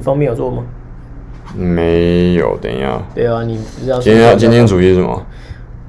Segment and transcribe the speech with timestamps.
[0.00, 0.62] 方面有做吗？
[1.54, 3.00] 没有，等一下。
[3.14, 5.26] 对啊，你不知道今天要今天主题是什么？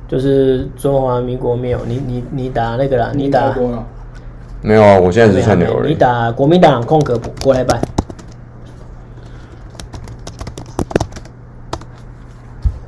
[0.07, 3.55] 就是中华民国没有你你你打那个啦，你打
[4.61, 4.99] 没有啊？
[4.99, 5.87] 我现在是串流了。
[5.87, 7.79] 你打国民党空格过来办。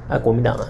[0.10, 0.66] 啊，国民党啊！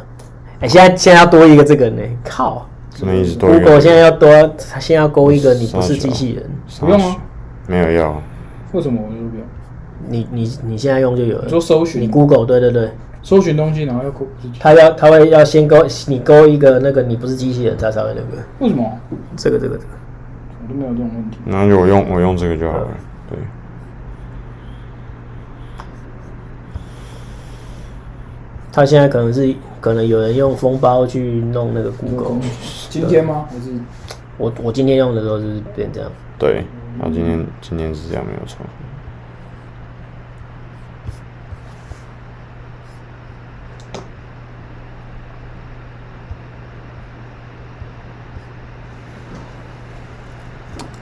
[0.60, 2.02] 哎、欸，现在现在要多一个这个呢？
[2.24, 2.66] 靠！
[2.96, 3.38] 什么意思？
[3.42, 4.30] 如果现在要多，
[4.72, 6.50] 他现在要勾一个，你不是机器人，
[6.80, 7.16] 不用吗？
[7.68, 8.22] 没有要。
[8.72, 9.46] 为什么我就不用？
[10.08, 11.50] 你你你现在用就有了。
[11.50, 14.28] 说搜寻，你 Google 对对对，搜寻东西然后要勾。
[14.60, 18.44] 他要他会要先勾你勾一个那个你不是机器人，他才会那个。
[18.60, 19.00] 为什么？
[19.36, 19.90] 这个这个这个，
[20.64, 21.38] 我都没有这种问题。
[21.46, 22.88] 那就我用我用这个就好了。
[23.30, 23.38] 对。
[28.72, 32.38] 他现在可能是可能有人用封包去弄那个 Google。
[32.90, 33.46] 今天吗？
[33.50, 33.72] 还是
[34.38, 36.12] 我我今天用的时候是变这样。
[36.40, 36.64] 对，
[37.00, 38.66] 他今天今天是这样没有错。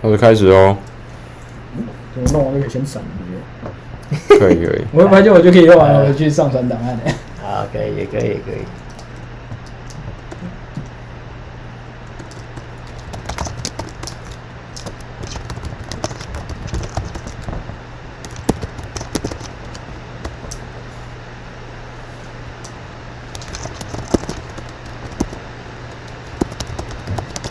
[0.02, 0.76] 好的，开始哦。
[2.16, 3.02] 怎么弄完那个先闪？
[4.28, 4.82] 可以可以。
[4.92, 7.00] 我会发现我就可以用完了，我去上传档案。
[7.42, 8.66] 好，可以，也可以，也可以。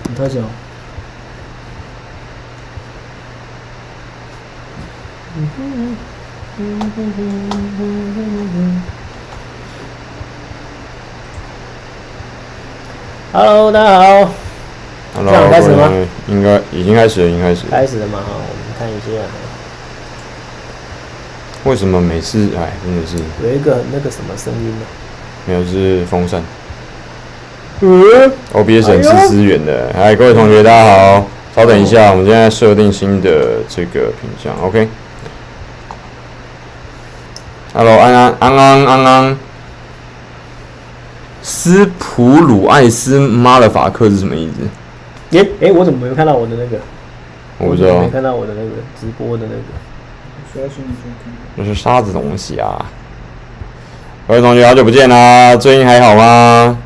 [0.08, 0.44] 你开始哦。
[5.36, 5.96] 嗯哼嗯哼嗯哼嗯哼
[13.32, 14.30] Hello，大家好。
[15.14, 15.90] Hello，这样开始吗？
[16.28, 17.70] 应该已经开始了，已经开始了。
[17.70, 18.18] 开始了吗？
[18.18, 19.06] 哈，我们看一下。
[21.64, 24.84] 为什么每次哎，真的是有一个那个什么声音呢？
[25.46, 26.42] 没有，是风扇。
[27.80, 29.90] 嗯，OBS 很吃资源的。
[29.96, 31.26] 哎，各位同学，大家好。
[31.56, 34.54] 稍等一下，我们现在设定新的这个品相。
[34.62, 34.86] OK。
[37.72, 39.38] Hello，安安安安安安。
[41.40, 45.36] 斯普鲁艾斯马勒法克是什么意思？
[45.38, 46.78] 耶，哎，我怎么没有看到我的那个？
[47.58, 48.00] 我不知道。
[48.00, 48.70] 没看到我的那个
[49.00, 50.68] 直播的那个。
[51.56, 52.84] 这是啥子东西啊？
[54.26, 55.54] 各位同学，好久不见啦！
[55.54, 56.76] 最近还好吗？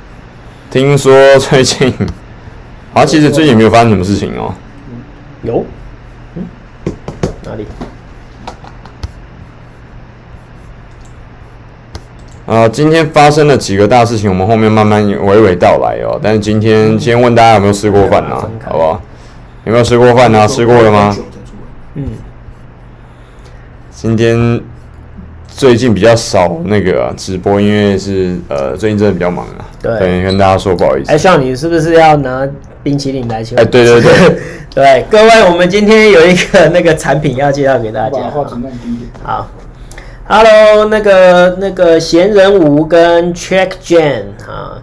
[0.70, 1.94] 听说最近，
[2.92, 4.54] 啊，其实最近没有发生什么事情哦。
[5.42, 5.64] 有？
[6.34, 6.44] 嗯？
[7.44, 7.66] 哪里？
[12.46, 16.20] 呃，今天发生了几个大事情，我们后面慢慢娓娓道来哦。
[16.22, 18.50] 但是今天先问大家有没有吃过饭呢、啊？
[18.66, 19.00] 好不好？
[19.64, 20.46] 有没有吃过饭呢、啊？
[20.46, 21.16] 吃过了吗？
[21.94, 22.04] 嗯。
[23.90, 24.60] 今天
[25.48, 29.64] 最近比较少那个、啊、直播，因为是呃最近真的比较忙啊。
[29.80, 30.22] 对。
[30.22, 31.10] 跟大家说不好意思。
[31.10, 32.46] 哎，像你是不是要拿
[32.82, 33.56] 冰淇淋来请？
[33.56, 34.12] 哎，对对对。
[34.74, 38.30] 对，各位，我们今天有一个那个产品要介绍给大家。
[39.22, 39.48] 好。
[40.26, 44.80] Hello，那个那个闲人吴跟 Check Jane 啊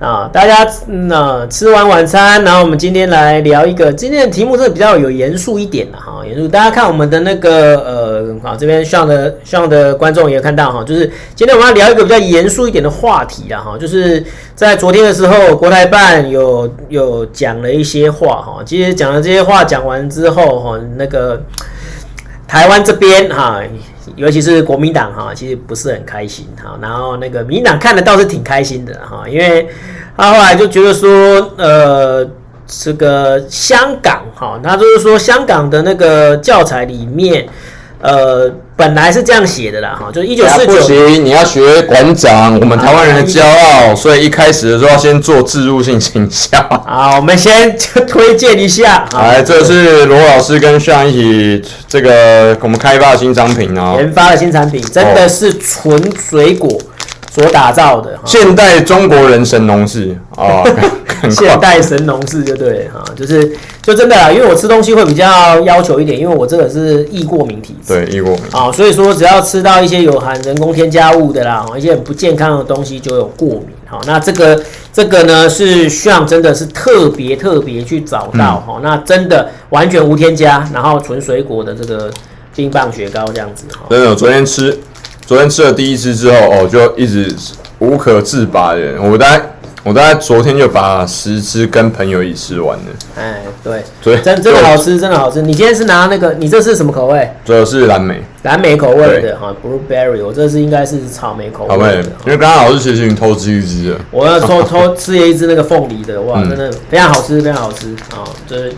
[0.00, 6.48] 啊，大家那、吃完晚餐，然后我们今天来聊一个今天的题目是比较有严肃一点的哈，严肃。
[6.48, 14.20] 大家看我们的那个呃啊这边上的上的观众也看到哈，就是今天我们要聊一个比较严肃一点的话题了哈，就是
[14.56, 21.40] 在昨天的时候，国台办有有讲了一些话哈，其实讲了这些话讲完之后哈，那个
[22.50, 23.62] 台湾这边哈。
[24.16, 26.76] 尤其是国民党哈，其实不是很开心哈。
[26.82, 29.68] 然后那个民党看的倒是挺开心的哈，因为
[30.16, 31.08] 他后来就觉得说，
[31.56, 32.28] 呃，
[32.66, 37.48] 这个香港哈，他就是说香港的那个教材里面，
[38.00, 38.52] 呃。
[38.80, 40.72] 本来是这样写的啦，哈，就是一九四九。
[40.72, 46.66] 不行，你要学馆长，我们台湾人的骄傲，所以一开始的时候要先做置入性形象。
[46.88, 47.76] 好，我们先
[48.08, 49.04] 推荐一下。
[49.12, 56.80] 来，这是罗老师跟上一起这个我们开发的新商品哦，研发的新产品真的是纯水果
[57.40, 60.62] 所打造的，现代中国人神农氏 啊，
[61.30, 63.56] 现代神农氏就对哈，就是。
[63.82, 67.94] 就真的啦，因为我吃东西会比较要求一点，因为我这个是易过敏体质。
[67.94, 68.42] 对，易过敏。
[68.52, 73.68] 啊，所以说只要吃到一些有含人工添加物的啦，一些很不健康的东西就有过敏。
[73.86, 82.10] 好，那这个这个呢是需要真的是特别特别去找到哈、嗯，那真的完全无添加，然后纯水果的这个
[82.54, 83.86] 冰棒雪糕这样子哈。
[83.88, 84.78] 真的，我昨天吃，
[85.30, 87.32] 昨天吃了第一只之后哦，就一直
[87.78, 89.40] 无可自拔的，我大概。
[89.82, 92.84] 我大概昨天就把十只跟朋友一起吃完了。
[93.16, 93.82] 哎，对，
[94.20, 95.40] 真真的好吃，真的好吃。
[95.40, 97.30] 你今天是拿那个，你这是什么口味？
[97.46, 98.20] 这是蓝莓。
[98.42, 102.02] 蓝莓口味的哈，blueberry，我这是应该是草莓口味的。
[102.26, 103.98] 因为刚刚老师其实已经偷吃一只了。
[104.10, 108.20] 我要偷偷 吃了一只那个凤梨的，哇，真的非常好吃，非常好吃啊！
[108.46, 108.70] 就是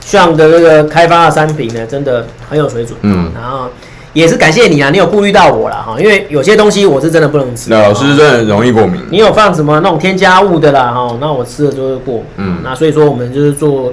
[0.00, 2.98] 像的那个开发的商品呢，真的很有水准。
[3.00, 3.70] 嗯，然后
[4.12, 7.70] 也是感谢你啊，你有顾虑到我了哈，因为有些东西我是真的不能吃。
[7.70, 9.00] 那老师真的容易过敏。
[9.10, 11.16] 你有放什么那种添加物的啦哈？
[11.20, 12.24] 那我吃了就会过敏。
[12.36, 13.92] 嗯，那所以说我们就是做。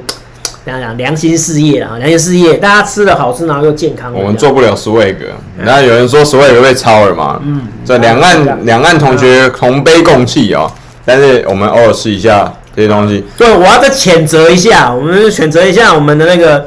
[0.66, 4.14] 讲讲良心事业啊，良心事业，大家吃的好吃，然后又健康。
[4.14, 5.16] 我们做不了 swag，
[5.64, 7.40] 那有人说 swag 被抄了嘛？
[7.42, 10.70] 嗯，这两岸两岸同学同悲共气啊，
[11.06, 13.24] 但是我们偶尔吃一下这些东西。
[13.38, 16.66] 对，我要再谴责一下，我们谴责一下我们的那个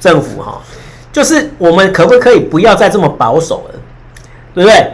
[0.00, 0.58] 政府哈，
[1.12, 3.78] 就是我们可不可以不要再这么保守了，
[4.54, 4.92] 对不对？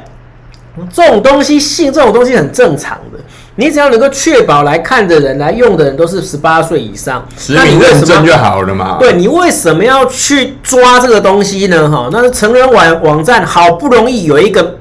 [0.92, 3.18] 这种东西信这种东西很正常的。
[3.56, 8.96] 你只要能够确保来看的人、来用的人都是十八岁以上，那你认证就好了嘛。
[9.00, 11.90] 对，你为什么要去抓这个东西呢？
[11.90, 14.78] 哈，那是成人网网站好不容易有一个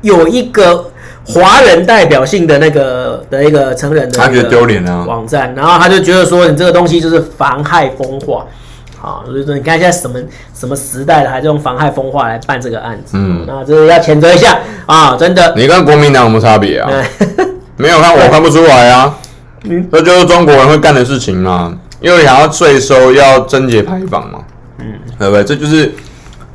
[0.00, 0.90] 有一个
[1.26, 8.46] 华人代表性的那个的一个成人的，他觉得丢脸啊网站，然后他就觉得说你这个东西就是妨害风化。
[9.04, 10.18] 啊，就是说你看现在什么
[10.54, 13.12] 什么时代了，还是用妨害风化来办这个案子？
[13.18, 15.14] 嗯，那这是要谴责一下啊！
[15.16, 16.90] 真的，你跟国民党有什么差别啊？
[17.76, 19.14] 没有看，我看不出来啊。
[19.64, 24.38] 嗯，这就是中国人会干的事情嘛，因为想要税收，要贞节牌坊嘛。
[24.78, 24.86] 嗯，
[25.18, 25.44] 对不对？
[25.44, 25.92] 这就是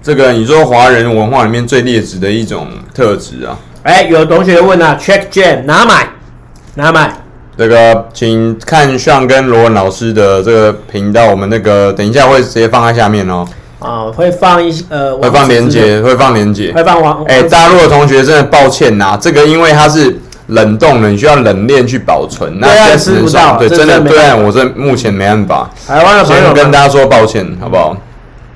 [0.02, 3.58] 这个你说华人文化里面最劣质的一种特质啊。
[3.84, 6.08] 哎，有同学问啊，Check Jam 哪买？
[6.76, 7.14] 哪买？
[7.60, 13.46] 这个，请看上跟罗文老师的这个频道，我们那个等一下会直接放在下面哦。
[13.80, 17.22] 啊，会放一些呃，会放连接，会放连接，会放网。
[17.26, 20.18] 哎，大陆的同学真的抱歉呐，这个因为它是
[20.48, 23.58] 冷冻的，你需要冷链去保存，那现在吃不到。
[23.58, 25.70] 对，真的，对岸我这目前没办法。
[25.86, 27.94] 台湾的朋友跟大家说抱歉，好不好？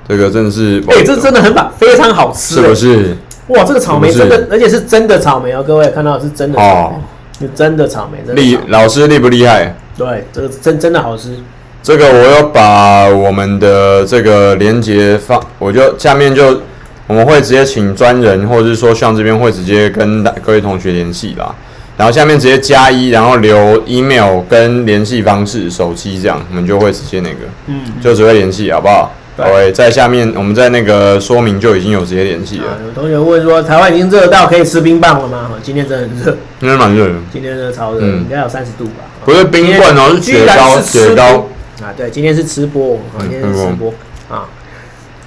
[0.08, 3.14] 这个真的是，哎，这真的很棒，非常好吃，是不是？
[3.48, 7.04] 哇，这个草莓真的，而且是真的草莓哦，各位看到是真的草莓。
[7.40, 9.76] 是真的草莓，厉老师厉不厉害？
[9.96, 11.36] 对，这个真真的好吃。
[11.82, 16.60] 这个我要把我们的这个连接放，我就下面就
[17.06, 21.54] 我们会直接请专人，或者是说像这边会直接跟各位同学联系啦。
[21.96, 29.12] 然后下面直接加一，然后留 email 跟联系方式、手机这样，我们就会直接那个，嗯，就只会联系，好不好？
[29.36, 32.78] 对，在下面我们在那个说明就已经有直接联系了。
[32.86, 35.50] 有同学问说，台湾已经热到可以吃冰棒了吗？
[35.60, 37.14] 今天真的很热，今天蛮热的。
[37.32, 39.02] 今天热超热，应该有三十度吧？
[39.24, 41.48] 不是冰棍哦，是雪糕，雪糕。
[41.82, 43.92] 啊，对，今天是吃播，今天是吃播
[44.28, 44.46] 啊。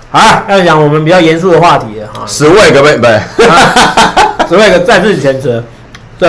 [0.10, 2.24] 好，要讲我们比较严肃的话题了哈。
[2.26, 2.98] 十位可不可以？
[2.98, 3.06] 不，
[4.48, 5.62] 十位可再次谴责，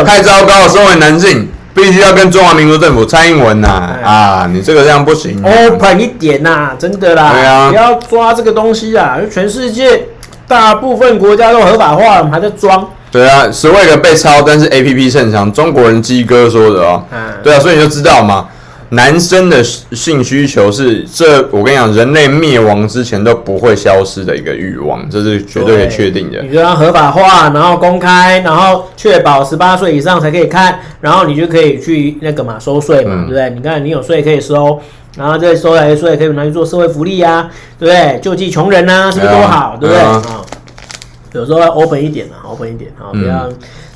[0.05, 1.49] 太糟糕了，身为男性。
[1.79, 3.69] 必须要跟中华民国政府蔡英文呐
[4.05, 4.51] 啊！
[4.53, 9.17] 你这个这样不行，open 一点呐，真的啦，对啊，不要抓这个东西啊！
[9.33, 10.07] 全世界
[10.49, 12.85] 大部分国家都合法化了，我们还在装。
[13.11, 17.03] 对啊，十位个被抄，但是 APP 正常，中国人鸡哥说的哦。
[17.13, 18.47] 嗯，对啊，所以你就知道嘛。
[18.91, 26.43] 男生的性需求是这，我跟你讲，人类灭亡之前都不会消失的一个欲望，这是绝对可以确定的。
[26.43, 33.51] 你就要合法化，然后公开，然后确保十八岁以上才可以看，然后你就可以去那个嘛收税嘛，嗯、对不对？
[33.51, 34.81] 你看你有税可以收，
[35.19, 38.19] 然后这收来的税可以拿去做社会福利呀、啊，对不对？
[38.23, 39.77] 救济穷人呐、啊，是不是多好？
[39.79, 40.03] 对不对？
[40.03, 40.45] 啊、嗯，
[41.33, 43.51] 有时候要 open 一点嘛，open 一点啊，不要。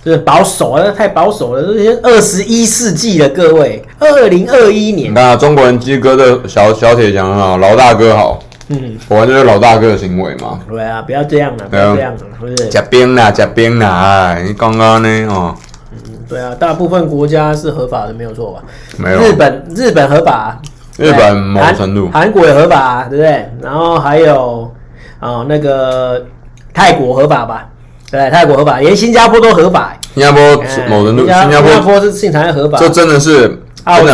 [0.04, 1.62] 就是保守啊，太保守了。
[1.62, 5.12] 这些二十一世纪的各位，二零二一年。
[5.14, 8.42] 那中国人鸡哥的小小铁讲啊，老大哥好。
[8.68, 10.60] 嗯，果然就是老大哥的行为嘛。
[10.68, 12.68] 对啊，不要这样了，不要这样了，是不是？
[12.68, 14.38] 加冰啦，加冰啦！
[14.42, 15.08] 你刚刚呢？
[15.28, 15.54] 哦。
[15.92, 18.62] 嗯，对啊，大部分国家是合法的，没有错吧？
[18.96, 19.18] 没有。
[19.18, 20.58] 日本，日本合法。
[20.96, 22.08] 日本某程度。
[22.12, 23.50] 韩国也合法，对不对？
[23.60, 24.72] 然后还有
[25.18, 26.24] 啊，那个
[26.72, 27.68] 泰国合法吧？
[28.10, 29.96] 对，泰国合法，连新加坡都合法。
[30.14, 30.40] 新加坡
[30.88, 32.78] 某程度，新加坡是性产业合法。
[32.78, 34.06] 这真的是澳洲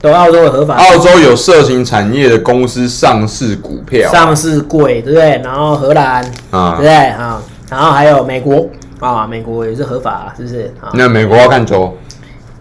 [0.00, 0.76] 都澳洲的合法。
[0.76, 5.40] 澳洲有色情产业的公司上市股票，上市贵，对不对？
[5.44, 7.40] 然后荷兰啊，对不对啊？
[7.70, 8.66] 然后还有美国
[9.00, 10.72] 啊，美国也是合法，是不是？
[10.94, 11.96] 那美国要看州，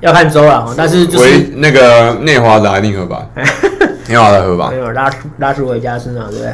[0.01, 0.65] 要看州啊。
[0.75, 3.25] 但是就是那个内华达一定合法，
[4.09, 4.69] 内华达合法。
[4.69, 6.53] 没有拉拉斯维加斯啊，对不对？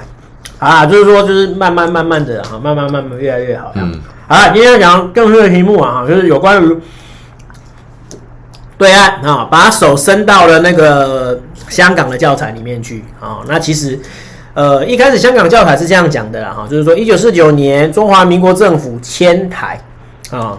[0.60, 3.72] 啊，就是说，就是慢慢慢慢的哈，慢慢慢慢越来越好。
[3.76, 3.94] 嗯，
[4.28, 6.78] 好了，今天讲更多的题目啊，就是有关于
[8.80, 13.40] 对岸啊，把手伸到了那个香港的教材里面去啊。
[13.46, 14.00] 那其实，
[14.54, 19.78] 呃，一开始香港教材是这样讲的啦，哈，就是说一九四九年中华民国政府迁台
[20.32, 20.58] 啊，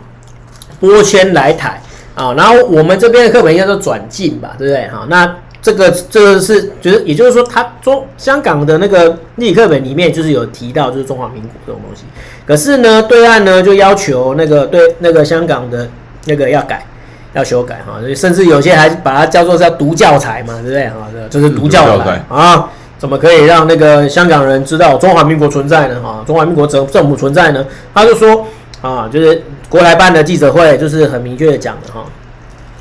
[0.79, 1.83] 拨迁来台
[2.15, 4.87] 啊，然后我们这边的课本应该说转进吧，对不对？
[4.89, 12.05] 哈，那这个这个是就是也就是说，他中香港的那个历史课本里面就是有提到，就是中华民国这种东西。
[12.47, 15.89] 可是呢，对岸呢就要求那个对那个香港的
[16.27, 16.85] 那个要改，
[17.33, 21.09] 要修改哈，甚至有些还把它叫做是要读教材嘛，对不对啊？
[21.31, 22.69] 这就是读教材啊，
[22.99, 26.01] 怎么可以让那个香港人知道中华民国存在呢？
[26.03, 27.65] 哈，中华民国政政府存在呢？
[27.95, 28.47] 他就说
[28.83, 32.05] 啊，就是国台办的记者会就是很明确的讲的哈，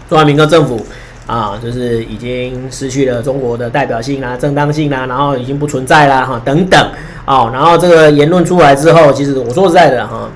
[0.09, 0.85] 中华民国政府。
[1.29, 6.91] 啊，就是已经失去了中国的代表性啊、正当性啊，然后已经不存在啦，哈，等等，
[7.27, 10.27] 哦，然后这个言论出来之后，其实我说实在的，哈，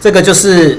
[0.00, 0.78] 这个就是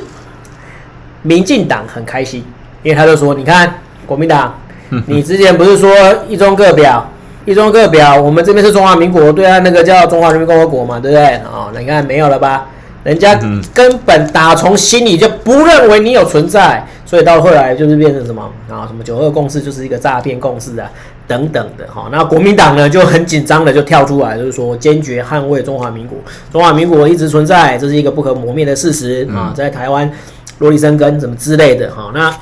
[1.25, 2.44] 民进党很开心，
[2.84, 4.58] 因为他就说，你看国民党，
[5.08, 5.91] 你之前不是说
[6.29, 7.10] 一中各表，
[7.46, 11.36] 一中各表，我们这边是中华民国，对啊，那个叫中华人民共和国嘛，对不对？
[11.51, 12.67] 哦，那你看没有了吧？
[13.03, 13.38] 人家
[13.74, 16.86] 根本打从心里就不认为你有存在。
[17.08, 18.82] 所以到后来就是变成什么啊？
[18.88, 20.89] 什么九二共识就是一个诈骗共识啊，
[21.27, 22.10] 等等的哈。
[22.12, 26.17] 那国民党呢就很紧张的就跳出来，就是说坚决捍卫中华民国，
[26.51, 30.12] 中华民国一直存在，这是一个不可磨灭的事实啊，在台湾
[30.60, 32.12] 落地生根什么之类的哈。
[32.14, 32.34] 那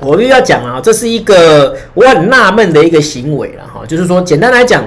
[0.00, 4.84] 我又要讲啊，这是一个我很纳闷的一个行为了哈，就是说简单来讲，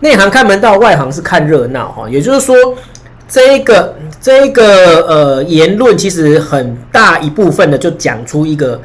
[0.00, 2.54] 内行看门道，外行是看热闹哈，也就是说。
[3.28, 8.80] 这一个这一个呃言论，其实很大一部分的就讲出一个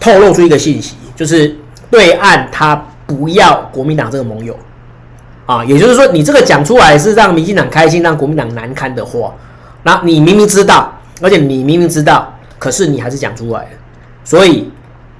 [0.00, 1.54] 透露出一个信息，就是
[1.90, 2.74] 对岸他
[3.06, 4.58] 不要国民党这个盟友
[5.44, 9.34] 啊，也就是说你这个讲出来是让民进党开心，让国民党难堪的话，
[9.82, 13.70] 那你明明知道，而且你明明知道，可是你还是讲出来了，
[14.24, 14.70] 所以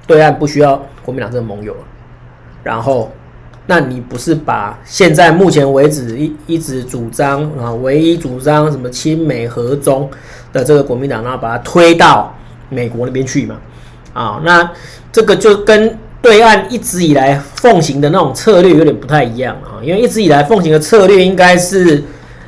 [0.05, 1.75] 对岸不需要国民党这个盟友，
[2.63, 3.11] 然后。
[3.67, 10.09] 那你不是把现在目前为止一一直主张啊，唯一主张什么亲美和中
[10.51, 12.35] 的这个国民党，然后把它推到
[12.69, 13.55] 美国那边去嘛？
[14.13, 14.69] 啊，那
[15.11, 22.03] 这个就跟对岸一直以来奉行的那种策略有点不太一样啊，因为一直以来奉行的策略应该是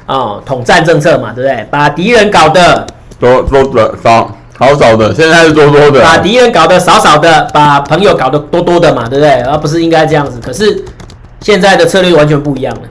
[0.08, 1.66] 啊统战政策嘛，对不对？
[1.70, 2.86] 把敌人搞得
[3.24, 9.42] 多多的少少少的，现在是多多的，把敌人搞得少少的，把朋友搞得多多的嘛，对不对？
[9.42, 10.84] 而不是应该这样子，可是。
[11.42, 12.82] 现在的策略完全不一样了，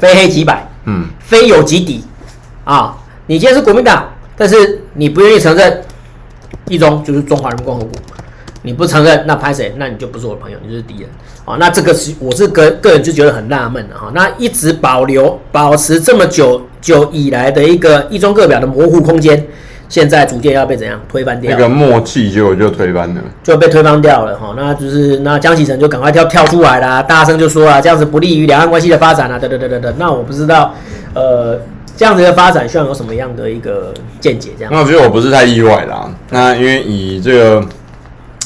[0.00, 2.04] 非黑即白，嗯，非友即敌，
[2.64, 2.96] 啊，
[3.28, 5.80] 你今天是国民党，但是你不愿意承认
[6.66, 7.92] 一中就是中华人民共和国，
[8.64, 9.72] 你不承认，那拍谁？
[9.76, 11.08] 那你就不是我的朋友，你就是敌人，
[11.44, 19.46] 啊，那这个是我是个个人就觉得很纳闷的哈，那一直保留保持这么久久以来的一个一中各表的模糊空间。
[19.86, 21.52] 现在逐渐要被怎样推翻掉？
[21.52, 24.54] 那个默契就就推翻了，就被推翻掉了哈。
[24.56, 29.94] 那就是那江启臣就赶快跳跳出来啦，大声就说啊，这样子不利于两岸关系的发展啊，等等等等等。
[29.98, 30.74] 那我不知道，
[31.12, 31.60] 呃，
[31.96, 34.50] 这样子的发展需要有什么样的一个见解？
[34.56, 34.72] 这样。
[34.72, 36.10] 那我觉得我不是太意外啦。
[36.30, 37.64] 那因为以这个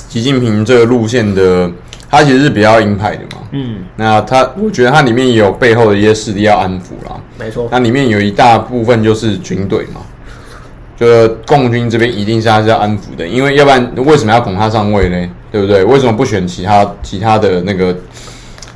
[0.09, 1.71] 习近平这个路线的，
[2.11, 3.43] 他其实是比较鹰派的嘛。
[3.53, 3.85] 嗯。
[3.97, 7.21] 那他，我觉得他里面也有背后的一些势力要安抚啦。
[7.39, 7.69] 没错。
[7.71, 10.01] 那里面有一大部分就是军队嘛。
[10.97, 15.29] 就共军这边一定是他是要安抚的，因为要不然为什么要捧他上位呢？
[15.53, 15.85] 对不对？
[15.85, 17.97] 为什么不选其他其他的那个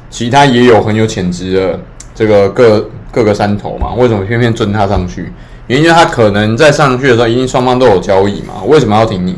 [0.09, 1.81] 其他也有很有潜质的
[2.15, 3.93] 这个各各个山头嘛？
[3.95, 5.33] 为什么偏偏尊他上去？
[5.67, 8.63] 原因就是他可能在上去的时候，一定双方都有交易嘛？
[8.67, 9.35] 为什么要挺你？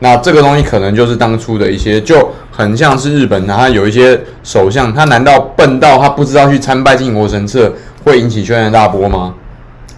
[0.00, 9.34] 那这个东西可能就是当初的一些，就很像是日本，他有一些首相，他难道笨到他不知道去参拜靖国神社会引起轩然大波吗？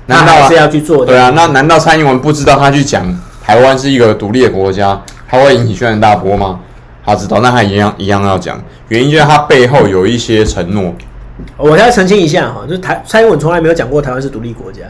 [0.06, 1.06] 难道是要去做的？
[1.06, 3.06] 对啊，那难道蔡英文不知道他去讲
[3.42, 6.59] 台湾是一个独立的国家，他会引起轩然大波吗？
[7.06, 10.92] 他知道，那他一样一样要讲，原因就是他背后有一些承诺。
[11.56, 14.80] 我再澄清一下哈，就是台蔡英文从来没有讲过台湾是独立国家，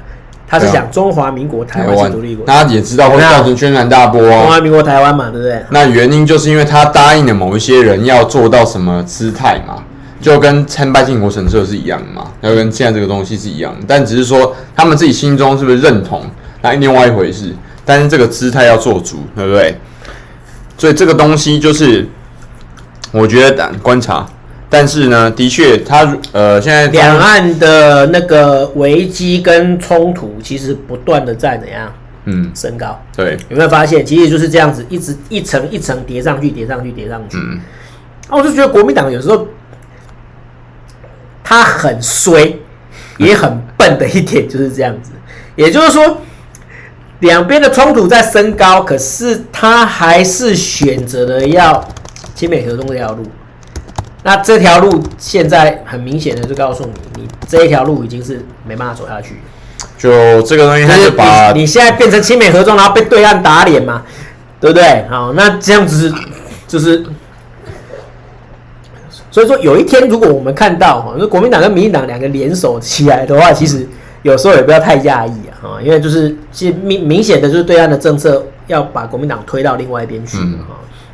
[0.52, 2.52] 他是讲中华民国台湾是独立国家。
[2.52, 4.30] 大家也知道会造成轩然大波哦。
[4.30, 5.64] 中华民国台湾嘛，对不对？
[5.71, 9.82] 那原因就是因为他答应了某一些人要做到什么姿态嘛。
[10.21, 16.23] 就跟参拜靖国神社是一样的嘛，要跟现在这个东西是一样的，但只是说他们自己心中是不是认同，
[16.61, 17.52] 那另外一回事。
[17.85, 19.76] 但是这个姿态要做足，对不对？
[20.78, 22.09] 所以这个东西就是
[23.11, 24.25] 我觉得观察，
[24.73, 31.93] 但是呢，的确他呃现在两岸的那个危机跟冲突其实不断的在怎样
[32.25, 34.05] 嗯升高，对，有没有发现？
[34.05, 37.37] 其实就是这样子，一直一层一层叠上去，叠上去，叠上去。
[37.37, 37.61] 嗯，
[38.29, 39.47] 啊我就觉得国民党有时候。
[41.45, 42.57] 他很衰，
[43.19, 45.11] 也很笨的一点就是这样子，
[45.55, 46.19] 也就是说，
[47.19, 51.87] 两边的冲突在升高，可是他还是选择了要
[52.35, 53.25] 亲美合中这条路。
[54.23, 59.37] 那这条路现在很明显的就告诉你，你这一条路已经是没办法走下去。
[59.99, 64.02] 就这个东西，他就把你，你现在变成亲美合众，然后被对岸打脸嘛，
[64.61, 65.05] 对不对？
[65.09, 66.12] 好，那这样子
[66.67, 67.05] 就是。
[69.31, 73.88] 所以说有一天如果我们看到哈，那国民党跟民进党两个联手起来的话，其实
[74.21, 80.45] 有时候也不要太讶异啊，哈，因为就是其实明明显的就是对岸的政策要把国民党推到另外一边去哈。
[80.45, 80.59] 嗯、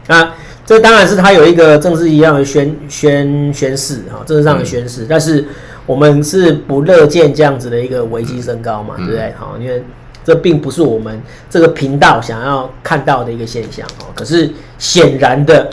[0.08, 0.30] 那
[0.68, 5.42] 这当然是他有一个政治一样的宣宣宣誓哈，政治上的宣誓，嗯、但是
[5.86, 9.30] 我们是不乐见这样子的一个危机升高嘛，嗯、对不对？
[9.40, 9.82] 哈，因为。
[10.24, 14.12] 这并不是我们这个频道想要看到的一个现象哦。
[14.14, 15.70] 可是显然的，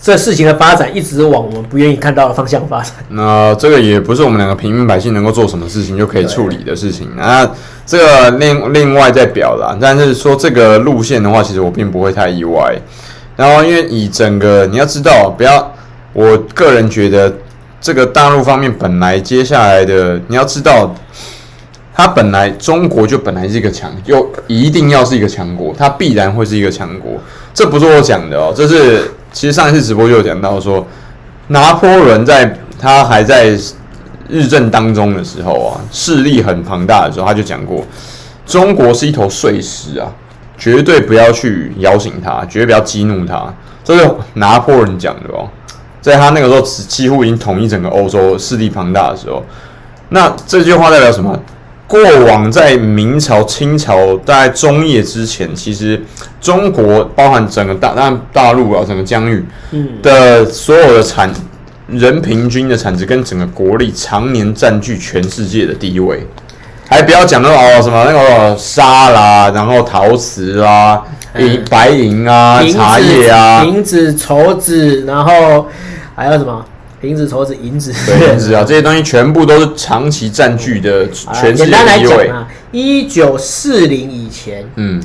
[0.00, 2.92] 这事情的发展一直往我们不愿意看到的方向发展。
[3.10, 7.08] 那这个也不是我们两个平民百姓能够做什么事情就可以处理的事情。
[7.16, 7.50] 那
[7.84, 12.80] 这个另另外再表达，但是说这个路线的话，其实我并不会太意外。
[13.36, 15.74] 然后因为以整个你要知道，不要，
[16.12, 17.32] 我个人觉得
[17.80, 20.94] 这个大陆方面本来接下来的你要知道。
[21.98, 27.12] 它本来中国就本来是一个强，又一定要是一个强国，它必然会是一个强国。
[27.54, 30.86] 这不是我讲的哦，这是其实上一次直播就有讲到说，
[31.46, 33.46] 拿破仑在他还在
[34.28, 37.82] 日正当中的时候啊，势力很庞大的时候，他就讲过，
[38.44, 40.12] 中国是一头睡狮啊，
[40.58, 43.52] 绝对不要去摇醒他，绝对不要激怒他。
[43.84, 45.48] 这是拿破仑讲的哦，
[46.00, 49.44] 在他那个时候几乎已经统一整个欧洲势力庞大的时候，
[50.08, 51.38] 那这句话代表什么？
[51.88, 56.02] 过往在明朝、清朝大概中叶之前，其实
[56.40, 59.44] 中国包含整个大大大陆啊，整个疆域
[60.02, 61.30] 的所有的产
[61.86, 66.26] 人平均的产值跟整个国力常年占据全世界的第一位，
[66.88, 71.02] 还不要讲那哦什么那个沙啦，然后陶瓷啦、
[71.38, 75.66] 银白银啊、茶叶啊、银子、绸子，然后
[76.14, 76.64] 还有什么？
[77.02, 81.70] 银子、绸子、银子，对，银子啊，这些东西全部都是长期占据的 全世界第一位。
[81.70, 85.00] 简单来讲啊，一九四零以前，嗯，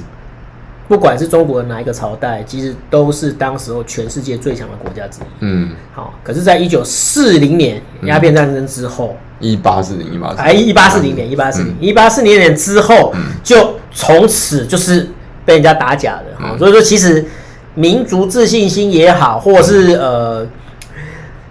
[0.92, 5.24] 不管是中国的哪一个朝代，其实都是当时候全世界最强的国家之一。
[5.40, 15.08] 嗯，好，可是，在一九四零年鸦片战争之后，一八四零一八，哎，一八四零年，一八四零，一八四零年之后，就从此就是
[15.46, 16.46] 被人家打假的。
[16.46, 17.26] 哈，所以说，其实
[17.74, 20.46] 民族自信心也好，或是呃。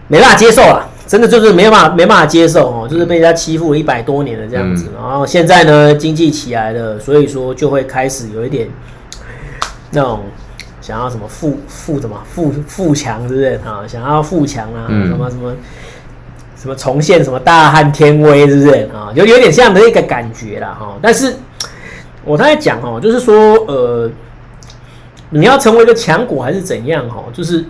[0.09, 8.69] 没办法接受了，真的就是没办法，没办法接受哦，就是被人家欺负了一百多年了这样子，然后现在呢，经济起来了，所以说就会开始有一点
[9.91, 10.21] 那种
[10.81, 13.85] 想要什么富富什么富富强，对不对啊？
[13.87, 15.55] 想要富强啊，什么什么
[16.57, 19.13] 什么重现什么大汉天威，是不是啊？
[19.15, 20.97] 就有点这样的一个感觉啦哈。
[21.03, 21.35] 但是
[22.25, 24.11] 我刚才讲哦，就是说呃，
[25.31, 27.25] 你要成为一个强国还是怎样哈？
[27.33, 27.65] 就是。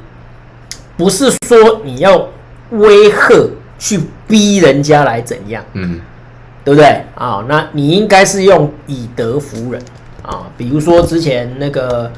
[0.96, 2.28] 不是说你要
[2.72, 3.33] 威吓
[3.78, 5.98] 去逼人家来怎样，嗯，
[6.62, 7.44] 对不对啊、哦？
[7.48, 9.80] 那你应该是用以德服人
[10.22, 10.46] 啊、哦。
[10.56, 12.11] 比如说之前那个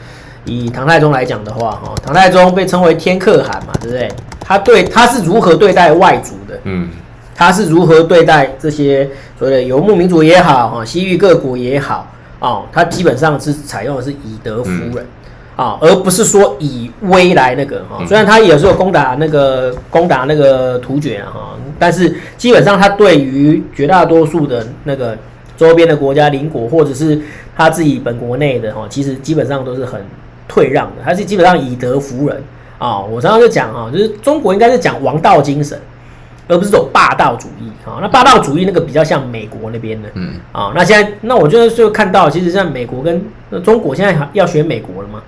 [0.45, 4.09] 以唐太宗来讲的话，哈、哦，唐太宗被称为天可汗嘛，对不对？
[4.41, 6.59] 他对他是如何对待外族的？
[6.65, 6.91] 嗯，
[7.35, 12.11] 他是如何对待这些所谓的游牧民族也好，哈，西域各国也好，
[12.41, 14.97] 哦，他基本上是采用的是以德服人。
[14.97, 15.07] 嗯
[15.55, 25.15] 啊，而不是说以威来那个哈，虽然他有时候攻打那个攻打那个突厥哈，但是基本上他对于绝大多数的那个
[25.57, 27.21] 周边的国家邻国，或者是
[27.57, 30.01] 他自己本国内的哈，其实基本上都是很
[30.49, 32.43] 退让的，他是基本上以德服人
[32.79, 33.01] 啊。
[33.01, 35.79] 我常常就讲哈，就是中国应该是讲王道精神，
[36.49, 37.99] 而不是走霸道主义啊。
[38.01, 43.25] 那霸道主义那个比较像美国那边的，嗯啊，那现在那我就就看到，其实像美国跟
[43.62, 45.23] 中国现在要学美国了吗？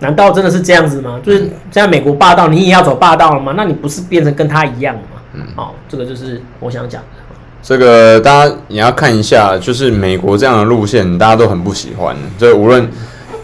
[0.00, 1.20] 难道真的是这样子吗？
[1.24, 1.38] 就是
[1.70, 3.54] 现在美国霸道，你也要走霸道了吗？
[3.56, 5.20] 那你不是变成跟他一样了吗？
[5.34, 7.08] 嗯，好，这个就是我想讲的。
[7.62, 12.16] 这个大家也要看一下，就是美国这样的路线，大家都很不喜欢。
[12.38, 12.88] 所以无论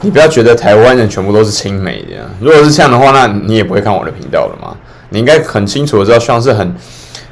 [0.01, 4.77] 你不要觉得台湾人全部都是亲美的，如果是这样的话，那你也不会看我的频道了嘛。
[5.11, 6.75] 你应该很清楚的知道，像是很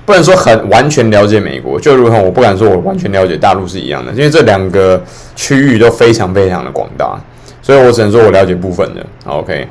[0.05, 5.03] 不能说很完全了解美国，就如同我不敢说我完全了解大陆是一样的，因为这两个
[5.35, 7.19] 区域都非常非常的广大。
[7.63, 9.67] 所以我只能说我了解部分的，OK。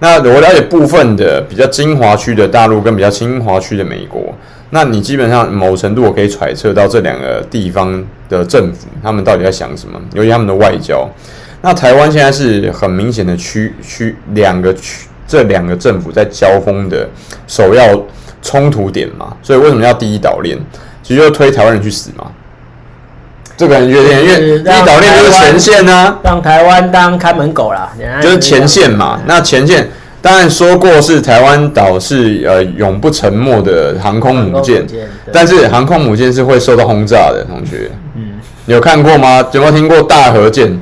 [0.00, 4.34] 那我了解部分的比较精华区的大陆跟比较精华区的美国，
[4.70, 11.08] 那你基本上某程度我可以揣测到这两个地方的政府他们到底在想什么，尤其他们的外交。
[11.62, 17.08] 那台湾现在是很明显的区区两个区这两个政府在交锋的
[17.46, 17.98] 首要
[18.42, 20.58] 冲突点嘛，所以为什么要第一岛链？
[21.02, 22.26] 其实就推台湾人去死嘛。
[23.56, 29.20] 这个很约定，因为第一岛链就是前线呢、啊，让台湾当看门狗啦，就是前线嘛。
[29.26, 29.88] 那前线
[30.24, 34.82] 当然说过是台湾岛是呃永不沉没的航空母舰，
[35.30, 37.44] 但是航空母舰是会受到轰炸的。
[37.46, 39.46] 同学，嗯，有看过吗？
[39.52, 40.80] 有没有听过大和舰？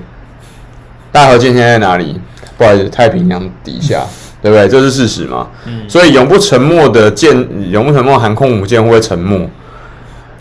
[1.10, 2.20] 大和舰现在在哪里？
[2.56, 4.04] 不好意思，太平洋底下。
[4.40, 4.68] 对不对？
[4.68, 5.48] 这是事实嘛。
[5.66, 5.88] 嗯。
[5.88, 7.32] 所以永不沉没的舰，
[7.68, 9.50] 永不沉没航空母舰会沉没？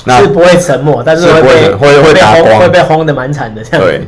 [0.05, 3.63] 那是不会沉没，但是会被会会打光，会被轰的蛮惨的。
[3.63, 4.07] 这样对，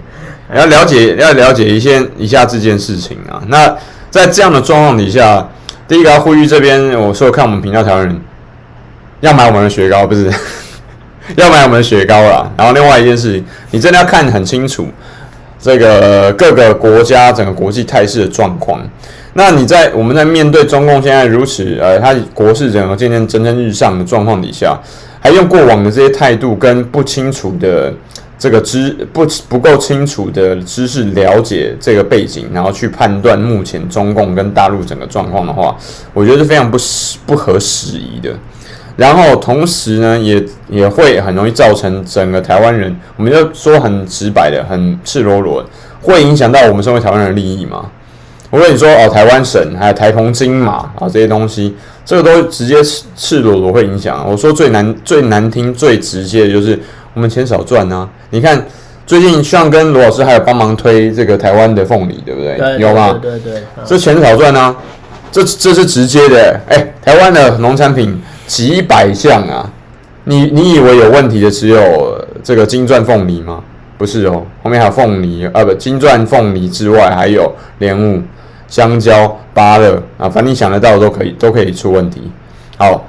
[0.55, 3.41] 要了解要了解一些一下这件事情啊。
[3.47, 3.75] 那
[4.13, 5.43] 在这样的状况底下，
[5.87, 8.21] 第一个要呼吁这边，我说看我们频道台湾人
[9.21, 10.31] 要买我们的雪糕，不是
[11.35, 12.47] 要买我们的雪糕啦。
[12.55, 14.87] 然后另外一件事情，你真的要看很清楚
[15.59, 18.79] 这个各个国家整个国际态势的状况。
[19.33, 24.79] 那你在我们在面对中共现在如此呃，他国事整个渐渐蒸蒸日上的状况底下。
[25.19, 27.91] 还用过往的这些态度跟不清楚的
[28.43, 35.73] 这个知不不够清楚的知识了解这个背景，然后去判断目前中共跟大陆整个状况的话，
[36.13, 36.77] 我觉得是非常不
[37.25, 38.35] 不合时宜的。
[38.97, 45.63] 然后同时呢，也也会很容易造成整个台湾人，我们就说很直白的、很赤裸裸，
[46.01, 47.85] 会影响到我们身为台湾人的利益吗？
[48.49, 51.73] 我跟你说哦，台湾省还有台澎金马啊这些东西。
[52.05, 54.29] 这个都直接赤赤裸裸会影响。
[54.29, 56.77] 我说最难最难听最直接的就是
[57.13, 58.07] 我们钱少赚啊！
[58.29, 58.65] 你看
[59.05, 62.57] 最近像跟罗老师还有帮忙推这个台湾的凤梨，对不对？
[62.57, 63.19] 对有吗？
[63.21, 63.63] 对对，对，对。
[63.85, 64.75] 这钱少赚啊！
[65.31, 66.59] 这这是直接的。
[66.69, 69.69] 哎，台湾的农产品几百项啊！
[70.25, 73.63] 你你以为有问题的只有这个金钻凤梨吗？
[73.97, 78.21] 不是哦，后面还有凤梨啊，不，金钻凤梨之外还有莲雾。
[78.69, 82.23] 香蕉、芭乐啊，反正你想得到的都可以，都可以出问题。
[82.75, 83.05] 好，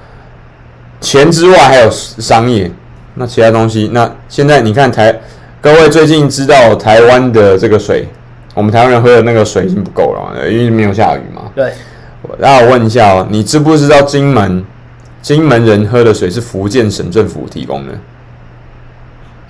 [1.01, 2.71] 钱之外还有商业，
[3.14, 5.14] 那其他东西，那现在你看台，
[5.61, 8.09] 各位最近知道台湾的这个水，
[8.55, 11.42] 我们台湾人喝的那个水已经不够了，因为没有下雨嘛。
[11.55, 11.72] 对。
[12.38, 14.64] 那我问一下哦，你知不知道金门，
[15.20, 17.92] 金门人喝的水是福建省政府提供的？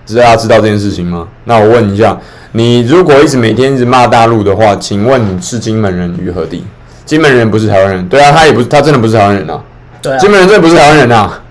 [0.04, 1.28] 知道大家知道这件事情吗？
[1.44, 2.18] 那我问一下。
[2.56, 6.64] 你如果一直每天一直骂大陆的话，请问你是金门人于何地？
[7.04, 9.60] 金门人不是台湾人，对啊，他也不是，他真的不是台湾人啊。
[10.00, 11.42] 对啊，金门人真的不是台湾人啊。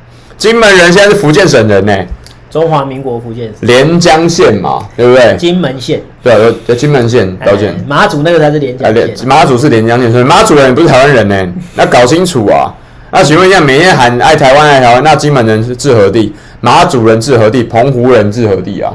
[0.44, 2.06] 金门人现在是福建省人呢、欸。
[2.52, 3.56] 中华民国福建省。
[3.62, 5.38] 连江县嘛，对不对？
[5.38, 6.02] 金门县。
[6.22, 7.74] 对啊，叫金门县，抱歉。
[7.88, 9.16] 马祖那个才是连江县。
[9.26, 11.50] 马祖是连江县，所以马祖人不是台湾人呢、欸。
[11.76, 12.76] 那搞清楚啊。
[13.12, 16.34] 那请问一下，每天喊爱台湾爱台湾，那金门人是治何地？
[16.60, 17.64] 马祖人治何地？
[17.64, 18.92] 澎湖人治何地啊？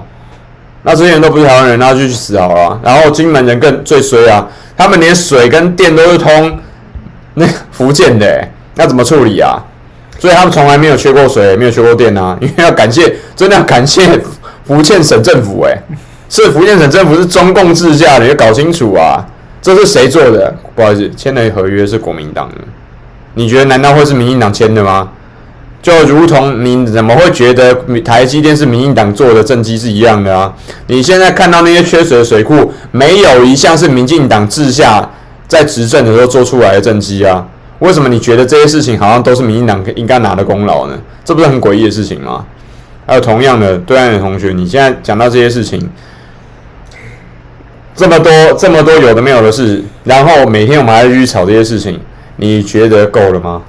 [0.83, 2.79] 那这些人都不是台湾人，那就去死好了。
[2.83, 6.59] 然后金门人更最衰啊，他们连水跟电都是通
[7.33, 9.59] 那福建的，那怎么处理啊？
[10.19, 12.37] 所以他们从来没有缺过水，没有缺过电啊。
[12.43, 14.03] 因为要感谢，真的要感谢
[14.67, 15.79] 福建省政府，哎，
[16.29, 19.25] 是福建省政府是中共治下的，要搞清楚啊。
[19.61, 20.55] 这是谁做的？
[20.75, 22.57] 不好意思，签的合约是国民党的。
[23.35, 25.09] 你觉得难道会是民进党签的吗？
[25.81, 27.73] 就如同你怎么会觉得
[28.05, 30.53] 台积电是民进党做的政绩是一样的啊？
[30.89, 35.09] 你现在看到那些缺水的水库，没有一项是民进党治下
[35.47, 37.47] 在执政的时候做出来的政绩啊？
[37.81, 40.99] 为什么你觉得这些事情好像都是民进党应该拿的功劳呢？
[41.25, 42.45] 这不是很诡异的事情吗？
[43.07, 45.89] 还有同样的对岸的同学，你现在讲到这些事情，
[47.95, 51.99] 这么多这么多有的没有的事，然后每天我们还继续吵这些事情，
[52.37, 53.63] 你觉得够了吗？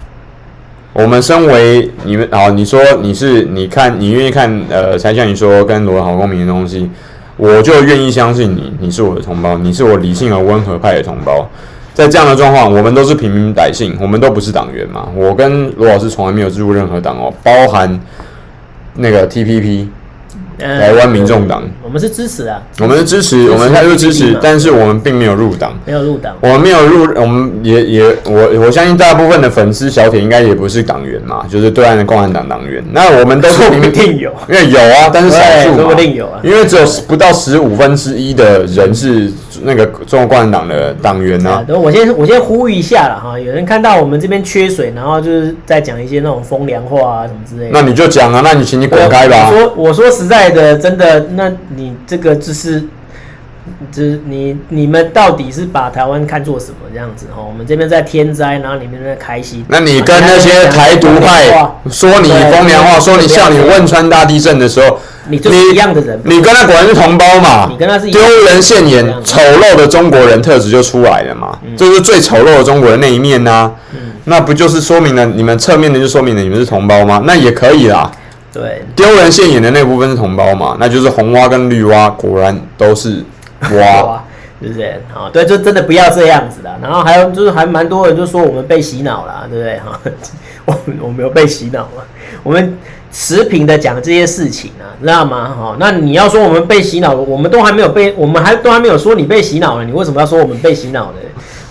[0.92, 6.90] 我们身为你们啊，你说你是你看你愿意看呃，才像你说跟罗好公民的东西，
[7.38, 11.48] 我就愿意相信你，你是我的同胞，你是我理性而温和派的同胞。
[12.00, 15.10] 在这样的状况，我们都是平民百姓，我们都不是党员嘛。
[15.14, 18.00] 我跟罗老师从来没有入任何党哦，包含
[18.94, 19.86] 那个 TPP。
[20.60, 39.32] 台湾民众党，我们是支持啊，我们是支持，我们态度支持，但是我们并没有入党，没有入党，我们没有入，我们也也我我相信大部分的粉丝小铁应该也不是党员嘛，就是对岸的共产党党员，那我们都是说不定有， 因为有啊，但是少数，说不定有啊，因为只有不到十五分之一的人是
[39.64, 41.64] 那个中国共产党的党员呢。
[41.68, 49.50] 等我先我先呼吁一下了哈，有人看到我们这边缺水，然后就是在讲一些那种风凉话啊什么之类的，那你就讲啊，那你请你滚开吧。
[49.52, 51.20] 我说我说实在的，真的。
[51.36, 52.82] 那你这个就是，
[53.92, 57.46] 就是你你们到底是把台湾看作什么这样子哦？
[57.48, 59.64] 我们这边在天灾，然后你们在开心。
[59.70, 61.48] 那你跟那些台独派
[61.90, 67.68] 说你风凉话，说你像你汶川大地震的时候，你就是一样的人，你跟他果然是同胞嘛？
[67.70, 71.58] 你跟他是丢人现眼、丑陋的中国人特质就出来了嘛？
[71.78, 73.72] 这是最丑陋的中国人那一面呐。
[74.26, 77.22] 那不就是说明了你们侧面的就说明了你们是同胞吗？
[77.26, 78.12] 那也可以啦。
[78.52, 80.76] 对，丢人现眼的那部分是同胞嘛？
[80.80, 83.24] 那就是红蛙跟绿蛙，果然都是
[83.74, 84.24] 蛙，
[84.62, 85.02] 是不是？
[85.14, 86.78] 好，对，就真的不要这样子了。
[86.82, 89.80] 然后还有就是还蛮多人就说我们被洗脑了，对不对？
[89.80, 90.00] 哈，
[90.66, 92.04] 我我没有被洗脑嘛？
[92.44, 92.78] 我们
[93.12, 95.56] 持平的讲这些事情啊，知道吗？
[95.56, 101.18] 哈，那你要说我们被洗脑，我们都还没有被，我们还都还没有说你被洗脑了，你为什么要说我们被洗脑呢？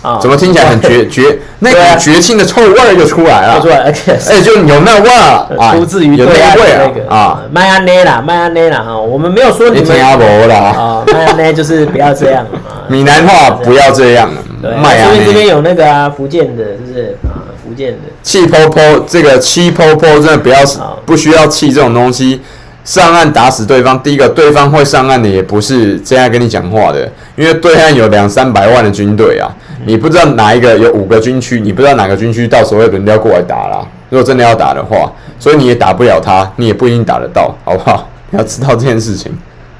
[0.01, 1.39] 啊，怎么听起来很绝 绝？
[1.59, 14.29] 那个绝情的臭味儿就出来了，出来， 而且哎，就有那味儿， 出自于对岸那个啊，麦安内啦，麦安内啦哈，我们没有说你们阿伯啦啊，麦安内就是不要这样啊，闽南话不要这样，
[14.61, 17.17] 对，麦安内这边有那个啊，福建的，是不是？
[17.27, 17.43] 啊？
[17.61, 17.97] 福建的。
[18.23, 20.59] 气泡泡，这个气泡泡真的不要，
[21.05, 22.41] 不需要气这种东西。
[22.85, 29.51] 上岸打死对方，第一个对方会上岸的也不是这样跟你讲话的，因为对岸有两三百万的军队啊，
[29.85, 33.85] 你不知道哪一个有五个军区，你不知道哪个军区到时候会轮调过来打啦。
[34.09, 38.09] 如果真的要打的话，所以你也打不了他，你也不一定打得到，好不好？
[38.31, 39.31] 你要知道这件事情，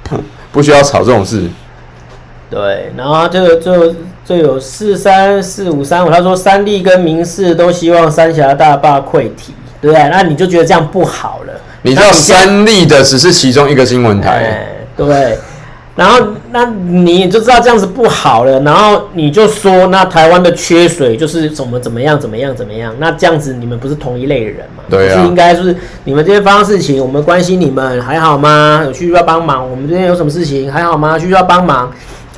[0.51, 1.47] 不需要吵这种事。
[2.49, 3.93] 对，然后这个就
[4.25, 10.09] 就有四三四五三五，他说三立跟民视都希望三峡大坝溃堤，对不对？
[10.09, 11.53] 那你就觉得这样不好了。
[11.81, 15.38] 你知道三立的只是其中一个新闻台，欸，对，
[15.95, 16.19] 然后
[16.51, 24.83] 那你就知道这样子不好了，然后你就说那台湾的缺水就是怎么怎么样怎么样怎么样，那这样子你们不是同一类的人嘛？
[24.89, 28.81] 对啊，是应该就是你们这边发生事情，我们关心你们还好吗？
[28.85, 29.69] 有需要帮忙？
[29.69, 31.17] 我们这边有什么事情还好吗？
[31.19, 31.91] 需要帮忙？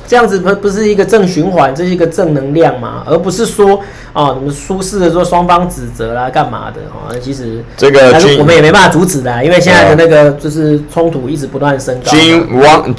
[0.06, 3.02] 这样子不不是一个正循环，这是一个正能量嘛？
[3.06, 3.80] 而不是说
[4.12, 7.14] 哦，你们舒适的时候双方指责啦，干嘛的哦？
[7.22, 12.10] 其实这个我们也没办法阻止的，因为现在的那个就是冲突一直不断升高。
[12.10, 12.94] 君王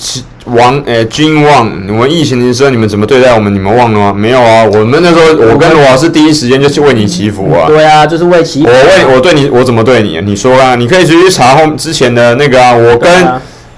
[0.46, 3.54] 王诶，君王，你们疫情的时候你们怎么对待我们？
[3.54, 4.14] 你们忘了吗？
[4.14, 7.68] 没有啊，我们那时候我跟罗老师第一时间就去为你祈福啊。
[7.68, 8.70] 对啊，就是为祈福。
[8.70, 10.20] 我为我对你，我怎么对你？
[10.22, 13.12] 你说啊，你可以直接查后之前的那个啊，我跟。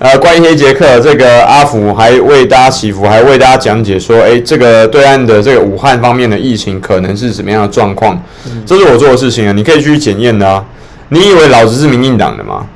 [0.06, 8.22] 呃，关于黑杰克，这个阿福还为大家祈福，还为大家讲解说，哎，这个对岸的这个武汉方面的疫情可能是什么样的状况？
[8.46, 10.64] 嗯、这是我做的事情啊，你可以去检验的啊。
[11.10, 12.68] 你以为老子是民进党的吗？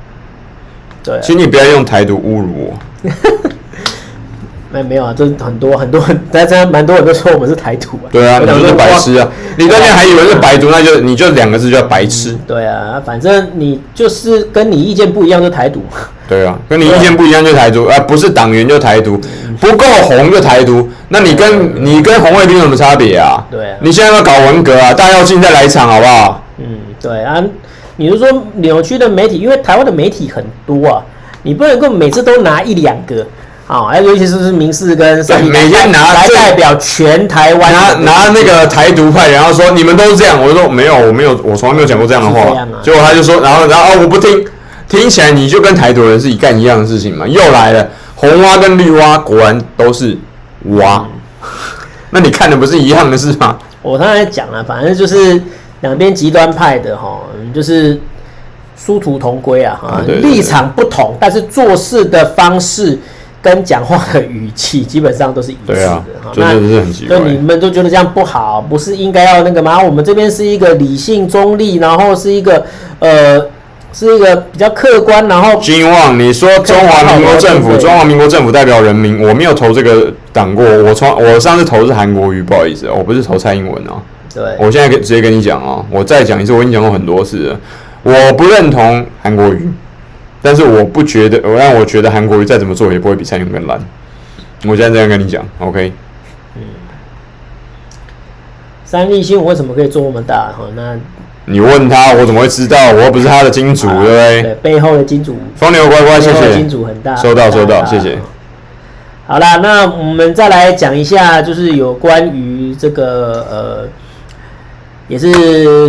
[1.04, 3.10] 对、啊，请你不要用台独侮辱我。
[4.72, 8.10] 没没有啊，这很多很多，大家蛮多人都说我们是台独啊。
[8.10, 9.28] 对啊，你就是白痴啊！
[9.56, 12.36] 你那边还以为是白独，那就你就两个字叫白痴。
[12.44, 15.84] 对啊，反正你就是跟你意见不一样就台独。
[16.30, 19.20] 对啊，跟你意见不一样就台独，啊，不是党员就台独，
[19.60, 20.88] 不够红就台独。
[21.08, 23.44] 那你跟你跟红卫兵有什么差别啊？
[23.50, 24.94] 对啊，你现在要搞文革啊？
[24.94, 26.44] 大跃进再来一场好不好？
[26.58, 27.42] 嗯，对啊，
[27.96, 31.02] 你是说扭曲的媒体，因为台湾的媒体很多啊，
[31.42, 33.26] 你不能够每次都拿一两个。
[33.66, 42.40] 啊，还尤其是是民视跟三立，每天拿来代表全台湾，拿拿那个台独派，然后说你们都是这样，我就说没有，我没有，我从来没有讲过这样的话。
[42.58, 44.44] 啊、结果他就说，然后然后、哦、我不听，
[44.90, 47.26] 听起来你就跟台独人是一干一样的事情嘛。
[47.26, 50.18] 又来了，红蛙跟绿蛙果然都是
[50.64, 51.06] 蛙，
[51.42, 51.48] 嗯、
[52.10, 53.56] 那你看的不是一样的事吗？
[53.80, 55.40] 我刚才讲了，反正就是
[55.80, 57.20] 两边极端派的哈，
[57.54, 57.98] 就是
[58.76, 62.98] 殊途同归啊哈，立场不同，但是做事的方式。
[63.42, 69.82] 跟讲话的语气基本上都是一致的，哈、啊，那就你们都觉得这样不好，不是应该要那个吗？
[69.82, 72.62] 我们这边是一个理性中立，然后是一个
[72.98, 73.40] 呃，
[73.92, 75.60] 是一个比较客观，然后。
[75.60, 84.00] 金旺，你说中华民国政府，中华民国政府代表人民，我没有投这个党过，我从我上次投是韩国瑜，不好意思，我不是投蔡英文哦。
[84.32, 87.60] 对，我现在直接跟你讲哦，我再讲一次，我已经讲过很多次了，
[88.02, 89.68] 我不认同韩国瑜。
[90.42, 93.78] 但是我不觉得，我让我觉得韩国瑜再怎么做也不会比蔡英文更烂。
[94.64, 95.92] 我现在这样跟你讲，OK？
[96.56, 96.62] 嗯。
[98.86, 100.46] 三立新闻为什么可以做那么大？
[100.46, 100.96] 哈，那
[101.50, 102.92] 你问他，我怎么会知道？
[102.92, 104.42] 我又不是他的金主，对不对？
[104.42, 105.36] 对，背后的金主。
[105.56, 106.54] 风流乖乖，谢谢。
[106.54, 107.14] 金主很大。
[107.16, 108.18] 收到，收到，谢谢。
[109.26, 113.88] 好啦，那我们再来讲一下，就是有关于这个呃。
[115.08, 115.32] 也是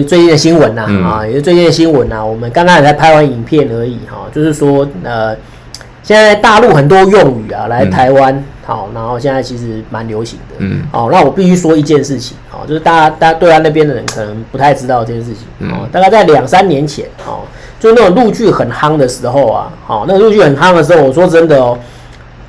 [0.05, 2.25] 最近的新闻呐，嗯、啊，也是最近的新闻呐。
[2.25, 5.35] 我们刚刚也才拍完影片而已，哈，就是说，呃，
[6.03, 17.41] 现在大陆很多用语啊，来台湾，好、嗯，然后现在其实蛮流行的，嗯，好，那我必须说一件事情，好，就是大家，大家对岸那边的人可能不太知道这件事情，嗯，大概在两三年前，哦，
[17.79, 21.77] 就那种陆剧很夯的时候啊，好，那个陆剧很夯的时候，我说真的哦，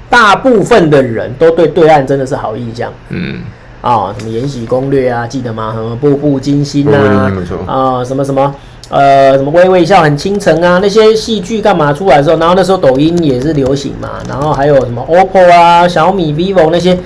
[0.09, 3.41] 大部分的人都对对岸真的是好印象，嗯。
[3.83, 5.73] 啊、哦，什么《延禧攻略》啊，记得吗？
[5.75, 7.29] 什么《步步惊心》啊，
[7.67, 8.55] 啊、哦，什么什么，
[8.93, 16.99] 呃，什么《微微一笑很倾城》啊，那些戏剧干嘛出来的时候，然后那时候抖音也是流行嘛，然后还有什么 OPPO 啊、小米、vivo 那些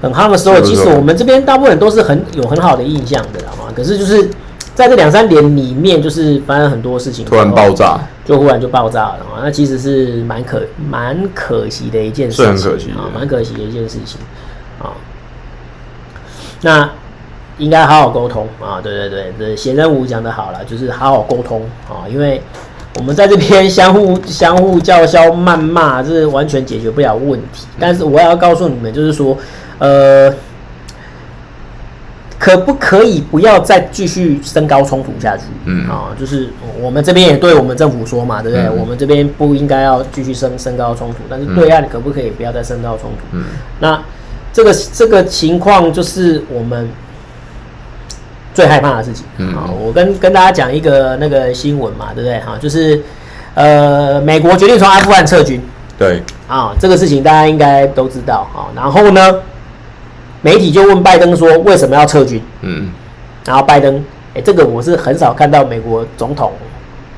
[0.00, 3.72] 很夯的时候，其实我们这边大部分人都是很有很好的印象的，好吗？
[3.76, 4.26] 可是就是
[4.74, 14.18] 在这两三年里面，就是发生很多事情，突然爆炸，就忽然就爆炸了嘛，那其实是蛮可蛮可惜的一件事情，是很可惜啊，蛮可惜的一件事情
[14.80, 14.96] 啊。
[16.62, 16.90] 那
[17.58, 18.80] 应该好好沟通啊！
[18.82, 22.02] 对对对，这闲人五讲的好了，就是好好沟通啊！
[22.10, 22.42] 因为
[22.98, 27.66] 我们在这边相互 相互叫嚣谩骂，这是完全解决不了问题。
[27.78, 29.36] 但是我要告诉你们，就是说，
[29.78, 30.32] 呃，
[32.38, 35.44] 可不可以不要再继续升高冲突下去？
[35.64, 36.48] 嗯啊，就是
[36.80, 38.66] 我们这边也对我们政府说嘛，对不对？
[38.66, 43.36] 嗯、我们这边不应该要继续升升高冲突，但是对岸可不可以不要再升高冲突？
[43.36, 43.44] 嗯，
[43.78, 44.02] 那
[44.52, 46.88] 这个这个情况就是我们
[48.54, 49.26] 最害怕的事情。
[49.36, 52.38] 嗯啊，我跟跟大家讲一个那个新闻嘛，对不对？
[52.40, 53.02] 哈，就是
[53.54, 55.60] 呃，美国决定从阿富汗撤军。
[55.98, 58.72] 对啊，这个事情大家应该都知道啊。
[58.74, 59.40] 然后呢？
[60.42, 62.90] 媒体就问拜登说：“为什么要撤军？”嗯，
[63.46, 63.96] 然后拜登，
[64.34, 66.52] 哎、欸，这个我是很少看到美国总统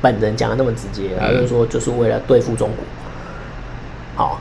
[0.01, 2.85] 本人讲的那么直接，然后就说就是为了对付中国。
[4.15, 4.41] 好，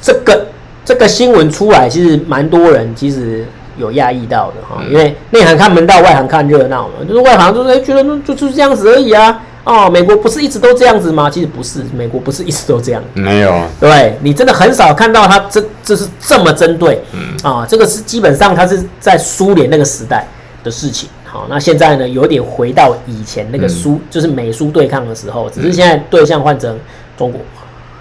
[0.00, 0.46] 这个
[0.84, 3.44] 这个新闻出来，其实蛮多人其实
[3.76, 9.42] 有压抑到的哈，因为内行看门道，外行看热闹嘛，就是外行就是觉得就就是这样子而已啊。
[9.64, 11.30] 哦，美国不是一直都这样子吗？
[11.30, 13.02] 其实不是，美国不是一直都这样。
[13.14, 17.02] 没有，对，你真的很少看到他这这是这么针对。
[17.14, 20.28] 嗯啊，这个是基本上他是在苏联那个时代
[20.62, 21.08] 的事情。
[21.24, 26.78] 好，那现在呢，有点回到以前那个苏，就是美苏对抗的时候，只是现在对象换成
[27.16, 27.40] 中国。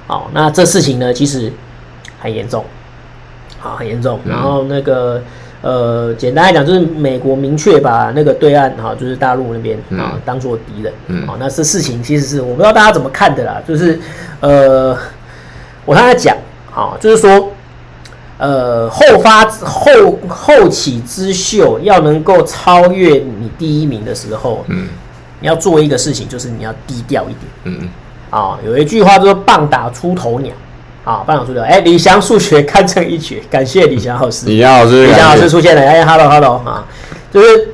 [0.06, 1.50] 好，那这事情呢，其实
[2.20, 2.66] 很严重，
[3.58, 4.20] 好，很严重。
[4.26, 5.24] 然后那个。
[5.64, 10.92] 呃，简单来讲，就是美国明确把那个对岸哈，就是大陆那边啊，当做敌人。
[11.08, 11.26] 嗯。
[11.26, 13.62] 好，那这事情其实是我不知道大家怎么看的啦。
[13.66, 13.98] 就是
[14.42, 14.94] 呃，
[15.86, 16.36] 我刚才讲，
[16.76, 17.50] 啊，就是说，
[18.38, 24.90] 呃，后发后后起之秀要能够超越你第一名的时候，嗯，
[25.40, 27.40] 你要做一个事情，就是你要低调一点。
[27.64, 27.90] 嗯。
[28.30, 30.52] 啊，有一句话就是“棒打出头鸟”。
[31.04, 34.46] 好，班长出来，哎，李翔数学堪称一绝，感谢李翔老师。
[34.46, 36.86] 李翔老师，李翔老师出现了，哎，hello hello 啊，
[37.30, 37.68] 就是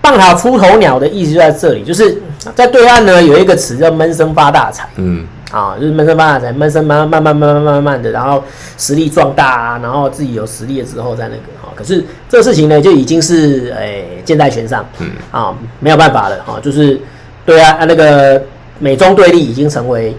[0.00, 2.20] 棒打出头鸟的意思就在这里，就是
[2.56, 8.42] 在对岸呢有一个词叫闷声发大财，嗯，啊，就是闷声发大财，闷声慢慢慢慢慢慢慢的，然后
[8.76, 17.00] 实力壮大啊，然后自己有实力了之后再那个，哈，可是这个事情呢就已经是哎箭在弦上，嗯，啊，没有办法了，哈，就是
[17.46, 18.42] 对啊，那个
[18.80, 20.16] 美中对立已经成为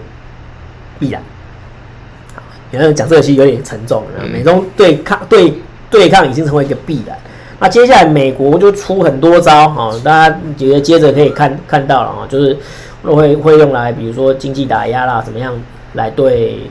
[0.98, 1.22] 必然。
[2.92, 5.52] 讲这个其实有点沉重，美中对抗对
[5.90, 7.16] 对抗已经成为一个必然。
[7.60, 12.56] 那接下来美国就出很多招啊，大家觉得接着可以看看到了啊，就是
[13.02, 15.54] 会会用来比如说经济打压啦，怎么样
[15.94, 16.68] 来对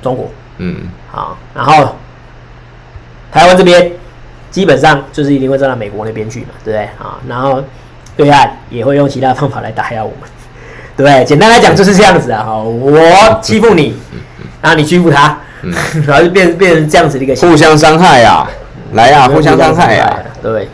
[0.00, 0.28] 中国？
[0.58, 0.76] 嗯，
[1.10, 1.94] 好，然后
[3.30, 3.92] 台湾这边
[4.50, 7.18] 基本上就是一定会站到美国那边去嘛，对不对啊？
[7.28, 7.62] 然后
[8.16, 10.28] 对岸也会用其他方法来打压我们，
[10.96, 11.24] 对不对？
[11.24, 12.98] 简单来讲就是这样子啊，哈，我
[13.40, 13.94] 欺负你。
[14.62, 15.74] 然后你欺负他，嗯、
[16.06, 18.50] 然后就变变成这样子的一个互相伤害呀、啊，
[18.94, 20.68] 来呀、啊，互相伤害呀、啊，对。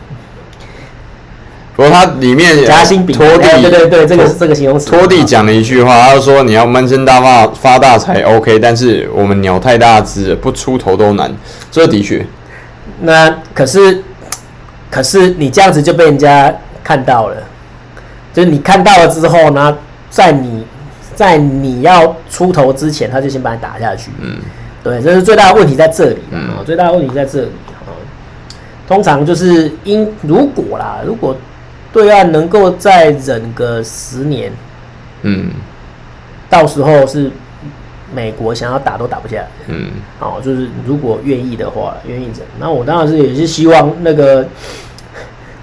[1.75, 4.89] 不过他里面夹心饼拖地，对对对，这个是这个形容词。
[4.91, 11.33] 拖地讲了一句话，他说你要闷声大发发大财，OK，但是我们鸟太大只，不出头都难。
[11.71, 12.25] 这的确。
[12.99, 14.03] 那可是，
[14.91, 17.37] 可是你这样子就被人家看到了，
[18.33, 19.77] 就是你看到了之后呢，
[20.09, 20.58] 在你。
[21.19, 24.09] 在你要出头之前，他就先把你打下去。
[24.21, 24.37] 嗯，
[24.81, 26.17] 对，这是最大的问题在这里。
[26.31, 27.49] 嗯，最大的问题在这里。
[28.87, 31.35] 通常就是因如果啦，如果
[31.91, 34.49] 对岸能够再忍个十年，
[35.23, 35.51] 嗯，
[36.49, 37.29] 到时候是
[38.15, 39.47] 美国想要打都打不下来。
[39.67, 44.47] 嗯，哦，就是如果愿意的话，愿意忍，那我当然是也是希望那个。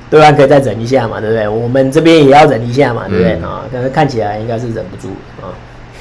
[0.08, 1.48] 对岸可以再忍一下嘛，对不对？
[1.48, 3.62] 我们这边也要忍一下嘛，对不对啊？
[3.72, 5.08] 可是看起来应该是忍不住
[5.42, 5.50] 啊。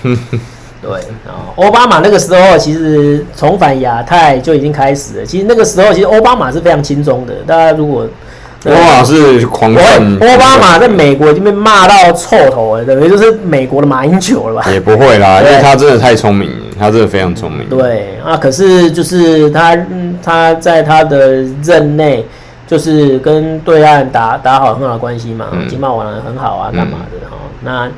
[0.81, 0.91] 对
[1.25, 5.25] 啊，奥巴马那个时候其实重返亚太就已经开始了。
[5.25, 7.33] 其实那个时候其实奥巴马是非常轻松的。
[7.47, 8.07] 大家如果
[8.65, 14.71] 奥巴马是狂喷，奥巴马在美国已经被骂到臭头了，等于就是美国的马英九了吧？
[14.71, 17.67] 也不会啦， 因为他真的太聪明，他真的非常聪明。
[17.67, 19.75] 对啊，可是就是他
[20.21, 22.23] 他在他的任内。
[22.67, 27.37] 就是跟对岸打打好很好的关系嘛，经贸往来很好啊，干嘛的哈？
[27.61, 27.89] 那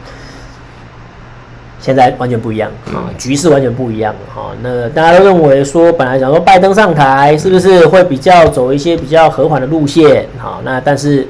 [1.80, 4.52] 现在完全不一样啊，局势完全不一样哈。
[4.62, 10.28] 那大家都认为说，本来想说拜登上台是不是会比较走一些比较和缓的路线？
[10.38, 11.26] 好，那但是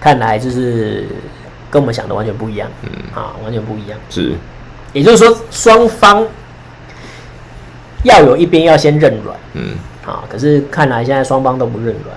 [0.00, 1.06] 看来就是
[1.70, 3.96] 跟我们想的完全不一样，嗯，啊，完全不一样。
[4.08, 4.32] 是，
[4.92, 6.26] 也就是说双方
[8.02, 9.74] 要有一边要先认软，嗯，
[10.04, 12.16] 啊，可是看来现在双方都不认软。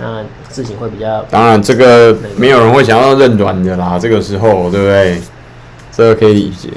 [0.00, 5.20] 那事情会比较，当然这个没有人会想要认软的啦，这个时候对不对？
[5.92, 6.70] 这个可以理解。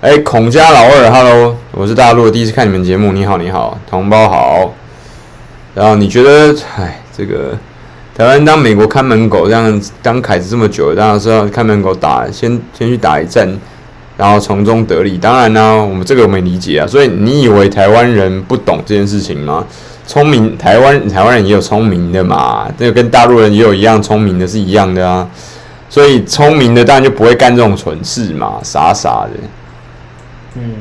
[0.00, 4.74] 哎、孔家老二，Hello，我是大陆，第一次看你们节目，你好，你好，同胞好。
[5.74, 7.56] 然后你觉得，哎，这个
[8.14, 13.48] 台湾当美国看门狗这样当凯子这么久，当然是要看门狗打，先先去打一战，
[14.16, 15.18] 然后从中得利。
[15.18, 16.86] 当然呢，我们这个我没理解啊。
[16.86, 19.66] 所以你以为台湾人不懂这件事情吗？
[20.06, 25.28] 聪明，台湾台湾人也有聪明的嘛，这个跟大陆人也有一样聪明的，是一样的啊。
[25.88, 29.30] 所以聪明的当然就不会干这种蠢事嘛，傻傻的。
[30.56, 30.72] 嗯，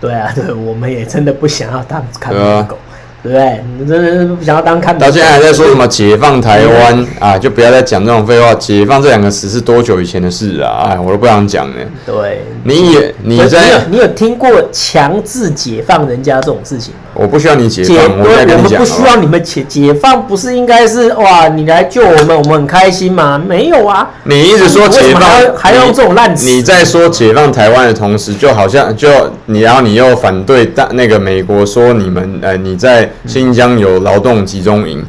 [0.00, 2.32] 对啊，对，我们也真的不想要当看
[2.66, 2.76] 狗。
[3.22, 3.64] 对不对？
[3.78, 4.98] 你真的是不想要当看？
[4.98, 7.38] 到现在还在说什么解放台湾啊？
[7.38, 8.54] 就不要再讲这种废话。
[8.54, 10.88] 解放这两个词是多久以前的事啊？
[10.90, 11.74] 哎，我都不想讲了。
[12.06, 17.00] 对，你也你在你有你有听过强制解放人家这种事情吗？
[17.12, 18.64] 我不需要你解放，我在跟你讲。
[18.64, 21.48] 我们不需要你们解解放，不是应该是哇？
[21.48, 23.40] 你来救我们，我们很开心吗？
[23.46, 24.08] 没有啊！
[24.24, 26.46] 你一直说解放，还，还用这种烂词？
[26.46, 29.08] 你在说解放台湾的同时，就好像就
[29.46, 33.09] 你，然后你又反对大那个美国说你们呃你在。
[33.26, 35.04] 新疆有劳动集中营，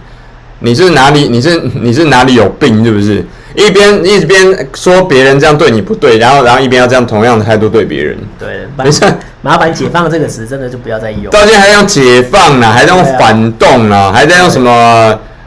[0.60, 1.28] 你是哪里？
[1.30, 2.84] 你是你是哪里有病？
[2.84, 3.26] 是不是？
[3.54, 8.18] 一边一边说别人这样对你不对，然后然后一边要这样同样的态度对别人。
[8.40, 9.04] 对，没事。
[9.42, 11.30] 麻烦解放这个词真的就不要再用。
[11.32, 14.72] 到现在还用解放呢，还在用反动呢，还在用什么？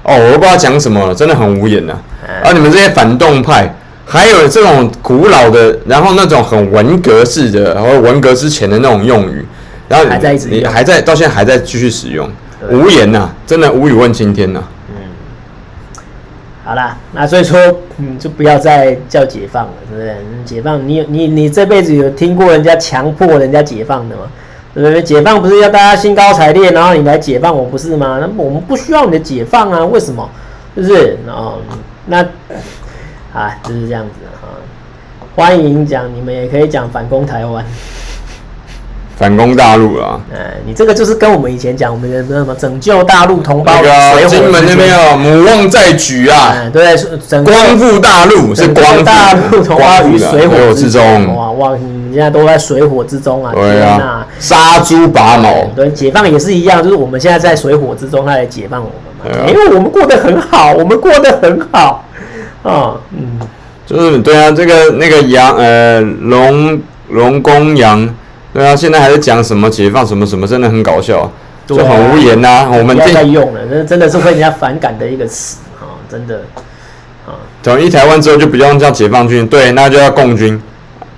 [0.03, 1.95] 哦，我都不知道讲什么了，真的很无言呐。
[2.45, 3.75] 而你们这些反动派，
[4.05, 9.43] 还有这种古老的，然后那种很文革式的，然后文革之前的那种用语，
[9.89, 12.31] 然后还在一直你还在到现在还在继续使用。
[12.71, 14.69] 无言呐、啊，真的无语问青天呐、啊。
[14.91, 16.03] 嗯，
[16.65, 17.59] 好啦，那所以说，
[17.99, 20.17] 嗯，就不要再叫解放了，是不是？
[20.45, 24.23] 解放，你你你这辈子有听过人家强迫人家解放的吗？
[24.75, 25.03] 对不对？
[25.03, 28.19] 解放不是要大家兴高采烈，然后你来解放我，不是吗？
[28.21, 29.85] 那我们不需要你的解放啊？
[29.85, 30.29] 为什么？
[30.75, 31.17] 是不是？
[31.29, 31.59] 哦，
[32.07, 32.19] 那
[33.33, 34.59] 啊，就是这样子啊。
[35.37, 37.65] 欢迎讲，你们也可以讲反攻台湾。
[39.17, 40.21] 反攻大陆啊！
[40.35, 46.97] 哎，你这个就是跟我们以前讲我们的什么拯救大陆同胞，那个金门那边有母望在举啊，对，
[47.45, 51.37] 光复大陆是光复大陆同胞于水火之中。
[51.37, 53.53] 哇哇，你现在都在水火之中啊！
[53.55, 55.49] 对啊，杀猪拔毛。
[55.77, 59.49] 对，解放也是一样，就是我们现在在水火之中，他来解放我们嘛。
[59.49, 62.05] 因为我们过得很好，我们过得很好
[62.65, 62.97] 啊。
[63.13, 63.39] 嗯，
[63.87, 68.13] 就是对啊，这个那个杨呃龙龙公杨。
[68.55, 71.29] 对啊，现在还在讲什么解放什么什么，真的很搞笑，
[71.67, 72.71] 就很无言呐、啊。
[72.71, 76.43] 我们不要再用了，那真的是会人家反感的一个词啊，真的
[77.27, 77.35] 啊。
[77.65, 80.63] 统一台湾之后就不用叫解放军，对，那就要共军，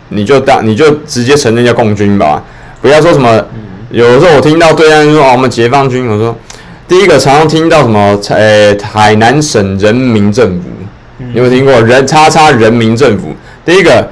[0.08, 2.42] 你就当你就直接承认叫共军吧，
[2.80, 3.36] 不要说什么。
[3.52, 3.60] 嗯、
[3.90, 6.34] 有时候我听到对岸说哦，我们解放军，我说
[6.88, 10.70] 第一个常常听到什么，呃，海南省人民政府，
[11.34, 13.34] 有没有听过人叉叉人民政府？
[13.62, 14.08] 第一个，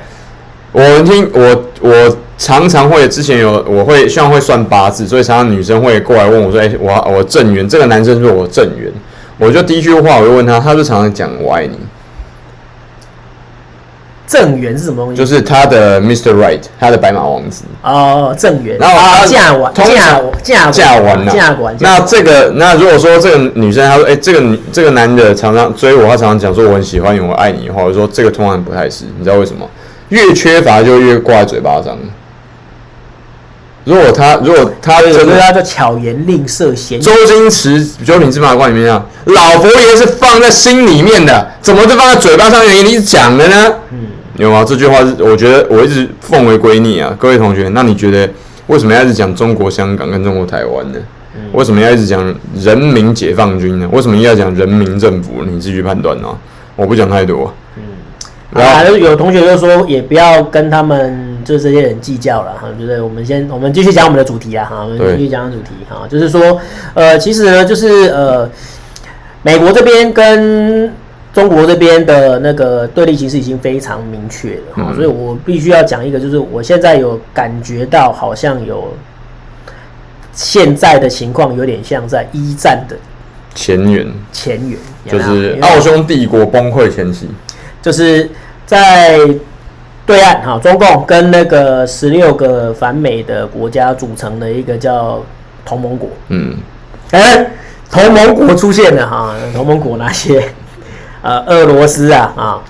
[0.73, 2.19] 我们听我我。
[2.37, 8.91] 常常会之前有我会像会算八字，所以常常女生会过来问我说：“哎、欸，我我正缘，这个男生是我正缘。”
[9.39, 11.79] 我就第一句话我就问他，他就常常讲“我爱你”。
[14.27, 15.17] 正缘是什么东西？
[15.17, 16.35] 就是他的 Mr.
[16.35, 17.65] Right，他的白马王子。
[17.83, 18.79] 哦，正缘。
[18.79, 19.85] 然后他嫁完，嫁
[20.43, 21.77] 嫁嫁完了，嫁完。
[21.79, 29.69] 那这个，那如果说这个女生她说：“哎、欸，这个女这个男的常常追我，他常常讲说我很喜欢你，我爱你的话，我说这个通常不太是，你知道为什么？
[30.09, 31.97] 越缺乏就越挂在嘴巴上。”
[33.85, 42.85] 如果他如果他真的，他就巧言令色，嫌周星驰《九品芝麻官》里面啊，老佛爷是放在心里面的，怎么就放在嘴巴上面？
[42.85, 43.75] 你讲的呢？
[43.93, 44.07] 嗯，
[44.37, 44.65] 有吗？
[44.67, 48.29] 这句话是我觉得我一直奉为圭臬啊，各位同学，那你觉得
[48.69, 50.99] 为什么要一直讲中国香港跟中国台湾呢？
[51.37, 53.89] 嗯、为什么要一直讲人民解放军呢？
[53.93, 55.45] 为什么要讲人民政府？
[55.45, 56.35] 你自己判断啊，
[56.75, 57.53] 我不讲太多。
[57.77, 66.61] 嗯啊，有同学就说，也不要跟他们就这些人计较了哈，就是我们先，我们继续讲我们的主题啊，哈，我们继续讲主题哈，就是说，
[66.95, 68.51] 呃，其实呢，就是呃，
[69.43, 70.93] 美国这边跟
[71.33, 78.93] 中国这边的那个对立形势已经非常明确了哈，嗯、所以我必须要讲一个，就是我现在有感觉到，好像有
[80.33, 82.97] 现在的情况有点像在一战的
[83.55, 87.29] 前缘，前缘，就是奥匈帝国崩溃前夕，
[87.83, 88.29] 就是。
[88.67, 89.21] 在
[90.07, 95.23] 对岸哈，中共跟那个十六个反美的国家组成的一个叫
[95.65, 96.09] 同盟国。
[96.29, 96.57] 嗯，
[97.13, 97.51] 哎、欸，
[97.91, 100.45] 同盟国出现了哈，同盟国那些？
[101.23, 102.61] 呃，俄罗斯啊啊，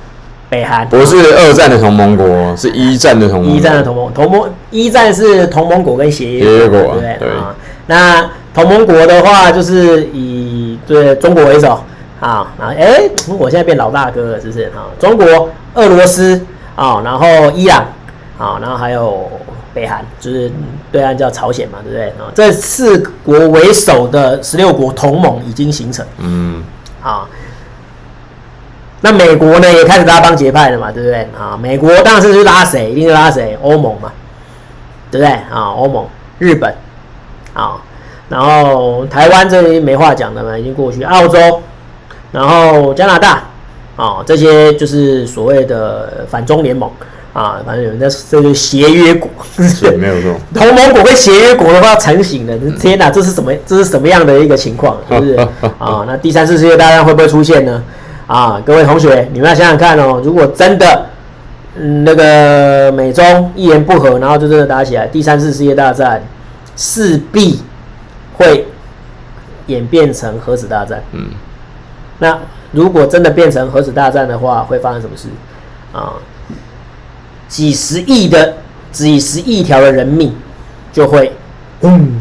[0.49, 0.89] 北韩。
[0.89, 3.51] 不是二战的同盟国，是一战的同盟。
[3.51, 7.17] 一战的同盟，同盟一战是同盟国跟协约国，对不对？
[7.19, 7.55] 对啊。
[7.87, 11.83] 那同盟国的话，就是以对中国为首。
[12.21, 13.03] 啊，然后哎，
[13.39, 14.63] 我现在变老大哥了，是不是？
[14.67, 16.41] 啊，中国、俄罗斯
[16.77, 17.85] 啊，然后伊朗
[18.39, 19.31] 啊，然后还有
[19.73, 20.51] 北韩，就是
[20.91, 22.09] 对岸叫朝鲜嘛，对不对？
[22.11, 26.05] 啊，这四国为首的十六国同盟已经形成。
[26.19, 26.63] 嗯。
[27.03, 27.29] 啊，
[29.03, 31.29] 那美国呢也开始拉帮结派了嘛，对不对？
[31.39, 32.91] 啊，美国当然是去拉谁？
[32.91, 33.59] 一定是拉谁？
[33.63, 34.11] 欧盟嘛，
[35.11, 35.33] 对不对？
[35.53, 36.07] 啊，欧盟、
[36.39, 36.75] 日本，
[37.53, 37.77] 啊。
[38.31, 41.03] 然后台湾这里没话讲的嘛，已经过去。
[41.03, 41.61] 澳洲，
[42.33, 43.45] 然后加拿大，
[43.97, 46.91] 啊、哦，这些就是所谓的反中联盟
[47.33, 50.35] 啊，反正有人在这个协约国，是没有错。
[50.55, 53.53] 同盟国跟协约国的话成型的，天哪，这是什么？
[53.67, 54.97] 这是什么样的一个情况？
[55.09, 55.35] 是不是？
[55.79, 57.83] 啊，那第三次世界大战会不会出现呢？
[58.27, 61.07] 啊，各位同学，你们要想想看哦，如果真的。
[61.77, 66.23] 嗯，那个美中一言不合，然后就真的打起来，第三次世界大战
[66.77, 67.61] 势必
[68.35, 68.65] 会
[69.67, 71.03] 演变成核子大战。
[71.11, 71.31] 嗯，
[72.21, 72.39] 那
[72.75, 75.29] 如果真的变成核子大战的话，会发生什么事？
[75.93, 76.15] 啊，
[77.49, 78.55] 几十亿的
[78.91, 80.35] 几十亿条的人命
[80.93, 81.33] 就会
[81.83, 82.21] 嗯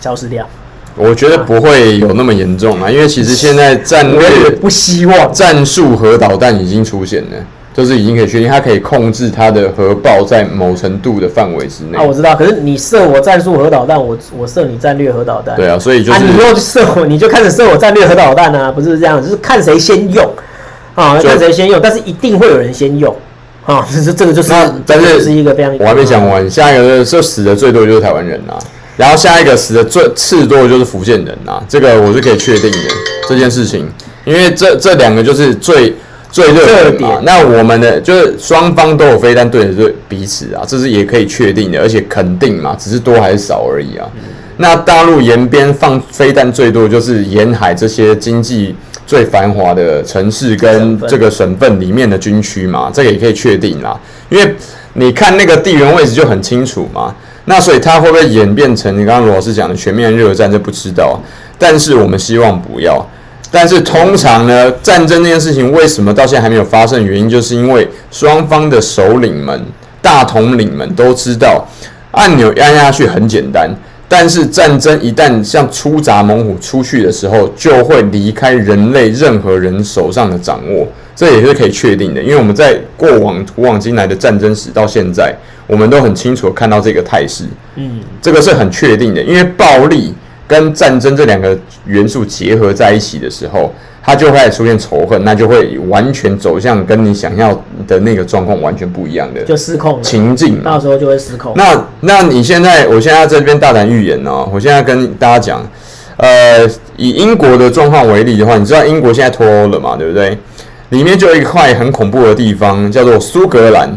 [0.00, 0.48] 消失掉。
[0.96, 7.36] 我觉得不会有那么严重啊，因为其实现在战略不希望战术核导弹已经出现了。
[7.72, 11.96] 就是已经可以确定，它可以控制它的核爆在某程度的范围之内。
[11.96, 12.34] 啊，我知道。
[12.34, 15.54] 可是你射我战术核导弹，我我射你战略核导弹。
[15.56, 16.18] 对啊，所以就是。
[16.18, 18.72] 啊，你又射我， 你就开始射我战略核导弹啊？
[18.72, 20.28] 不是这样，就是看谁先用
[20.96, 21.80] 啊，看谁先用。
[21.80, 23.14] 但是一定会有人先用
[23.64, 24.52] 啊， 这是这个就是。
[24.84, 25.72] 但是是一个非常。
[25.78, 28.58] 我还没讲完，下一个就死的最多就是台湾人啊，
[28.96, 32.78] 然后下一个死的最次多的就是福建人啊，这个我是可以确定的
[33.28, 33.88] 这件事情，
[34.24, 35.94] 因为这这两个就是最。
[36.32, 44.06] 最热点啊，那我们的就是双方都有飞弹对着彼此啊，这是也可以确定的，而且肯定嘛，只是多还是少而已啊。
[44.58, 48.76] 那大陆沿边放飞弹最多就是沿海这些经济
[49.06, 53.98] 最繁华的城市跟这个省份里面的军区嘛，这个也可以确定啦。
[54.28, 54.54] 因为
[54.92, 57.14] 你看那个地缘位置就很清楚嘛，
[57.46, 61.18] 那所以它会不会演变成你刚刚罗老师讲的全面热战，这不知道，
[61.58, 63.04] 但是我们希望不要。
[63.52, 67.04] 但是通常呢，战争这件事情为什么到现在还没有发生？
[67.04, 69.60] 原因就是因为双方的首领们、
[70.00, 71.66] 大统领们都知道，
[72.12, 73.68] 按钮按下去很简单，
[74.08, 80.86] 但是战争一旦像出闸猛虎出去的时候，就会离开人类任何人手上的掌握。
[81.16, 85.34] 这也是可以确定的，因为我们在过往古往今来的战争史到现在，
[85.66, 87.42] 我们都很清楚看到这个态势。
[87.74, 90.14] 嗯，这个是很确定的，因为暴力。
[90.50, 93.72] 跟战争这两个元素结合在一起的时候，
[94.02, 97.54] 它就会出现仇恨，那就会完全走向跟你想要
[97.86, 101.52] 的那个状况完全不一样的，就失控情境，到时候就会失控。
[101.54, 105.64] 那那你现在，我现在在这边大胆预言哦，我现在跟大家讲，
[106.16, 110.36] 呃，以英国的状况为例的话，你知道英国现在脱欧了嘛，对不对？
[110.88, 113.88] 里面就有一块很恐怖的地方，叫做苏格兰。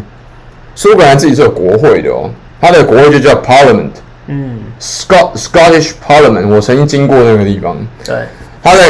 [0.76, 2.30] 苏格兰自己是有国会的哦，
[2.62, 3.90] 它的国会就叫 Parliament。
[4.28, 7.76] 嗯，Scot Scottish Parliament，我曾经经过那个地方。
[8.06, 8.16] 对，
[8.64, 8.90] 他在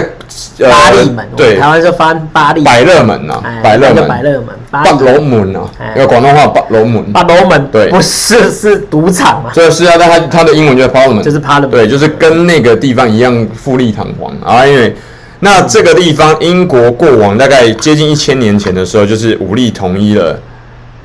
[0.69, 5.59] 巴利门，对，台湾就翻巴利百乐门呐，百乐门，百乐门，八楼门呐，
[5.95, 9.51] 用广东话八楼门，八楼门，对，不是是赌场嘛？
[9.53, 14.31] 这，是啊，但他他的英文叫 Parliament，就是 Parliament，对，就是跟那个地方一样富丽堂皇。
[14.43, 14.65] 啊。
[14.65, 14.95] 因为
[15.39, 20.39] 那这个地方，英国过往大概接近一千年前的时候，就是武力统一了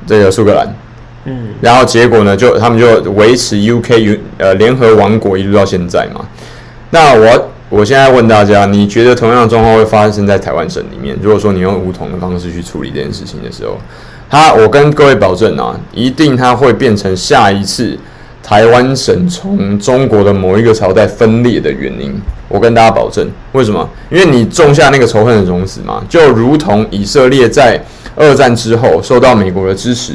[0.05, 0.67] 这个苏格兰。
[1.25, 6.25] 嗯，然后结果呢，就他们就维持 UK 呃联合王国一路到现在嘛。
[6.91, 11.15] 那我我现在问大家，你觉得同样的状况会发生在台湾省里面？
[11.21, 13.77] 如果说你用武统的方式去处理这件事情的时候，
[14.29, 17.97] 他我跟各位保证啊，一定它会变成下一次
[18.41, 22.13] 台湾省从中国的某一个朝代分裂的原因。
[22.47, 23.87] 我跟大家保证，为什么？
[24.09, 27.79] 因为你种下那个仇恨的种子嘛，就如同以色列在
[28.15, 30.13] 二战之后受到美国的支持。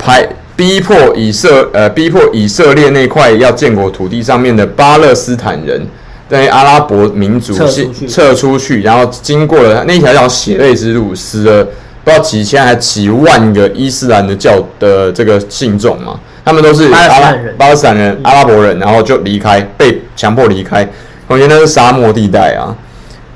[0.00, 0.26] 排
[0.56, 5.86] 逼迫以色呃逼迫以色列那块要建国土地上面的巴勒斯坦人，
[6.28, 11.64] 在阿拉伯民族撤出去，撤出去，然后经过了那条叫血泪之路，死了
[12.02, 20.86] 不知道几千还几万个伊斯兰的教的这个信众嘛，他们都是阿拉巴勒斯坦人、阿拉伯人，然后就离开，被强迫离开，
[21.26, 22.74] 我觉得那是沙漠地带啊。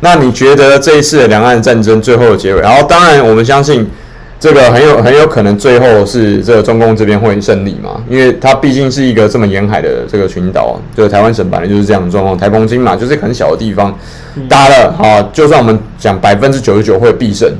[0.01, 2.61] 那你觉得这一次的两岸战争最后的结尾？
[2.61, 3.89] 然后当然我们相信。
[4.41, 13.97] 这个很有很有可能最后是这个中共这边会胜利嘛，因为它毕竟是一个这么沿海的这个群岛，就台湾省本来就是这样的状况，台澎金嘛，就是很小的地方，
[14.47, 17.51] 打了哈，就算我们讲百分之九十九会必胜，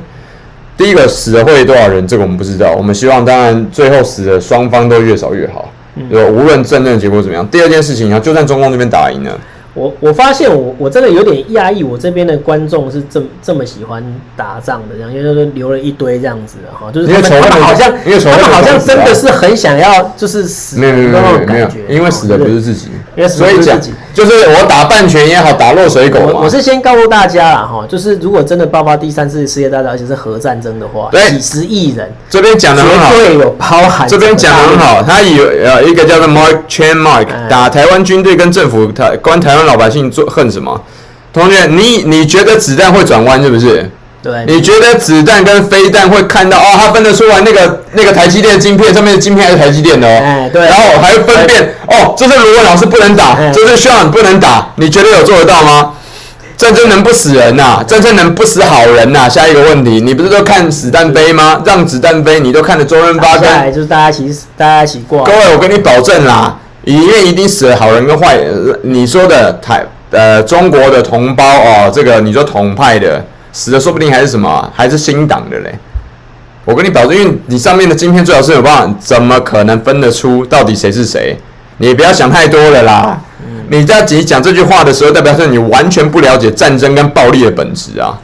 [0.77, 5.71] 第一个死了会多少人，这个我们不知道，我们希望当然最后死的双方都越少越好，
[6.11, 7.47] 就无论战争结果怎么样。
[7.47, 9.35] 第二件事情啊，就算中共这边打赢了。
[9.75, 14.01] 我我发现我我真的有点讶异，我这边的观众是这么这么喜欢
[14.35, 22.87] 打仗的，这样因为都留了一堆这样子哈，就是他们，他们好像，他们好像真的是很想要，就是死，没有没有没有没有，因为死的不是自己，
[23.27, 23.79] 所以讲
[24.13, 34.07] 就是我打半拳也好，打落水狗我，我是先告诉大家啦，哈，就是如果真的爆发第三次世界大战，而且是核战争的话，对几十亿人，这边讲的很好，绝对有包含。
[34.07, 40.81] 这边讲的很好，他有呃一个叫做 Mark Chan Mark，打台湾军队跟政府，台关台湾老百姓做恨什么？
[41.33, 43.89] 同学，你你觉得子弹会转弯是不是？
[44.25, 46.65] 对，你觉得子弹跟飞弹会看到哦？
[46.79, 50.19] 它分得出来那个那个台积电的晶片上面的晶片还是台积电的哦？
[50.23, 50.65] 哎，对。
[50.65, 54.67] 然后还会分辨哦，这是卢文老师不能打，这是 Sean 不能打。
[54.77, 55.91] 你觉得有做得到吗？
[56.57, 57.83] 战争能不死人呐？
[57.85, 59.29] 战争能不死好人呐？
[59.29, 61.61] 下一个问题，你不是都看子弹飞吗？
[61.63, 65.23] 让子弹飞，你都看得周润发跟就是大家一起大家一起过。
[65.23, 68.79] 各位，我跟你保证啦，里面一定死了好人跟坏人。
[68.81, 73.23] 你说的台呃中国的同胞哦，这个你说统派的。
[73.55, 75.73] 死的说不定还是什么，还是新党的嘞。
[76.65, 81.39] 我跟你保证，因为你上面的晶片最好是有办法，怎么可能分得出到底谁是谁？
[81.77, 83.17] 你不要想太多了啦。
[83.69, 88.19] 你在讲这句话的时候，代表说你完全不了解战争跟暴力的本质啊。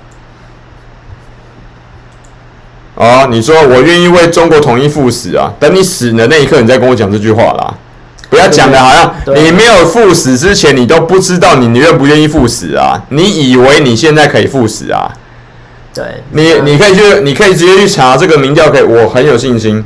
[2.96, 5.50] 哦，你说我愿意为中国统一赴死啊？
[5.58, 7.74] 等你死的那一刻，你再跟我讲这句话啦。
[8.30, 13.02] 不要讲的好像你没有赴死之前，你都不知道你你愿不愿意赴死啊？
[13.10, 15.12] 你以为你现在可以赴死啊？
[15.94, 19.84] 对，你你可以去，你可以直接去查这个民调，可以，我很有信心。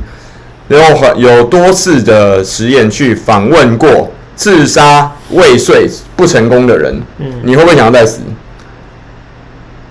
[0.68, 8.20] 然后很有多次的实验去访问过自杀未遂不成功的人，嗯，你会不会想要再死？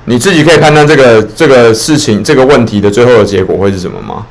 [0.04, 4.26] 你自己可以判断这个这个事情这个问题的最后的结果会是什么吗？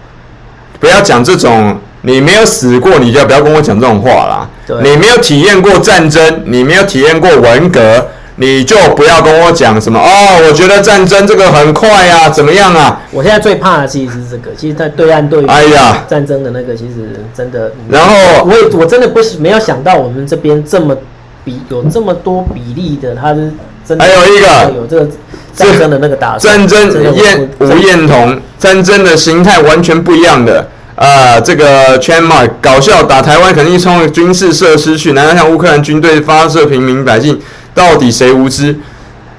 [0.78, 4.48] 不要讲这种，你没有死过，你就不要跟我讲这种话啦。
[4.82, 8.06] 你没有体验过战争，你没有体验过文革。
[8.36, 13.00] 你就不要跟我讲什么哦，我觉得战争这个很快啊，怎么样啊？
[13.12, 17.70] 我现在最怕的其实是这个，其实，在对岸对于哎呀战争的那个，其实真的。
[17.88, 18.14] 然后
[18.44, 20.96] 我我真的不是没有想到我们这边这么
[21.44, 23.52] 比有这么多比例的，他是
[23.86, 24.04] 真的。
[24.04, 25.08] 还有一个有这个
[25.54, 30.58] 战争的那个打战争燕吴彦彤，战争的形态完全不一样的
[30.96, 37.40] 啊、呃，这个 Chan Mark 搞笑打台湾肯定冲军事设施去，难道像乌克兰军队发射平民百姓？
[37.74, 38.78] 到底谁无知？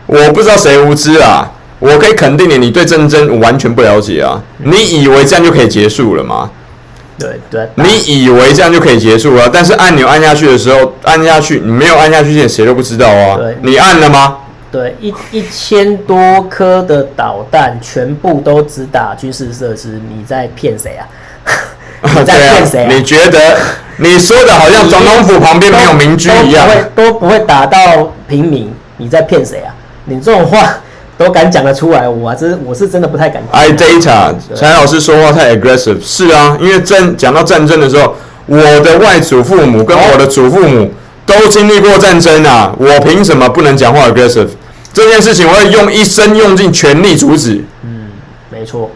[0.05, 1.51] 我不知道谁无知啊！
[1.79, 4.41] 我可以肯定你，你对战争完全不了解啊！
[4.59, 6.49] 你以为这样就可以结束了吗？
[7.17, 7.67] 对对。
[7.75, 9.49] 你以为这样就可以结束了？
[9.51, 13.37] 但是按钮按下去的时候，按下去，你没有按下去，现在谁都不知道啊！
[13.37, 14.37] 对你按了吗？
[14.71, 21.07] 对，一一千多颗的导弹全部都只打军事设施，你在骗谁啊？
[22.17, 22.87] 你在骗谁啊？
[22.91, 23.39] 你觉得？
[23.97, 27.77] 你说的好像总统府旁边没有民居一样，都不会打到
[28.27, 28.69] 平民。
[28.97, 29.73] 你在骗谁啊？
[30.03, 30.77] 你这种话
[31.17, 33.41] 都敢讲得出来，我啊，真我是真的不太敢。
[33.51, 35.97] I data，陈老师说话太 aggressive。
[36.03, 38.15] 是啊，因为战讲到战争的时候，
[38.47, 40.91] 我的外祖父母跟我的祖父母
[41.25, 44.49] 都经历过战争啊，我凭什么不能讲话 aggressive？
[44.93, 47.63] 这件事情我会用一生用尽全力阻止。
[47.83, 48.09] 嗯，
[48.49, 48.91] 没错。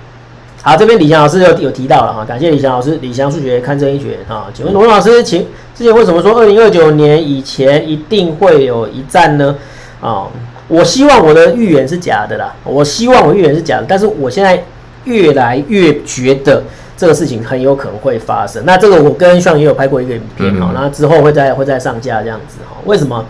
[0.69, 4.45] 好，这边李翔老师有有提到了哈，感谢李翔老师，李翔数学看这一学啊。
[4.53, 9.55] 请问罗老师，请之前为什么说二零二九年以前一定会有一战呢？
[9.99, 10.27] 啊，
[10.67, 14.63] 我希望我的预言是假的啦，我希望我预言是假的，但是我现在
[15.05, 16.61] 越来越觉得
[16.95, 18.61] 这个事情很有可能会发生。
[18.63, 22.77] 那这个我跟炫也有拍过一个影片哈，那、嗯、之后会再会再上架这样子哈。
[22.85, 23.25] 为什么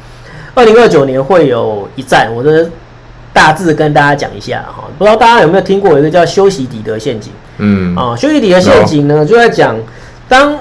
[0.56, 2.30] 二零二九年会有一战？
[2.36, 2.70] 我的。
[3.32, 7.32] 大致跟大家讲一下哈，不知道大家有没有听过一个叫修昔底德陷阱？
[7.58, 9.76] 嗯，啊，修昔底德陷阱呢，就在讲
[10.28, 10.58] 当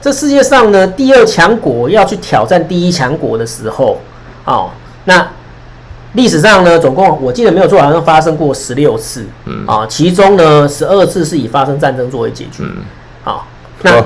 [0.00, 4.00] 这世界上呢第二强国要去挑战第一强国的时候，
[4.44, 4.70] 哦，
[5.04, 5.26] 那
[6.12, 12.76] 历史上呢总共我记得没有错，好像发生过十六次，嗯，啊，其中呢十二次是以发生战争作为结局，嗯，
[13.24, 13.46] 好，
[13.82, 13.96] 那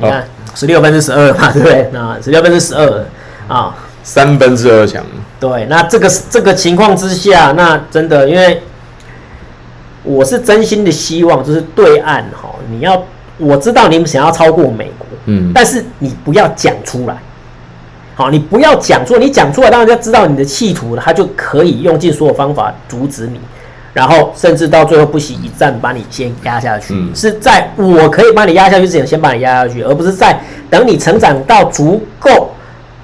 [0.00, 1.90] 你看十六分之十二嘛，对不对？
[1.92, 3.04] 那十六分之十二
[3.46, 3.74] 啊。
[4.10, 5.00] 三分之二强。
[5.38, 8.60] 对，那这个这个情况之下，那真的，因为
[10.02, 13.00] 我是真心的希望，就是对岸哈，你要
[13.38, 17.16] 我知道你们想要超过美国，嗯，但是你不要讲出来，
[18.16, 23.40] 好，你不要讲出来，你讲出来，让人家知道你的企图了，他就可以用尽所有方法阻止你，
[23.94, 30.38] 然后甚至到最后不惜一战把你先压下去，嗯，是在我可以把你压下去之前先把你压下去，而不是在
[30.68, 32.50] 等你成长到足够。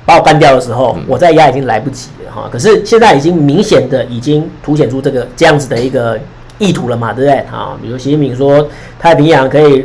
[0.06, 2.48] 把我干掉的时候，我在压已经来不及了哈。
[2.50, 6.18] 可是现在已经明显的已经凸显出这个这样子的一个
[6.58, 7.40] 意图了嘛，对不对？
[7.50, 8.66] 啊，比如习近平说
[9.00, 9.84] 太平洋可以，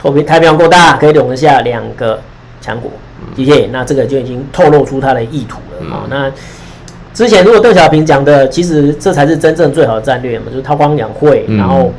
[0.00, 2.20] 太平太平洋够大，可以容得下两个
[2.60, 2.90] 强国，
[3.36, 3.68] 谢谢。
[3.72, 6.06] 那这个就已经透露出他的意图了啊。
[6.08, 6.30] 那
[7.12, 11.92] 之前如果邓小平讲的，其实这才是真正最好的战略嘛，就是韬光养晦，然后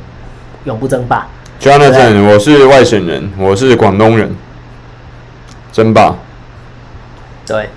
[0.63, 1.27] 永不争霸。
[1.59, 4.33] Jonathan，我是外省人，我是广东人，
[5.73, 6.15] 争霸。
[7.47, 7.69] 对，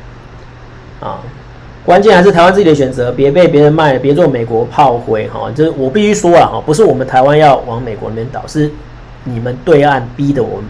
[1.00, 1.20] 啊，
[1.84, 5.50] 关键还是台湾自己的选择，别被别人卖了，别做美国炮灰哈。
[5.54, 8.70] 就是我必须说了哈，不是我们台湾要往美国那边倒，是
[9.24, 10.64] 你们对岸逼的我们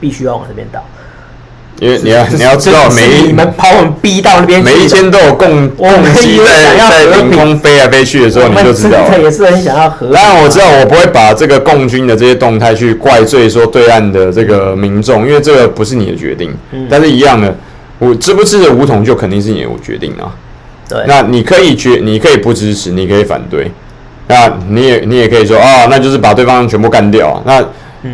[0.00, 0.84] 必须要往这边倒。
[1.80, 9.04] 因为你要你要知道，每一你们把我们逼到那边，每一天都有共共机在在凌空飞来飞去的时候，你就知道。
[9.10, 10.08] 我也是很想要和。
[10.12, 16.54] 当然我知道，我不会把这个共军的这些动态去怪罪说对岸的这个民众，因为这个不是你的决定。
[16.70, 16.86] 嗯。
[16.88, 17.52] 但是一样的，
[18.04, 20.34] 我支不支持武统就肯定是你的决定啊。
[20.88, 21.04] 对。
[21.06, 23.70] 那你可以决，你可以不支持，你可以反对。
[24.28, 27.42] 那你也你也可以说啊，那就是把对方全部干掉。
[27.46, 27.64] 那。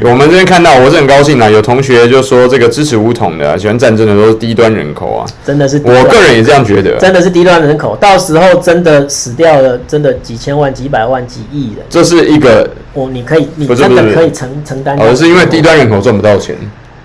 [0.05, 1.51] 我们这边看到，我是很高兴啊。
[1.51, 5.27] 有同学就说，这个支持武统的、喜欢战争的都是低端人口啊。
[5.45, 6.97] 真的是，我个人也这样觉得。
[6.99, 11.85] 真的是低端人口，到时候真的死掉了，真的几千万、几百万、几亿人。
[11.89, 14.97] 这是一个，我，你可以，你真的可以承承担。
[15.01, 16.55] 而，是因为低端人口赚不到钱，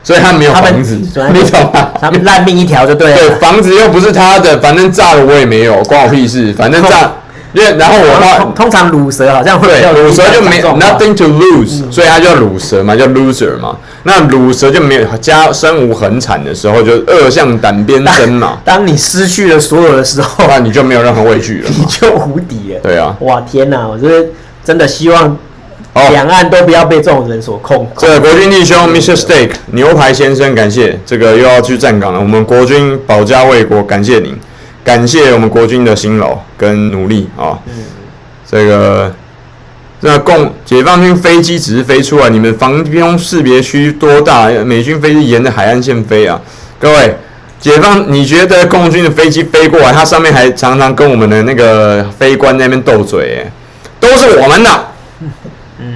[0.06, 1.24] 所以他没有房子，你懂
[1.74, 1.89] 吗？
[1.99, 3.18] 他们烂命一条就对了。
[3.28, 7.12] 对，房子又不是他的，反正炸了我也没有，关我屁事，反正炸。
[7.56, 13.78] 因为然后我话通常鲁蛇好像会对鲁蛇就没 nothing to lose，所以他叫鲁蛇嘛，叫 loser 嘛。
[14.03, 18.58] 那鲁蛇就没有家身无横产的时候，就恶向胆边生嘛。
[18.66, 22.80] 当你失去了所有的时候，那你就没有任何畏惧了， 你就无敌了。
[22.84, 23.88] 对啊，哇天哪！
[23.88, 25.38] 我是真的希望
[26.12, 27.89] 两岸都不要被这种人所控。
[27.98, 29.16] 这个国军弟兄 Mr.
[29.16, 32.20] Steak 牛排先生，感谢这个又要去站岗了。
[32.20, 34.38] 我们国军保家卫国，感谢您。
[34.84, 37.58] 感谢我们国军的辛劳跟努力啊！
[37.66, 37.74] 嗯，
[38.48, 39.12] 这个
[40.02, 44.48] 那共解放军飞机只是飞出来，你们防空识别区多大？
[44.64, 46.39] 美军飞机沿着海岸线飞啊！
[46.78, 47.18] 各位，
[47.60, 53.52] 解放，你觉得共军的飞机飞过来，它上面还常常跟我们的那个飞官那边斗嘴，哎，
[54.00, 54.70] 都是我们的。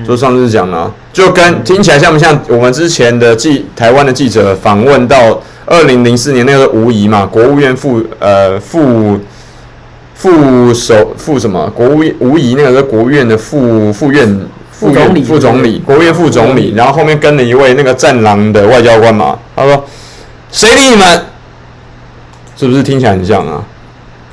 [0.09, 5.39] 嗯，就上次讲了，就跟听起来像不像我们之前的记台湾的记者访问到？
[5.71, 9.19] 二零零四年那个吴仪嘛，国务院副呃副
[10.15, 11.71] 副首副什么？
[11.75, 14.27] 国务院吴仪那个是国务院的副副院
[14.71, 16.73] 副总理，副总理，国务院副总理。
[16.75, 19.37] 然后后面跟了一位那个战狼的外交官嘛。
[19.55, 19.85] 他说
[20.51, 21.21] ：“谁理你们？
[22.57, 23.63] 是不是听起来很像啊？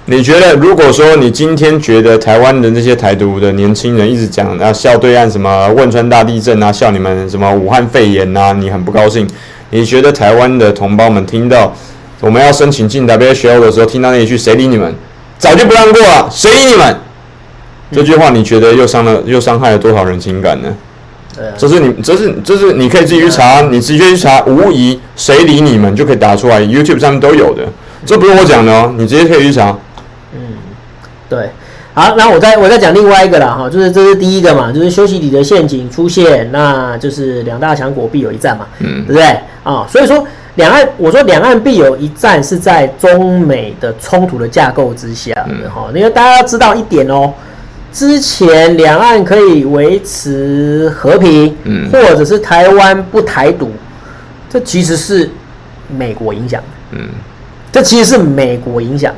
[0.09, 9.29] 你觉得如果说你今天觉得台湾的那些台独的年轻人一直讲啊笑对岸什么汶川大地震啊，笑你们什么武汉肺炎啊，你很不高兴？”
[9.71, 11.75] 你觉得台湾的同胞们听到
[12.21, 14.95] 我们要申请进 WHO 的时候，听到那一句“谁理你们”，
[15.39, 16.29] 早就不让过了。
[16.31, 16.97] 谁理你们？
[17.91, 20.69] 这句话你觉得又伤了又伤害了多少人情感呢？
[21.37, 27.65] 对啊，这是你，这是，这是你可以自己去查，你直接去查，无疑“谁理你们”就可以打出来，YouTube 上面都有的。
[28.05, 29.77] 这不是我讲的哦，你直接可以去查。
[31.29, 31.51] 嗯，对。
[31.95, 39.25] 好，那我再我再讲另外一个了哈，就是这是第一个嘛，就是休息里的陷阱出现，那就是两大强国必有一战嘛，嗯，对不对
[39.63, 39.87] 啊？
[39.89, 40.23] 所以说
[40.57, 47.33] 两岸，我说两岸必有一战是在中美的冲突的架构之下的哈，因为大家要知道一点哦，
[47.91, 53.73] 之前两岸可以维持和平，嗯，或者是台湾不台独，
[54.51, 55.31] 这其实是
[55.89, 57.09] 美国影响的，嗯，
[57.73, 59.15] 这其实是美国影响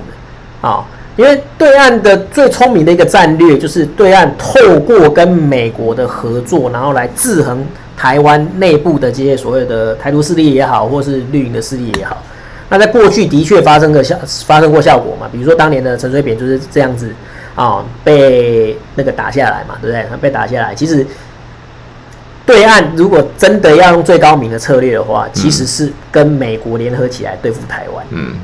[0.63, 0.85] 的啊。
[1.19, 7.67] 因为对岸的最聪明的一个战略，就是对岸透过跟美国的合作，然后来制衡
[7.97, 12.23] 台湾内部的这些所谓的台独势力也好，或是绿营的势力也好。
[12.69, 14.17] 那在过去的确发生个效，
[14.47, 15.29] 发生过效果嘛？
[15.33, 17.13] 比如说当年的陈水扁就是这样子
[17.57, 20.07] 啊，被那个打下来嘛，对不对？
[20.09, 21.05] 他被打下来，其实
[22.47, 28.07] 对岸如果真的要用最高明的策略的话，其实是跟美国联合起来对付台湾。
[28.11, 28.37] 嗯。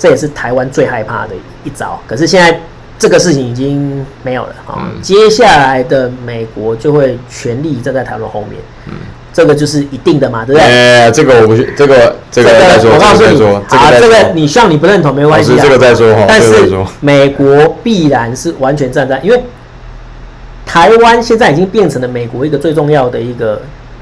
[0.00, 2.58] 这也是台湾最害怕的一招，可是现在
[2.98, 4.88] 这个事情已经没有了啊！
[4.94, 8.52] 嗯、接下来的美国就会全力站在台湾后面，
[8.86, 8.94] 嗯，
[9.30, 10.62] 这个就是一定的嘛，对不对？
[10.62, 13.44] 哎、欸，这个我不，这个这个再说，我告诉你，
[13.76, 16.24] 啊，这个你像你不认同没关系啊，这个再说哈。
[16.26, 19.42] 但是美国必然是完全站在，因为
[20.64, 23.60] 台湾现在已经变成了美国一个最重要的一个。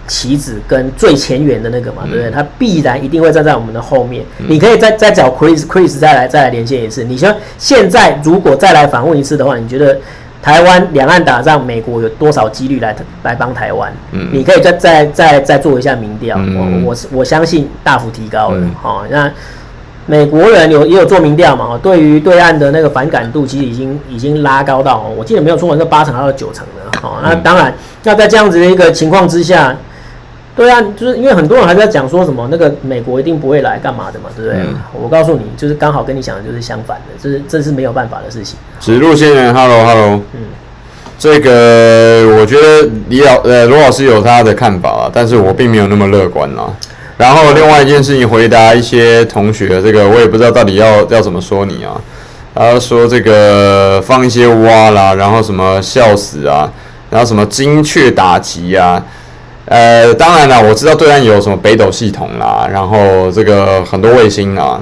[0.08, 2.30] 棋子跟最前沿的那个嘛，对不对？
[2.30, 4.24] 他必然一定会站在我们的后面。
[4.48, 7.04] 你可以再再找 Chris Chris 再来再来连线一次。
[7.04, 9.96] 你说现在如果再来访问一次的话，你觉得
[10.42, 13.92] 台湾两岸打仗，美国有多少几率来来帮台湾？
[14.12, 16.38] 嗯，你可以再再再再做一下民调。
[16.38, 18.66] 我我我相信大幅提高了。
[18.80, 19.30] 好，那
[20.06, 21.78] 美国人有也有做民调嘛？
[21.82, 26.98] 对于对岸的那个反感度，其实已经已经拉高到，我记得没有错，是八成到九成的。
[26.98, 29.76] 好，那当然，那在这样子的一个情况之下。
[30.58, 34.60] 对啊，就是因为很多人还在讲说什么那个美国一定不会来干嘛的嘛，对不对？
[34.60, 38.58] 嗯、我告诉你，就是刚好跟你想的就是相反的，这是这是没有办法的事情。
[38.80, 40.40] 指路先生，Hello Hello，嗯，
[41.16, 46.74] 这个我觉得李老呃罗老师有他的看法啊，但是我并没有那么乐观啊。
[47.16, 51.92] 然后另外一件事情，回答一些同学，这个我也不知道到底要要怎么说你啊。
[52.52, 56.68] 他说这个放一些蛙啦，然后什么笑死啊，
[57.10, 59.00] 然后什么精确打击啊。
[59.68, 64.80] 呃，当然了，我知道对岸有什么北斗系统啦，然后这个很多卫星啊。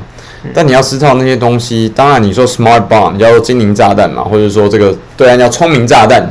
[0.54, 6.24] 但你要知道那些东西，当然你说 smart bomb 叫做精灵炸弹嘛，或者说这个对岸叫聪明炸弹，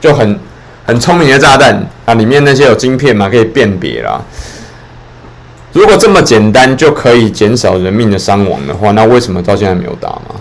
[0.00, 0.40] 就很
[0.86, 4.18] 很聪明的炸弹啊，里面那些有晶片嘛，可以辨别啦。
[5.74, 10.34] 如果这么简单就可以减少人命的伤亡的话，那为什么到现在没有打吗？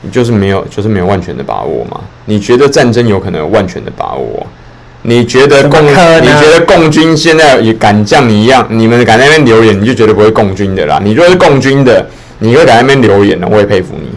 [0.00, 2.00] 你就是没有，就是没有万全的把握嘛？
[2.24, 4.46] 你觉得战争有可能有万全的把握？
[5.02, 11.00] 你觉得共你觉得共军现在也敢像你一样，你们敢在那边留言，你就绝对不会共军的啦。
[11.02, 12.06] 你如果是共军的，
[12.40, 14.08] 你会敢在那边留言的，我也佩服你。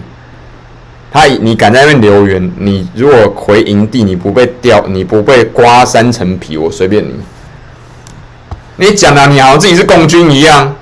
[1.13, 7.13] 他你敢在那边留言，你如果回营地，你不被掉，你不被刮三层皮，我随便你。
[8.77, 10.75] 你讲的你好像自己是共军一样，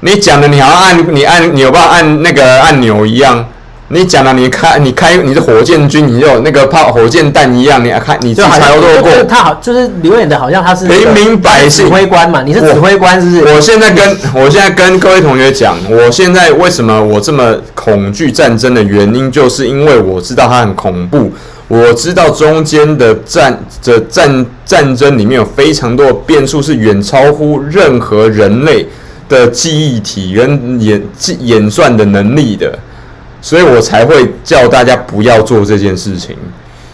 [0.00, 3.48] 你讲的你好像按你按你有办法按那个按钮一样，
[3.88, 9.10] 你讲了你开你开你是火箭军，你就那个炮火箭弹一样，你开你自己才都过。
[9.24, 13.54] 他好就是留言的好像他是平民百姓指挥官嘛，你是指挥官是不是？
[13.54, 21.32] 我现在跟我现在跟各位同学讲，我现在为什么我这么恐惧战争的原因，就是因为我知道它很恐怖。
[21.66, 28.86] 我知道中间的战的战战争里面有非常多的变数，是远超乎任何人类
[29.28, 31.02] 的记忆体跟演
[31.40, 32.78] 演算的能力的，
[33.40, 36.36] 所以我才会叫大家不要做这件事情。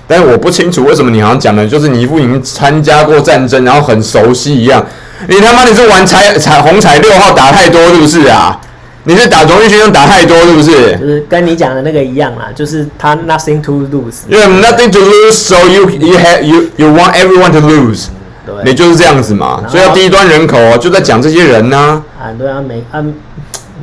[0.06, 4.84] 但是我不清楚为什么你好像讲的就是你一副已经参加过战争，然后很熟悉一样。
[5.28, 8.60] 你他妈你是玩彩彩虹彩六号打太多是不是啊？
[9.06, 10.96] 你是打荣誉学院打太多是不是？
[10.96, 14.20] 就是跟你讲的那个一样啦，就是他 nothing to lose。
[14.28, 18.06] You have nothing to lose, so you you have you you want everyone to lose。
[18.46, 19.62] 对，你就是这样子嘛。
[19.68, 22.02] 所以要低端人口啊，就在讲这些人呢。
[22.18, 23.04] 啊，对啊，每啊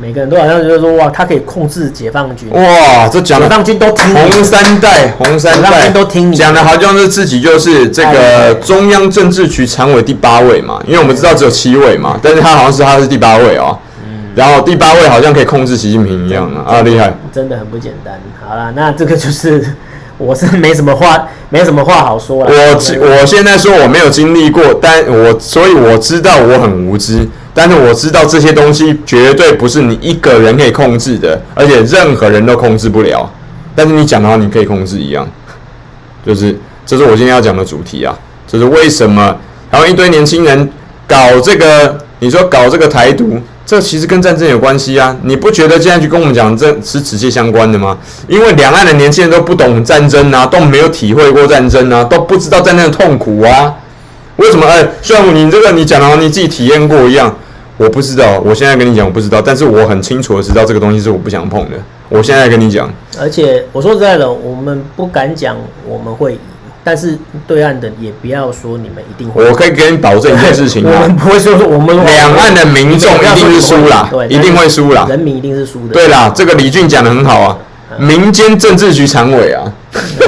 [0.01, 2.49] 每个人都好像就是说哇，他可以控制解放军。
[2.49, 10.81] 哇，这讲解放军都听红三代，红三代都听你讲的，好像是自己就是这个中央政治局常委第八位嘛。
[10.87, 13.77] 因为我们知道只有七位嘛，但是他好像是他是第八位哦。
[14.33, 18.19] 然后第八位好像可以控制习近平一样啊，啊厉害，真的很不简单。
[18.43, 19.75] 好了，那这个就是
[20.21, 22.51] 我是没什么话，没什么话好说了。
[22.51, 33.29] 我我现在说我没有经历过，但我所以我知道我很无知，但是我知道这些东西绝对不是你一个人可以控制的，而且任何人都控制不了。
[33.75, 35.27] 但是你讲的话，你可以控制一样，
[36.25, 38.15] 就是这是我今天要讲的主题啊，
[38.47, 39.35] 就是为什么
[39.71, 40.69] 然后一堆年轻人
[41.07, 43.39] 搞这个，你说搞这个台独。
[43.71, 45.15] 这其实跟战争有关系啊！
[45.23, 47.97] 你不觉得现在去跟我们讲这是直接相关的吗？
[48.27, 53.73] 因为两岸的年轻人都不懂战争啊，都没有体会过战争啊，都不知道战争的痛苦啊。
[54.35, 54.65] 为什么？
[54.67, 57.33] 哎，虽然，你这个你讲的你自己体验过一样，
[57.77, 58.41] 我不知道。
[58.41, 61.77] 我现在跟你讲，我不知道，但是我很清楚的知道这个东西是我不想碰的。
[62.09, 65.55] 我现在跟你讲，而且我说实在的，我们不敢讲
[65.87, 66.37] 我们会。
[66.83, 67.15] 但是
[67.47, 75.93] 对岸的也不要说你们一定会，我可以给你保证一件事情，我们不会说我们两岸的民众一定是输啦，对，一定会输啦，人民一定是输的。
[75.93, 77.57] 对啦，这个李俊讲的很好啊，
[77.99, 79.71] 民间政治局常委啊，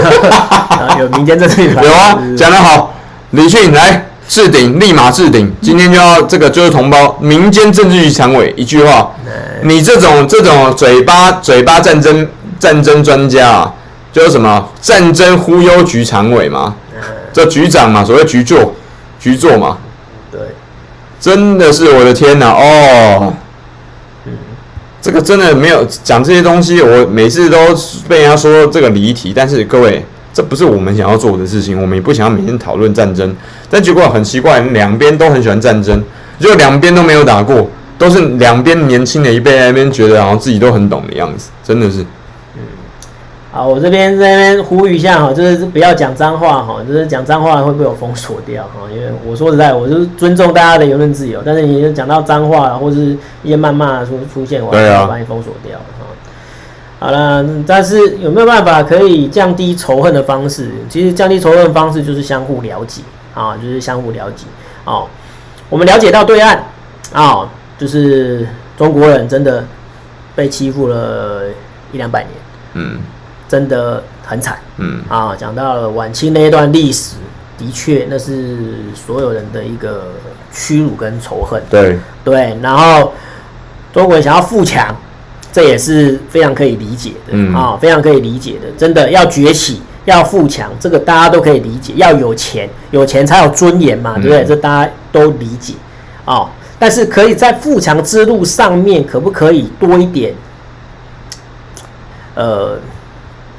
[0.99, 2.93] 有民间政治局 有啊，讲得好，
[3.32, 9.12] 李俊来置顶，立马置顶，今天就要这个就是同胞，民间政治局常委一句话，
[9.64, 12.28] 你这种这种嘴巴嘴巴战争
[12.60, 13.74] 战争专家啊。
[14.14, 16.76] 就是什么战争忽悠局常委嘛，
[17.34, 18.74] 这局长嘛，所谓局座，
[19.20, 19.80] 局座嘛，
[20.32, 20.39] 对，
[21.20, 23.34] 真的是我的天呐哦，
[25.01, 27.57] 这个真的没有讲这些东西，我每次都
[28.07, 33.36] 被人家说这个离题，但是各位，这不是我们想要做的事情，我们也不想要每天讨论战争，
[33.68, 36.01] 但结果很奇怪，两边都很喜欢战争，
[36.39, 42.05] 就两边都没有打过，都是两边年轻的一辈在那边觉得好像自己都很懂的样子，真的是。
[43.54, 48.89] 好，我这边这边呼吁一下哈，就是不要讲脏话哈，就是讲脏话会被我封锁掉哈。
[48.91, 56.08] 因为我说实在，我就是尊重大家的言论自由，但是你讲到脏话或是一些谩骂出出现，我会把你封锁掉哈。
[56.97, 60.72] 好了，但是有没有办法可以降低仇恨的方式？
[60.89, 63.04] 其实降低仇恨的方式就是相互了解
[63.36, 64.47] 啊，就是相互了解
[64.86, 65.06] 哦。
[65.70, 66.58] 我们了解到对岸
[67.14, 67.47] 啊，
[67.78, 69.64] 就是中国人真的
[70.34, 71.43] 被欺负了
[71.91, 72.32] 一两百年，
[72.74, 72.97] 嗯。
[73.54, 77.18] 真的很惨，嗯啊，讲到了晚清那一段历史，
[77.56, 78.58] 的确那是
[78.95, 80.06] 所有人的一个
[80.51, 83.14] 屈辱跟仇恨，对对，然后
[83.93, 84.95] 中国人想要富强，
[85.51, 94.43] 这也是非常可以理解的，嗯啊，非常可以理解的，真的要崛起，要富强，这个大家都可以理解，要有钱，有钱才有尊严嘛，对不对？
[94.43, 95.76] 嗯、这大家都理解，
[96.26, 96.49] 啊。
[96.80, 100.34] 但是可以在富强之路上面，可不可以多一点？
[102.34, 102.80] 呃。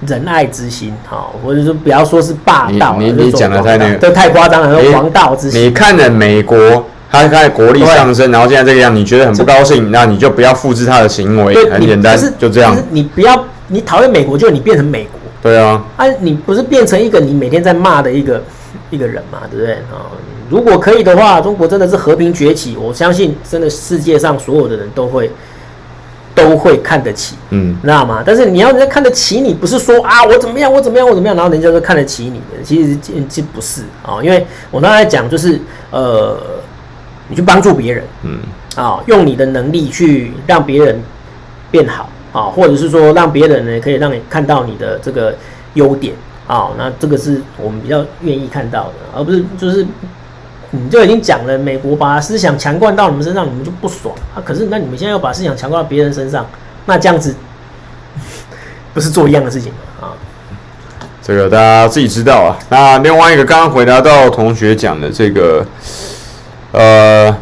[0.07, 5.61] 仁爱之心，哈，或者说不要说是霸道，你你讲的太那个，这太夸张了，说王道之心。
[5.61, 6.59] 你看了美国，
[7.11, 12.77] 他在国力上升，然后现在这个样，你觉得很不高兴，那你就不要复制他的行为，很简单，就这样。
[12.91, 15.21] 你不要，你讨厌美国，就你变成美国。
[15.43, 18.43] 对啊，啊，你不是变成一个你每天在骂的一个
[18.91, 20.09] 一个人嘛，对不对啊？
[20.49, 25.31] 如果可以的话，中国真的是和平崛起，我相信真的世界上所有的人都会。
[26.35, 28.23] 都会看得起，嗯，知道吗？
[28.27, 32.39] 但是你要人家看得起你，不是说啊我怎么样，我怎么样，我怎么样，然后人家就看得起你。
[32.39, 33.83] 的，其实其实不是。
[34.03, 35.61] 啊，因为我刚才讲就是
[35.91, 36.37] 呃，
[37.29, 38.39] 你去帮助别人，嗯，
[38.75, 41.01] 啊，用你的能力去让别人
[41.71, 42.11] 变好。
[42.33, 45.35] 啊，或者是说让别人呢可以让你看到你的这个
[45.75, 46.15] 优点。
[46.49, 49.87] 啊，那这个是我们比较愿意看到的，而不是就是。
[50.83, 54.43] 你就已经讲了，美国把思想强灌到你们身上，你们就不爽啊。
[54.45, 56.45] 可是那你们现在要把思想强灌到别人身上，
[56.87, 57.35] 那这样子
[58.93, 59.79] 不是做一样的事情吗？
[60.01, 60.13] 啊？
[61.23, 62.59] 这个大家自己知道啊。
[62.69, 65.65] 那另外一个刚刚回答到同学讲的这个，
[66.73, 67.35] 呃，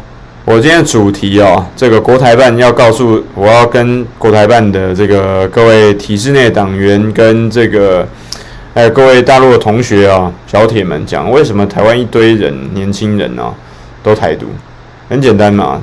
[0.45, 8.07] 我今天主题哦，这个国台办要告诉我要跟国台办的这个各位体制内党员跟这个。
[8.73, 13.53] 还有各位大陆的同学啊，小铁们讲，为什么台湾一堆人年轻人啊
[14.01, 14.47] 都台独？
[15.07, 15.79] 很简单嘛。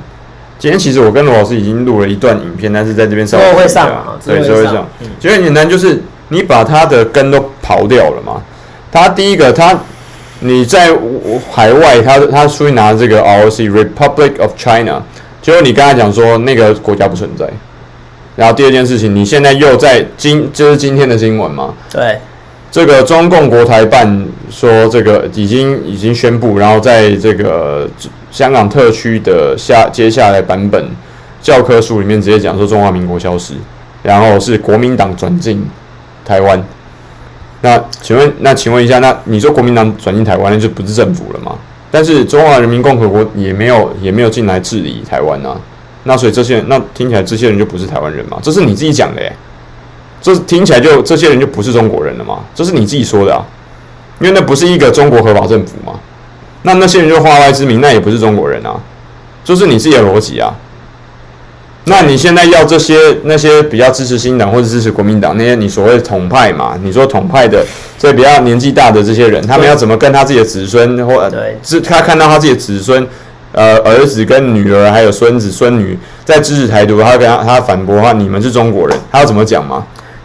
[0.59, 3.89] 今天其实我跟罗老师已经录了一段影片，但是在这边稍微会上，
[4.25, 4.85] 对，稍微上。
[5.19, 8.41] 其实很简单，就是你把他的根都刨掉了嘛。
[8.91, 9.79] 他第一个，他
[10.41, 10.89] 你在
[11.49, 15.01] 海外，他他出去拿这个 ROC Republic of China，
[15.41, 17.49] 结果你刚才讲说那个国家不存在。
[18.35, 21.73] 然后第二件事情，你现在又在今就是今天的新闻嘛？
[21.89, 22.19] 对。
[22.71, 27.85] 这个中共国台办说，这个已经已经宣布，然后在这个
[28.31, 30.89] 香港特区的下接下来版本
[31.41, 33.55] 教科书里面直接讲说中华民国消失，
[34.01, 35.61] 然后是国民党转进
[36.23, 36.63] 台湾。
[37.59, 41.53] 那请问，那请问一下，那你说国民党转进台湾，那就不是政府了吗？
[41.91, 45.59] 但是中华人民共和国也没有也没有进来治理台湾啊。
[46.05, 48.39] 那所以这些人，那听起来这些人就不是台湾人嘛？
[48.41, 49.35] 这是你自己讲的耶。
[50.21, 52.39] 这听起来就这些人就不是中国人了嘛？
[52.53, 53.43] 这是你自己说的啊，
[54.19, 55.99] 因为那不是一个中国合法政府嘛。
[56.63, 58.79] 那那些人就化外之民，那也不是中国人啊，
[59.43, 60.53] 就是你自己的逻辑啊。
[61.85, 66.77] 那你现在要这些那些比较支持新党或者支持国民党那些你所谓统派嘛？
[66.83, 67.65] 你说统派的
[67.97, 73.07] 这些比较年纪大的这些人，他们要怎么跟他自己的子孙或对，是他看到他自己的子孙
[73.53, 79.83] 呃儿子跟女儿还有孙子孙女在支持台独，他跟他他反驳的话，你们是中国人，他要怎么讲吗？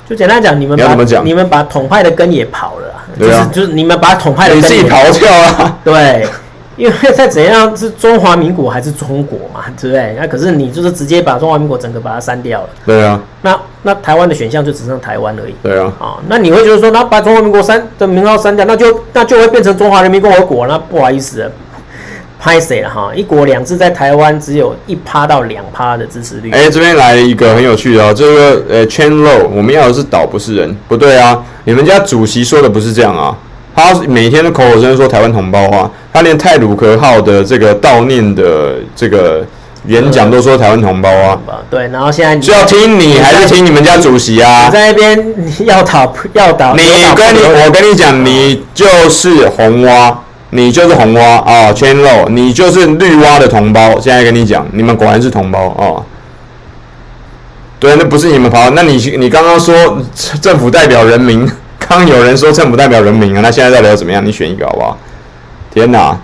[0.09, 6.27] 就简单讲，你们把你，你们把统派的根也刨了，对啊，就是就是你们把统派的根也自己刨掉了， 对，
[6.77, 10.17] 因为再怎样是中华民国还是中国嘛，对不对？
[10.19, 21.51] 那可是你就是直接把中华民国整个把它删掉了，对啊，那那台湾的选项就只剩台湾而已，对啊，啊，那你会觉得说，那把中华民国删的名号删掉，那就那就会变成中华人民共和国，那不好意思。
[22.47, 23.11] 拍谁了哈？
[23.13, 26.53] 一国两制在台湾只有一趴到两趴的支持率。
[26.53, 31.43] 哎，这边来了一个很有趣的哦，这个呃，Chen Lo，我们要的是岛不是人，不对啊！
[31.65, 33.37] 你们家主席说的不是这样啊，
[33.75, 39.45] 他每天的口口声声说台湾同胞啊，他连泰鲁克号的这个悼念的这个
[39.89, 41.37] 演讲都说台湾同胞啊。
[41.69, 44.67] 对，然后现在就要听你还是听你们家主席啊？
[44.67, 45.35] 你在那边
[45.65, 46.83] 要讨要倒，你
[47.17, 50.17] 跟你我跟你讲，你就是红蛙。
[50.51, 54.01] 你就是红蛙啊，Chen Lo，你就是绿蛙的同胞。
[54.01, 56.05] 现在跟你讲，你们果然是同胞哦。
[57.79, 59.75] 对，那不是你们跑，那你你刚刚说
[60.41, 61.47] 政府代表人民，
[61.79, 64.25] 刚有人说政府代表人民啊，那现在到底要怎么样？
[64.25, 64.97] 你选一个好不好？
[65.75, 66.17] 天哪！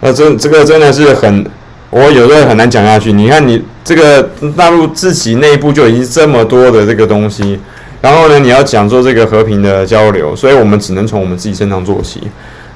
[0.00, 1.44] 那这这个真的是很，
[1.90, 3.12] 我有时候很难讲下去。
[3.12, 4.22] 你看你这个
[4.56, 7.60] 大陆自己内部就已经这么多的这个东西。
[8.00, 12.20] 然后呢，你要讲做这个和平的交流，所以我们只能从我们自己身上做起。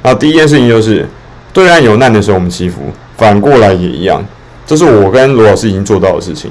[0.02, 1.08] 然后第一件事情就是，
[1.52, 2.82] 对岸有难的时候我们祈福，
[3.16, 4.22] 反过来也一样。
[4.66, 6.50] 这是我跟罗老师已经做到的事情，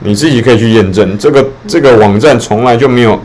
[0.00, 1.16] 你自己可以去验证。
[1.18, 3.20] 这个这个网站从来就没有，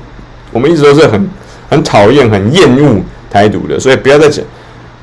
[0.52, 1.30] 我们一直都是很
[1.70, 4.44] 很讨厌、很厌恶台独的，所以不要再讲。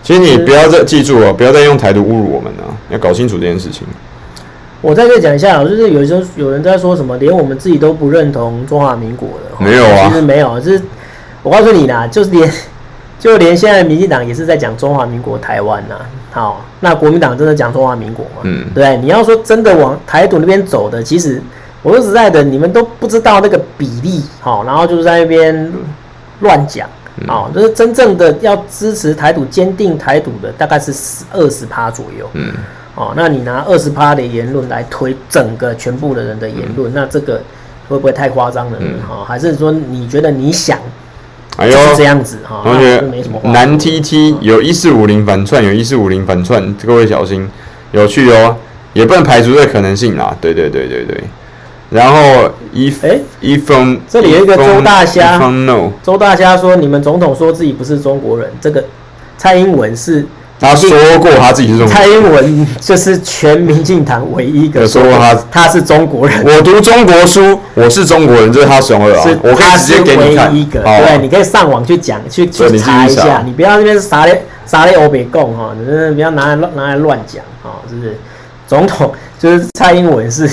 [0.02, 3.82] 其实你不要再记住哦，不要再用台独侮辱我们了，要搞清楚这件事情。
[4.80, 10.82] 我再再讲一下，就是有时候有人在说什么，连我们自己都不认同中华民国的，没有啊，其实没有，就是
[11.42, 12.50] 我告诉你啦，就是连
[13.18, 15.94] 就连现在民进党也是在讲中华民国台湾呐，
[16.30, 18.42] 好，那国民党真的讲中华民国吗？
[18.42, 21.42] 嗯，对，你要说真的往台独那边走的，其实
[21.82, 25.72] 我说实在的，你们都不知道那个比例，好，然后就是在那边
[26.40, 30.92] 乱讲，嗯、哦，就是真正的要支持台独、坚定台独的，大概是
[31.32, 32.28] 二十趴左右。
[32.34, 32.52] 嗯，
[32.96, 37.42] 哦，那你拿二十趴的言论来推整个全部的人的言论，嗯、那这个
[37.90, 38.86] 会不会太夸张了呢？
[39.06, 40.78] 哈、嗯哦，还是说你觉得你想？
[41.58, 43.04] 哎呦，这样子哈，同学，
[43.44, 47.46] 男 T T 有一四五零反串，有一四五零反串，各位小心，
[47.92, 48.56] 有趣哦，
[48.94, 50.34] 也不能排除这个可能性啊。
[50.40, 51.22] 对对对对对。
[51.90, 55.38] 然后一哎一封，这里有一个周大虾，
[56.02, 58.82] 周大虾说，你们总统说自己不是中国人，这个
[59.36, 60.26] 蔡英文是。
[60.58, 61.94] 他说过他自己是中国人。
[61.94, 66.42] 蔡英文就是全民进党唯一一个说过他他是中国人。
[66.44, 69.24] 我读中国书，我是中国人，这是他说的啊。
[69.42, 70.50] 我可以直接给你看。
[70.50, 73.42] 对，你可以上网去讲，去去查一下。
[73.44, 78.16] 你不要那边啥嘞啥嘞欧北共哈，你真的不要拿来乱拿来乱讲哈，就是？
[78.66, 80.50] 总统就是蔡英文是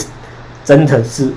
[0.64, 1.28] 真的是。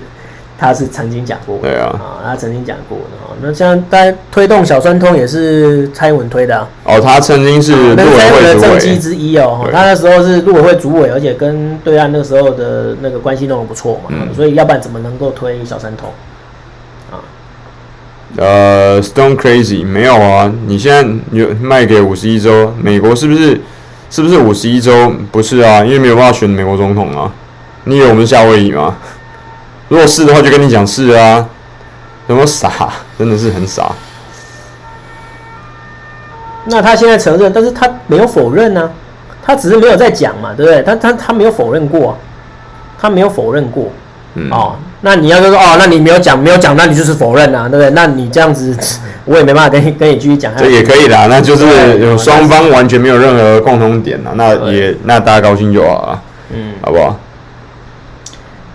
[0.57, 3.35] 他是曾经讲过，对啊，啊，他曾经讲过的哈。
[3.41, 6.67] 那像大家推动小三通也是蔡英文推的啊。
[6.83, 9.69] 哦，他曾经是陆委会的政绩之一哦。
[9.71, 14.09] 他那时候是陆委会主委，而且跟对岸那个时候的那个关系都很不错嘛。
[14.09, 14.33] 嗯。
[14.33, 16.09] 所以要不然怎么能够推小三通？
[17.11, 17.21] 啊。
[18.37, 20.51] 呃，Stone Crazy 没有啊？
[20.65, 23.61] 你现在有卖给五十一州，美国是不是？
[24.09, 25.13] 是不是五十一州？
[25.31, 27.31] 不是啊，因为没有办法选美国总统啊。
[27.83, 28.97] 你以为我们是夏威夷吗？
[29.89, 31.47] 如果是的话，就跟你讲是啊，
[32.27, 32.69] 有没有傻？
[33.17, 33.91] 真的是很傻。
[36.65, 38.89] 那他现在承认，但是他没有否认呢、啊，
[39.41, 40.83] 他只是没有在讲嘛，对不对？
[40.83, 42.17] 他他他没有否认过、啊，
[42.99, 43.89] 他没有否认过。
[44.33, 44.49] 嗯。
[44.51, 47.89] 哦，那你要就说哦，那你没有讲，没有讲，那你就是否认啊，对不对？
[47.91, 48.75] 那你这样子，
[49.23, 50.51] 我也没办法跟你跟你继续讲。
[50.57, 51.65] 这也可以啦，那就是
[51.99, 56.21] 有双方完全没有任何共同点啊，那也那大家高兴就好啊。
[56.53, 57.15] 嗯，好不好？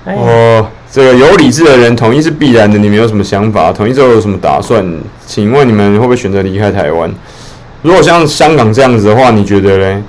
[0.07, 0.67] 哦。
[0.93, 3.73] 这个有理智的人统一是必然的，你们有什么想法？
[3.73, 4.87] 统一之后有什么打算？
[5.27, 7.11] 请问你们会不会选择离开台湾？
[7.81, 10.03] 如果像香港这样子的话，你觉得嘞？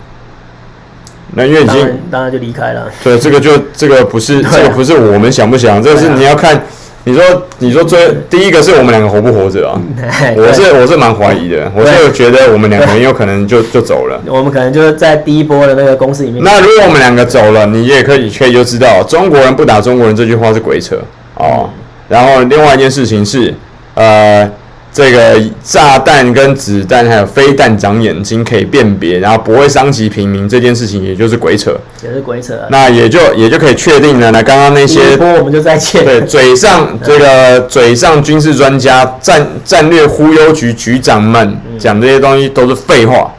[1.35, 2.91] 那因为已经当然，当然就离开了。
[3.01, 6.61] 对，这个就这个不是、啊、 这个不是我们想不想，这个是你要看。
[7.05, 7.23] 你说，
[7.59, 7.99] 你说最
[8.29, 9.81] 第一个是我们两个活不活着啊？
[10.37, 14.21] 我是我是蛮怀疑的，我是觉得我们两个人有可能就就走了。
[14.25, 16.41] 我们可能就是在第一波的那个公司里面。
[16.43, 20.97] 那如果我们两个走了，你也可以可以就知道，中国人不打中国人这句话是鬼扯
[21.35, 21.69] 哦。
[22.07, 23.53] 然后另外一件事情是，
[23.95, 24.49] 呃。
[24.93, 32.53] 这个炸弹跟子弹还有飞弹长眼睛可以辨别，然后不会伤及平民，这件事情也就是鬼扯，也是鬼扯。
[32.69, 34.29] 那也就也就可以确定了。
[34.29, 36.05] 那刚刚那些，我们就再见。
[36.05, 43.33] 对，嘴上 这个嘴上军事专家、战战略忽悠局局长们讲这些东西都是废话。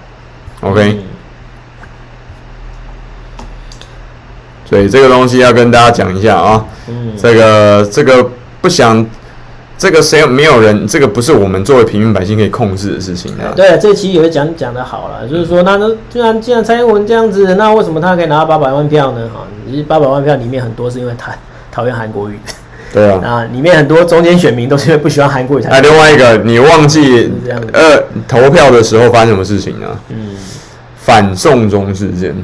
[0.61, 0.99] OK，
[4.69, 6.65] 所以这个东西要跟大家讲一下啊。
[6.89, 8.29] 嗯，这个这个
[8.61, 9.07] 不想。
[9.77, 10.87] 这个谁没有人？
[10.87, 13.53] 这个不是我们作为平民百姓可以控制的事情啊。
[13.57, 19.29] 对，这期也会讲讲的好了，就是说，那那既然既然蔡英文这样子，那为什么他可以拿到八百万票呢？
[19.35, 19.47] 哈，
[19.89, 21.33] 八百万票里面很多是因为他
[21.73, 22.39] 讨厌韩国瑜。
[22.93, 23.21] 对啊。
[23.25, 25.65] 啊，里面很多中间选民都是因为不喜欢韩国瑜。
[25.69, 27.33] 那另外一个，你忘记
[27.73, 29.87] 呃投票的时候发生什么事情呢？
[30.09, 30.37] 嗯。
[30.97, 32.35] 反送中事件，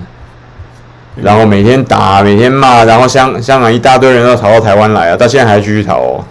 [1.23, 6.25] 然后每天打，每天骂，然后香香港一大堆人都逃到台湾来啊，到现在还继续逃哦。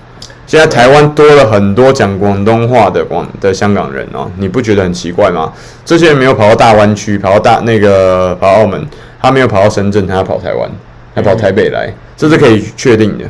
[0.49, 5.53] 现在台湾多了很多讲广东话的广的香港人哦，你不觉得很奇怪吗？
[5.85, 8.83] 这些人没有跑到大湾区，跑到大那个跑到澳门，
[9.21, 10.67] 他没有跑到深圳，他要跑台湾，
[11.13, 13.25] 他跑台北来，这是可以确定的。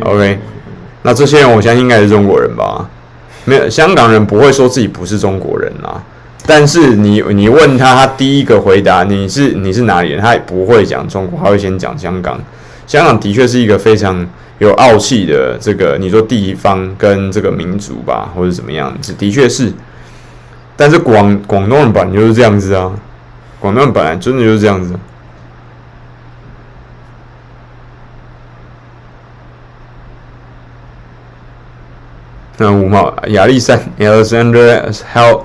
[0.00, 0.40] OK，
[1.02, 2.90] 那这些人我相信应该是中国人吧？
[3.44, 6.02] 没有，香港人不会说自己不是中国人啊。
[6.46, 12.40] 但是你你问他，他第一个回答你是你是哪里人，他也不会讲中国，他会先讲香港。
[12.88, 14.26] 香港的确是一个非常。
[14.58, 19.72] 有傲气的这个，你说地方跟这个民族吧，或者怎么样子，的确是。
[20.76, 22.92] 但是广广东人本来就是这样子啊，
[23.60, 24.98] 广东人本来真的就是这样子。
[32.58, 35.44] 那五毛亚历山 Alexander How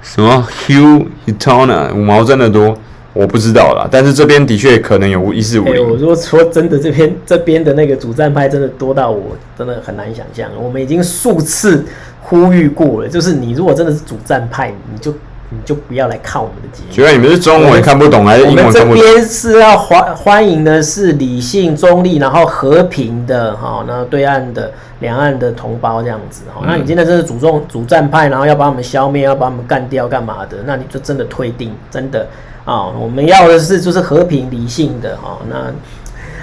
[0.00, 2.78] 什么 Hugh Hitona 五毛真的多。
[3.14, 5.90] 我不知道啦，但是这边的确可能有一四五零。
[5.90, 10.48] 我说说真的，这边 这边的那个主战派真的多到我真的很难想象。
[10.62, 11.84] 我们已经数次
[12.20, 15.12] 呼吁过了，就是你如果真的是主战派，你就
[15.50, 16.92] 你就不要来看我们的节目。
[16.92, 18.88] 觉得你们是中文看不懂还是英文看不懂？
[18.90, 24.70] 我们这边是要欢欢迎的是理性、中立，然后和平的哈，那对岸的
[25.00, 26.62] 两岸的同胞这样子哈。
[26.66, 30.58] 那你现在这是主重主战派，然后要把我们消灭，要把我们干掉，干嘛的？
[30.66, 32.26] 那你就真的退订，真的。
[32.64, 35.38] 啊、哦，我们要的是就是和平理性的哈、哦。
[35.48, 35.72] 那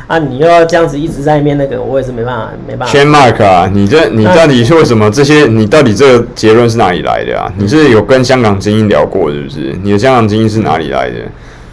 [0.07, 2.91] 啊，你又要这样子一直在那边那个，我也是没办法，没办法。
[2.91, 5.45] 圈 mark 啊，你这你到底是为什么这些？
[5.47, 7.51] 你到底这个结论是哪里来的啊？
[7.57, 9.75] 你是有跟香港精英聊过是不是？
[9.81, 11.15] 你的香港精英是哪里来的？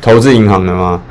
[0.01, 1.03] 投资银行的吗？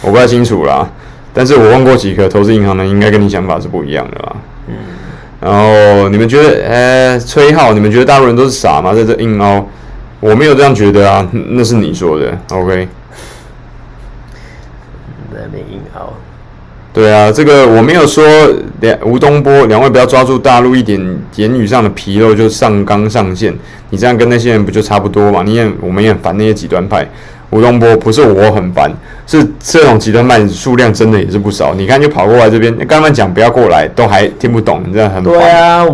[0.00, 0.88] 我不太清楚啦。
[1.34, 4.36] 但是我问过几个投资银行的，应该跟你想法是不一样的啦。
[4.68, 4.74] 嗯。
[5.40, 8.94] 然后你们觉得，呃，崔浩，你们觉得大陆人都是傻吗？
[8.94, 9.68] 在这硬凹，
[10.18, 12.36] 我没有这样觉得啊，那是你说的。
[12.50, 12.88] OK。
[16.92, 18.24] 对啊，这个我没有说
[18.80, 21.00] 两吴东波两位不要抓住大陆一点
[21.36, 23.54] 言语上的纰漏就上纲上线，
[23.90, 25.42] 你这样跟那些人不就差不多嘛？
[25.44, 27.06] 你也我们也很烦那些极端派。
[27.50, 28.88] 吴东波不是我很烦，
[29.26, 31.74] 是这种极端派数量真的也是不少。
[31.74, 35.32] 你看就跑过来这边，刚刚讲不要过来，都还听不懂，你这样很烦。
[35.32, 35.86] 对啊，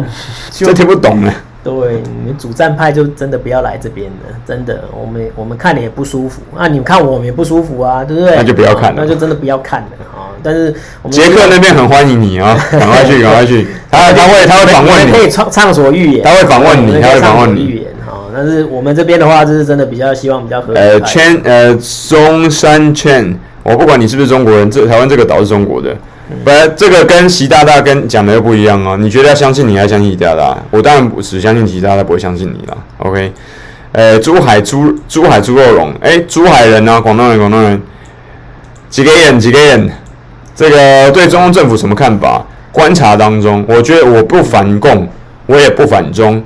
[0.51, 1.33] 这听不懂呢。
[1.65, 8.37] 对，你们主战派就真的不要来这边了，真的，我们我们看你也不舒服啊，你们看我们也不不舒服啊，对不对？
[8.37, 10.16] 那就不要看了，那就真的不要看了啊。
[10.43, 10.75] 但是
[11.11, 17.87] 杰克那边很欢迎你啊， 赶快去，赶快去，他他会他会访问你，可以畅畅所欲言，他会访问你，他会访问你。
[18.35, 21.75] 但是我们这边的话，就是真的比较希望比较和呃圈呃
[22.07, 25.97] 中山圈，我不管你是不是中国人，这台湾这个岛是中国的。
[26.45, 28.95] 不，这个跟习大大跟讲的又不一样哦。
[28.99, 30.55] 你觉得要相信你，还是相信习大大？
[30.71, 32.77] 我当然不只相信习大大，不会相信你了。
[32.99, 33.33] OK，
[33.93, 37.81] 呃，珠海猪珠海猪肉龙，哎，珠海人啊，广东人，广东人，
[38.91, 39.91] 几个眼，几个眼。
[40.57, 42.45] 这个对中共政府什么看法？
[42.73, 45.07] 观察当中，我觉得我不反共，
[45.47, 46.43] 我也不反中，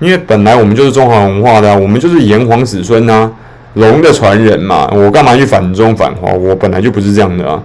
[0.00, 3.30] 因为本来我们就是中华文化的，我们就是炎黄子孙呐。
[3.74, 6.30] 龙的传人嘛，我干嘛去反中反华？
[6.30, 7.58] 我本来就不是这样的啊。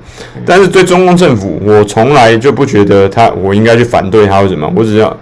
[0.45, 4.71] 但是对中共政府，我从来就不觉得他，我应该去反对他或什么。
[4.73, 5.17] 我只要，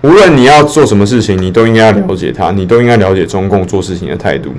[0.00, 4.50] 无论你要做什么事情，你都应该要了解他，你都应该了解中共做事情的态度。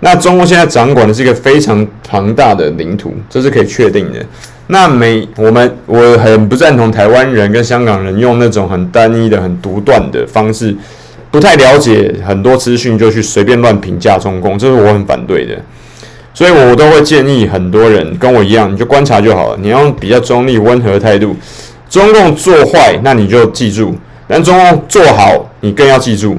[0.00, 4.18] 那中共现在掌管的是一个非常庞大的领土，这是可以确定的。
[4.68, 10.74] 那美我们我很不赞同台湾人跟香港人用那种很单一的、很独断的方式。
[11.30, 15.54] 不太了解很多资讯就去随便乱评价中共，这是我很反对的。
[16.34, 19.58] 所以我都会建议很多人跟我一样，你就观察就好了。
[19.60, 21.36] 你用比较中立、温和的态度。
[21.88, 23.92] 中共做坏，那你就记住；
[24.28, 26.36] 但中共做好，你更要记住，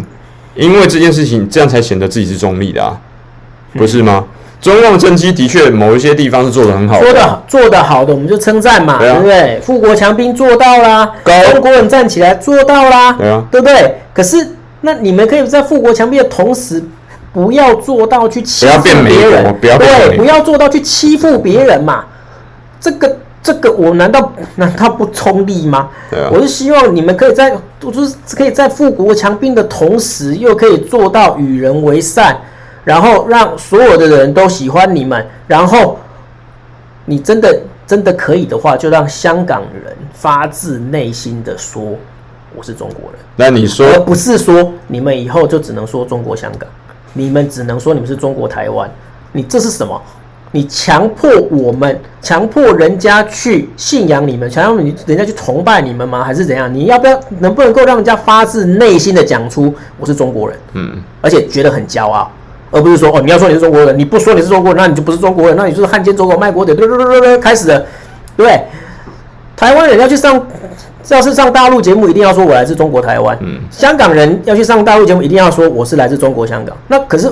[0.55, 2.97] 因为这件事情这样才显得自己是中立的啊，
[3.73, 4.23] 不是吗？
[4.61, 9.59] 中共政绩的确某一些地方是做的很好的，做的做的好的我们就称赞嘛，对，啊、对不对？
[9.61, 11.11] 富国强兵做到啦，
[11.51, 13.95] 中国人站起来做到啦，对啊，对不对？
[14.13, 14.47] 可是。
[14.83, 16.83] 那你们可以在富国强兵的同时，
[17.31, 22.03] 不要做到去欺负别人，不要对，不要做到去欺负别人嘛。
[22.79, 25.87] 这个这个，我难道难道不中立吗？
[26.11, 32.35] 啊、我是希望你们可以在，就是可以在富国强兵的同时，又可以做到与人为善，
[32.83, 35.97] 然后让所有的人都喜欢你们，然后
[37.05, 41.95] 你真的真的可以的话，就让香港人发自内心的说。
[42.53, 46.69] 我是中国人，那你说，而不是说你们以后就只能说中国香港，
[47.13, 48.91] 你们只能说你们是中国台湾，
[49.31, 50.01] 你这是什么？
[50.51, 56.25] 你强迫我们，强迫人家去信仰你们，强迫你人家去崇拜你们吗？
[56.25, 56.71] 还是怎样？
[56.73, 60.59] 你要不要能不能够让人家发自内心的讲出我是中国人？
[60.73, 62.29] 嗯，而且觉得很骄傲，
[62.71, 67.79] 而不是说哦，你要说你是中国人，你不说你是中国人，那你就不是中国人，那你就是汉奸走狗卖国贼，对对对对对，开始了，
[68.35, 68.59] 对不对？
[69.55, 70.41] 台湾人要去上。
[71.09, 73.35] 要是上大陆节目，一定要说我来自中国台湾。
[73.41, 76.77] 嗯，香港人要去上大陆节目，一定要说我是来自中国香港。
[76.87, 77.29] 那可是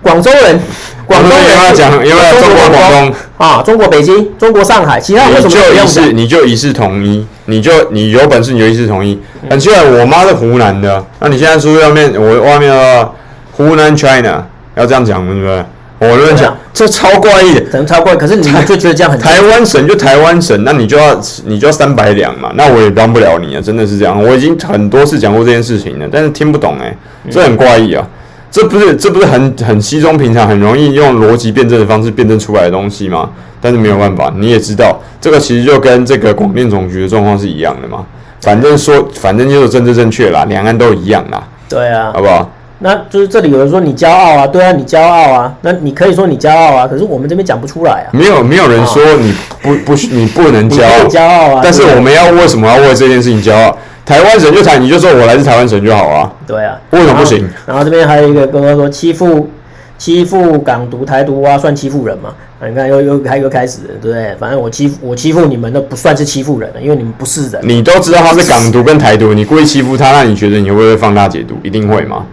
[0.00, 0.58] 广州人，
[1.04, 5.86] 广州人要讲，因为中国广东啊，中国北京，中国上海，其他为什么不一样？
[6.16, 9.20] 你就一视同一，你就你有本事你就一视同一。
[9.50, 13.10] 很奇怪，我妈是湖南的，那你现在说外面我外面的
[13.58, 15.64] 湖南 China 要这样讲，对不对？
[16.00, 18.14] 我跟你讲，这超怪异的，可能超怪。
[18.14, 24.22] 可是你们就觉得这样很台湾省就台湾省，那你就要你就要三百两嘛，那我也帮不了你啊，真的是这样。
[24.22, 26.96] 我已经很多次讲过这件事情了，但是听不懂哎、欸，
[27.32, 28.06] 这很怪异啊，
[28.48, 33.28] 这不是这不是很很稀松平常，很容易用逻辑辩证的方式辩证出来的东西吗？
[33.60, 38.06] 但是没有办法，你也知道，这个其实就跟这个广电总局的状况是一样的嘛。
[38.40, 41.42] 反正说，反正就是政治正确啦，两岸都一样啦。
[41.68, 42.48] 对啊，好不好？
[42.80, 48.08] 那就是这里有人说你骄傲啊，对啊，你骄傲啊，那你可以说你骄傲啊，可是我们这边讲不出来啊。
[48.12, 51.60] 没有没有人说你不不你不能骄傲，骄傲啊。
[51.62, 53.76] 但是我们要为什么要为这件事情骄傲？
[54.06, 56.32] 台湾省就台，你就说我来自台湾省就好啊。
[56.46, 57.48] 对啊，为什么不行？
[57.66, 59.50] 然后这边还有一个哥哥说欺负
[59.98, 62.30] 欺负港独台独啊，算欺负人吗？
[62.66, 64.34] 你看又又还又开始，对不对？
[64.38, 67.60] 反正我欺负我欺负你们，那不算是欺负人了，因为你们不是人。
[67.64, 71.56] 你都知道他是港独跟台独，你故意欺负他，那你觉得你会不会放大解读？
[71.62, 72.24] 一定会吗？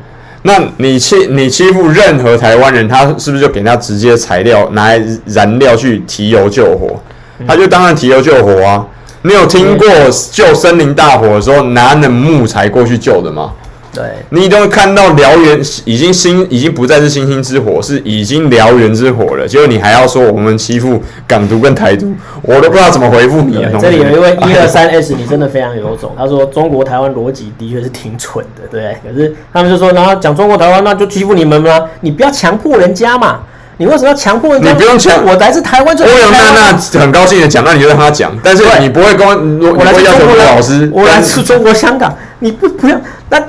[0.48, 7.02] 那你欺你欺负任何台湾人，他是不是就给他直接材料拿来燃料去提油救火？
[7.48, 8.86] 他就当然提油救火啊。
[9.24, 9.88] 你有听过
[10.32, 13.52] 救森林大火的时候拿冷木材过去救的吗？
[13.96, 19.48] 对，你都会看到燎原已经星已经不再是星星之火，是已经燎原之火了。
[19.48, 23.66] 结果你还要说我们欺负港独跟台独，我都不知道怎么回复你。
[23.80, 26.14] 这里有一位 一二三 S，你真的非常有种。
[26.18, 28.98] 他说中国台湾逻辑的确是挺蠢的，对。
[29.02, 31.82] 可是他们就说，然后讲中国台湾，那就欺负你们吗？
[32.02, 33.40] 你不要强迫人家嘛。
[33.78, 34.70] 你为什么要强迫人家？
[34.72, 36.06] 你不用强，我来自台湾就。
[36.06, 38.32] 欧阳娜娜很高兴的讲，那你就让他讲。
[38.42, 42.96] 但是你不会跟我，我来自中国老师，我来自中国香港，你不不要
[43.28, 43.40] 那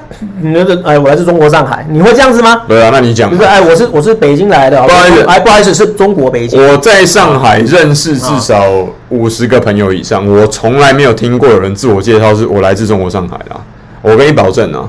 [0.40, 2.62] 你那个哎，我来自中国上海，你会这样子吗？
[2.66, 3.28] 对啊，那你讲。
[3.28, 6.58] 不是哎，我是我是北京来的，不好意思，哎，不好意思，是中国北京。
[6.66, 8.64] 我在上海认识至少
[9.10, 13.56] 五十个朋友以上，我从来没有听过有人自我介绍是我来自中国上海的，
[14.00, 14.88] 我跟你保证啊。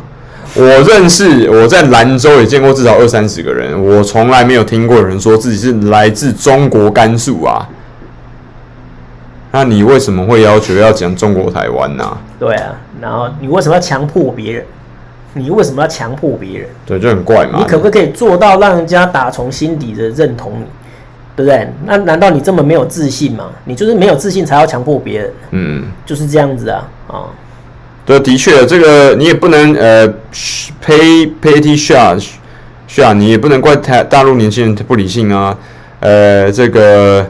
[0.55, 7.68] 我认识，我在兰州也见过至少二三十个人，我从来没有听过有人说自己是来自中国甘肃啊。
[9.51, 12.03] 那你为什么会要求要讲中国台湾呢？
[12.05, 12.18] 啊？
[12.39, 14.65] 对啊，然后你为什么要强迫别人？
[15.38, 16.69] 你为什么要强迫别人？
[16.85, 17.59] 对，就很怪嘛。
[17.59, 20.65] 你可不可以做到让人家打从心底的认同你？
[21.35, 21.69] 对不对？
[21.85, 23.51] 那难道你这么没有自信吗？
[23.65, 25.34] 你就是没有自信才要强迫别人？
[25.51, 27.30] 嗯，就是这样子啊，啊、哦。
[28.03, 30.07] 对，的确，这个你也不能呃
[30.84, 32.26] ，pay petty shot
[32.89, 35.55] shot，你也不能怪台大陆年轻人不理性啊。
[35.99, 37.30] 呃，这个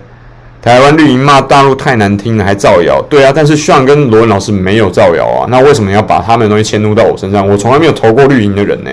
[0.68, 3.02] 台湾绿营骂大陆太难听了，还造谣。
[3.10, 7.48] 对啊，但是炫跟罗文老师没有造谣啊，那为什么要把他们的东西迁怒到我身上？
[7.48, 8.92] 我从来没有投过绿营的人呢。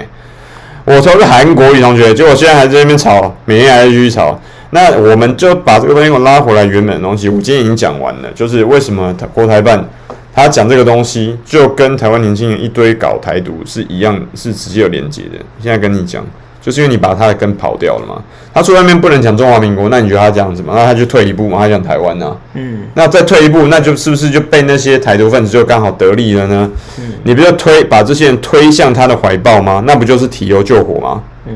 [0.84, 4.40] 我投是韩国瑜同学，结果现在还在那边吵，每天还在继续吵。
[4.70, 7.28] 那我们就把这个东西给我拉回来原本的东西。
[7.28, 9.84] 我今天已经讲完了，就是为什么国台办。
[10.32, 15.38] 他讲这个东西，就跟台湾年轻人一堆搞台独是一样，是直接有连接的。
[15.60, 16.24] 现在跟你讲，
[16.64, 18.22] 就是因为你把他的根刨掉了嘛。
[18.54, 20.72] 他出外面不能讲中华民国，那你觉得他这样子吗？
[20.76, 22.36] 那他就退一步嘛，他讲台湾呐、啊？
[22.54, 22.84] 嗯。
[22.94, 26.70] 那再退一步，那就是不是就被那些台独分子就刚好得利了呢？
[26.98, 27.12] 嗯。
[27.24, 29.82] 你不就推把这些人推向他的怀抱吗？
[29.86, 31.22] 那不就是提油救火吗？
[31.46, 31.52] 嗯。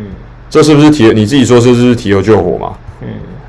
[0.50, 1.10] 这是不是提？
[1.12, 2.72] 你自己说这是不是提油救火吗？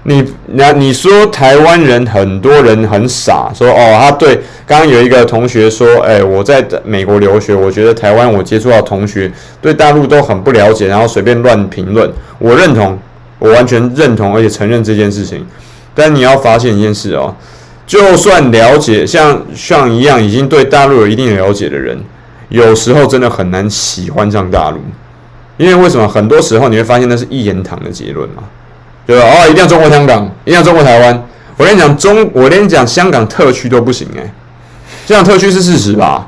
[0.04, 0.24] 你
[0.54, 4.36] 那你说台湾人很多人很傻，说哦，他对
[4.66, 9.30] 刚刚有一个同学说，诶、欸，我在美国留学，我觉得台湾我接触到同学
[9.62, 12.10] 对大陆都很不了解，然后随便乱评论。
[12.40, 12.98] 我认同，
[13.40, 15.46] 我完全认同，而且承认这件事情。
[15.94, 17.36] 但你要发现一件事哦，
[17.86, 22.00] 就算了解像像一样已经对大陆有一定了解的人，
[22.48, 24.80] 有时候真的很难喜欢上大陆，
[25.58, 26.08] 因为为什么？
[26.08, 28.44] 很多时候你会发现那是一言堂的结论嘛。
[29.10, 29.26] 对吧？
[29.26, 31.24] 哦，一定要中国香港，一定要中国台湾。
[31.58, 34.22] 我跟你讲，中我跟你讲，香港特区都不行哎。
[35.08, 36.28] 香港特区是事实吧？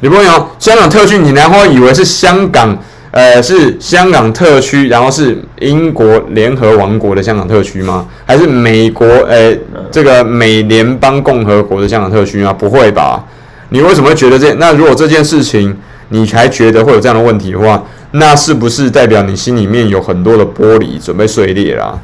[0.00, 2.76] 你不用讲香港特区，你然后以为是香港，
[3.12, 8.06] 呃，是香港特区，然后是英国联合王国的香港特区吗？
[8.26, 9.56] 还是美国，呃，
[9.90, 12.52] 这个美联邦共和国的香港特区吗？
[12.52, 13.24] 不会吧？
[13.70, 14.52] 你为什么会觉得这？
[14.56, 15.74] 那如果这件事情
[16.10, 21.98] 你还觉得会有这样的问题的话，那是不是代表你心里面有很多的玻璃准备碎裂啦？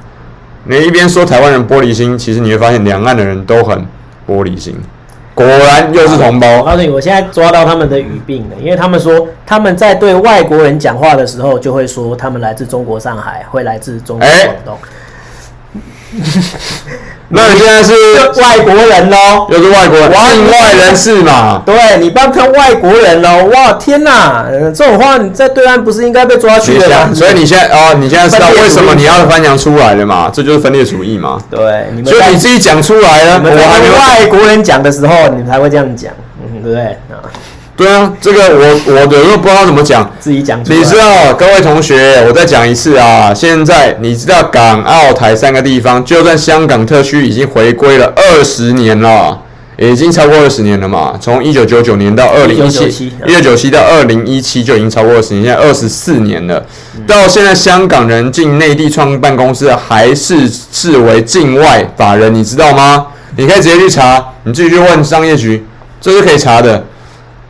[0.67, 3.79] 你一边说台湾人玻璃心，其实你会发现两岸的人都很
[4.27, 4.75] 玻璃心。
[5.35, 6.59] 果然又是同胞。
[6.59, 14.75] 我告诉你，我现在抓到他们的语病了，因为他们说他们在对外国人讲话的时候，就会说他们来自中国上海，会来自中国广东。
[14.75, 14.81] 欸
[17.29, 17.93] 那你现在是
[18.41, 19.49] 外国人喽？
[19.51, 21.63] 又是外国人，境外人士嘛？
[21.65, 23.47] 对，你不要看外国人喽！
[23.47, 27.11] 哇，天哪，这种话你在对岸不是应该被抓去的吗？
[27.13, 30.31] 所以你现在哦，你现在知道为什么你要翻墙出来了嘛？
[30.33, 31.41] 这就是分裂主义嘛？
[31.51, 31.59] 对，
[32.05, 33.41] 所以你自己讲出来了。
[33.43, 36.85] 我还没外国人讲的时候，你才会这样讲，嗯，对不对？
[37.11, 37.19] 啊。
[37.77, 40.61] 对啊，这个我我的又不知道怎么讲，自己讲。
[40.67, 43.35] 你知道，各位同学，我再讲一次啊！
[43.35, 49.37] 现在你知道港澳台三个地方，就算香港特区已经回归了二十年了，
[49.77, 51.19] 已经超过二十年了嘛？
[51.21, 56.65] 从一九九九年到二零一七，一九九七到二零一七就已经超过二十年，现在二十四年了。
[57.09, 63.07] 到现在，香港人进内地创办公司还是视为境外法人，你知道吗？
[63.37, 65.67] 你可以直接去查，你自己去问商业局，
[66.01, 66.85] 这是可以查的。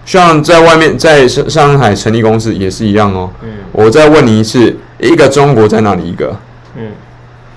[0.05, 3.31] 像在外面，在上上海成立公司也是一样哦。
[3.43, 3.49] 嗯。
[3.73, 6.09] 我再问你一次，一个中国在哪里？
[6.09, 6.37] 一个。
[6.77, 6.83] 嗯。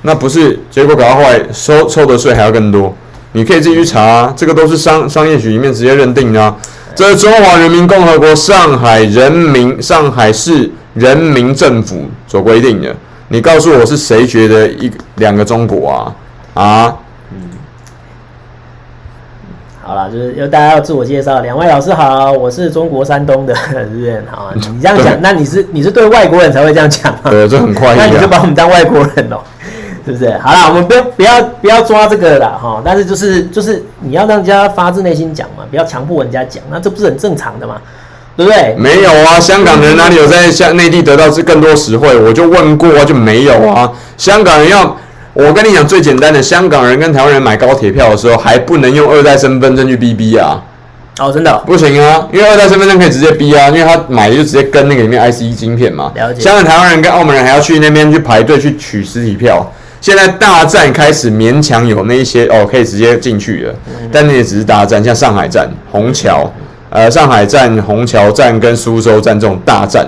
[0.03, 2.95] 那不是结果搞到后来收收的税还要更多？
[3.33, 6.55] 你可以自己去查啊，这个都是商商业局里面直接认定的啊。
[6.95, 12.95] 这是中华人民共和国上海人民上海市人民政府所规定的。
[13.27, 16.15] 你告诉我是谁觉得一两个中国啊？
[16.63, 16.95] 啊？
[19.97, 21.39] 好了，就是要大家要自我介绍。
[21.41, 24.23] 两位老师好，我是中国山东的 人。
[24.29, 27.31] 好，你这样讲，那你是你是对外国人才会这样讲吗？
[27.31, 27.95] 对，这很 快。
[27.95, 29.41] 那你就把我们当外国人喽。
[30.05, 30.31] 是不是？
[30.37, 32.79] 好了，我们不要不要不要抓这个了哈。
[32.85, 37.75] 但是就是就是你要让人家发自内心讲嘛，不要强迫人家讲，那这不是很正常的嘛？
[38.37, 38.75] 对不对？
[38.77, 42.15] 没有啊，香港人哪里有在向内地得到是更多实惠？
[42.21, 43.91] 我就问过啊，就没有啊。
[44.15, 44.95] 香港人要
[45.37, 50.59] 我跟你讲最简单的，香港人跟台湾人买高铁票的时候还不能用二代身份证去逼逼啊。
[51.19, 56.11] 哦，真的、哦、不行啊，因为二代身份证可以直接逼啊，因为他买就直接跟那个里面 IC 晶片嘛。
[56.15, 56.41] 了解。
[56.41, 59.71] 香港、台湾人跟澳门人还要去那边去排队去取实体票。
[60.01, 66.51] 现在大站开始勉强有那一些哦，可以直接进去了，嗯、但那也只是大站，像上海站、虹桥，
[66.89, 70.07] 呃，上海站、虹桥站跟苏州站这种大站。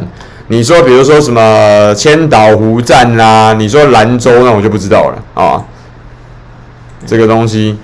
[0.52, 5.64] 你说，比如说什么千岛湖站啦，你说兰州那我就不知道了啊。
[7.06, 7.78] 这个东西。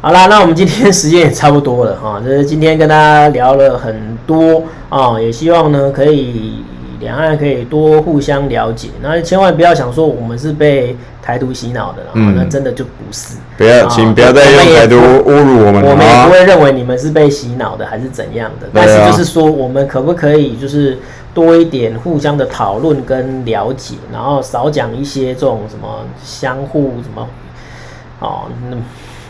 [0.00, 6.64] 好啦，那我们今天时间也差不多了哈，就是今天跟大家聊了很多啊，也希望呢可以
[7.02, 13.36] 两岸可以多互相了解，那千万不要想说我们是被台独洗脑的，嗯，那真的就不是。
[13.58, 15.84] 不要，请不要再用台独侮辱我们。
[15.84, 18.68] 我们也不会认为你们是被洗脑的，还是怎样的。
[18.72, 20.98] 但是就是说，我们可不可以就是
[21.34, 27.28] 多一点互相的讨论跟了解，然后少讲一些这种什么相互什么
[28.20, 28.76] 哦那。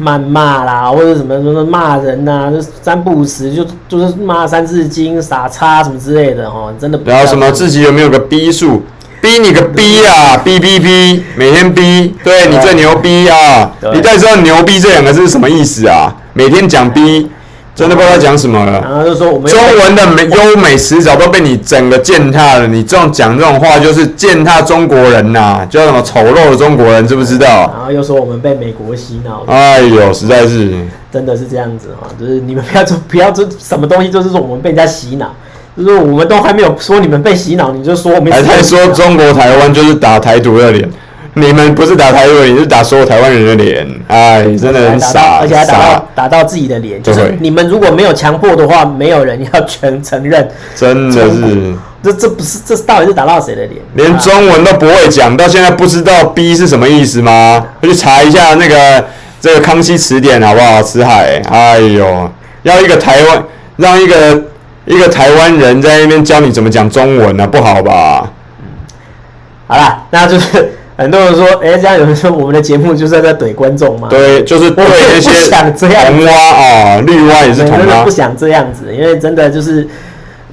[0.03, 7.16] 谩骂啦，或者什么什么骂人呐、啊，就三不五时就就是骂三字经、傻叉什么之类的哦，真的不要。
[7.16, 8.83] 然后什么自己有没有个逼数？
[9.20, 10.37] 逼你个逼啊！
[10.37, 13.70] 逼逼逼，每天逼，对，你最牛逼啊！
[13.95, 16.12] 你到底知道“牛逼”这两个字是什么意思啊？
[16.33, 17.31] 每天讲逼。
[17.74, 18.81] 真的不知道讲什么了。
[18.81, 22.66] 然后就说我们中文的美优美词藻都被你整个践踏了。
[22.66, 27.73] 你这种讲这种话就是践踏中国人呐、啊，叫什么丑陋的中国人，知不知道？
[27.74, 29.44] 然后又说我们被美国洗脑。
[29.47, 30.73] 哎呦，实在是，
[31.11, 35.35] 真的是这样子哈，就是你们不要不要这什么东西，就是说我们被人家洗脑，
[35.77, 40.86] 就是我们都还没有说你们被洗脑，你就说我们还在说中国台湾就是打台独的脸。
[41.35, 50.47] 你们不是打台湾，你是打所有台湾人的脸，哎，真的很傻，而且还打到打到自己的脸，就是你们如果没有强迫的话，没有人要全承认，
[50.77, 53.81] 真的是，这这不是这到底是打到谁的脸？
[53.95, 57.65] 连中文都不会讲，到现在不知道 “B” 是什么意思吗？
[57.83, 59.03] 去查一下那个
[59.41, 60.83] 这个康熙词典好不好？
[60.83, 62.31] 辞海，哎呦，
[62.63, 63.43] 要一个台湾
[63.77, 64.43] 让一个
[64.85, 67.47] 一个台湾人在那边教你怎么讲中文呢、啊？
[67.47, 68.31] 不好吧？
[68.61, 68.67] 嗯，
[69.67, 70.73] 好啦，那就是。
[70.97, 74.09] 很多人说，哎、欸，这样有人说我们的节目就是在怼观众吗？
[74.10, 78.05] 对，就是对那些同蛙啊，绿蛙也是同蛙。
[78.05, 79.89] 不想这样子，因为真的就是，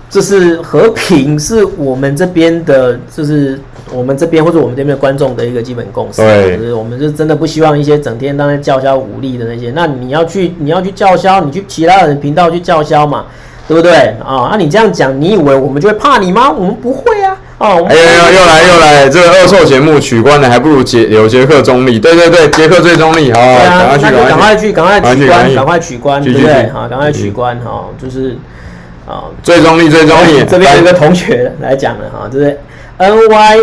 [0.10, 3.60] 就是和平是我们这边的，就是
[3.91, 6.22] 我们这边或者我们这边的观众的一个基本共识。
[6.22, 9.72] 对，就是我们就真的不希望一些整天当在叫嚣武力的那些。
[9.76, 13.26] 那你要去，你要去叫嚣，你去其他人频道去叫嚣嘛，
[13.68, 13.94] 对不对？
[14.26, 16.49] 啊，那你这样讲，你以为我们就会怕你吗？
[16.49, 17.38] 我们不会啊。
[17.60, 23.90] 哦，哎呦呦，又来又来，这个恶臭节目取关的还不如杰有杰克中立，对对对，杰克最中立，好，赶
[24.38, 26.69] 快去，赶快去，赶快取关，赶快取关，对不对？
[26.69, 28.38] 好，赶快取关，哈，就是
[29.06, 30.41] 啊，最中立最中立。
[30.48, 32.57] 这边有一个同学来讲了哈，就是
[32.95, 33.57] N Y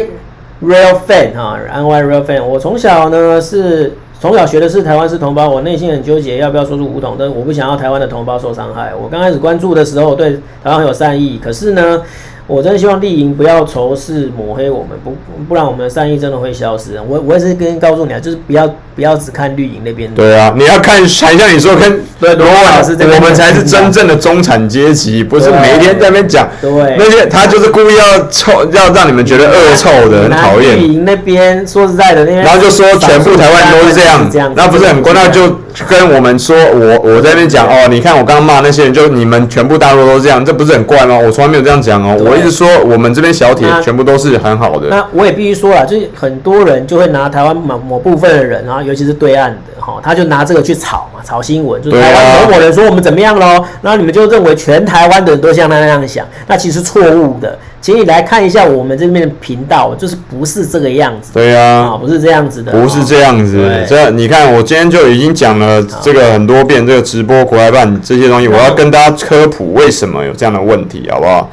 [0.63, 8.93] Real Fan 哈，N Y Real Fan，我从小呢是从小学的是台湾是同胞，我内心很纠结要不要说出武统，但我不想要台湾的同胞受伤害。
[8.95, 10.33] 我刚开始关注的时候对
[10.63, 12.03] 台湾很有善意，可是呢。
[12.47, 15.17] 我真的希望绿营不要仇视抹黑我们，不
[15.49, 16.93] 不然我们的善意真的会消失。
[17.09, 20.09] 我我也是跟告诉你啊，就是不要不要只看绿营那边。
[20.15, 26.49] 对啊，你要看，还像你说跟对罗老师这样，我们才是真正的中产阶级，不是每天在那边讲。
[26.61, 30.79] 对，那些他就是故意要臭，要让你们觉得恶臭的，很讨厌。
[30.79, 35.13] 绿营那边说实在的，那边然后就说全部台湾都是这样，那不是很怪？
[35.13, 35.53] 那就
[35.89, 41.19] 跟我们说，我我在那边讲哦，你看我刚刚骂那些人，就你们全部大陆都这样，这不是很怪吗？
[41.19, 42.36] 我从来没有这样讲哦，我。
[42.37, 44.89] 一直说我们这边小铁全部都是很好的。
[44.89, 57.59] 那我也必须说了，就是很多人就会拿台湾某某部分的人啊，尤其是对岸的哈，他就拿这个去炒嘛，炒新闻，就是台湾某某人说我们怎么样喽，然后你们就认为全台湾的人都像他那样想，那其实错误的。
[57.79, 61.31] 请你来看一下我们这边的频道，就是不是这个样子。
[61.33, 63.71] 对呀，啊，不是这样子的，不是这样子。
[63.87, 71.49] 这你看，我今天就已经讲了这个很多遍，这个直播国外办这些东西，我要跟大家科普为什么有这样的问题，好不好？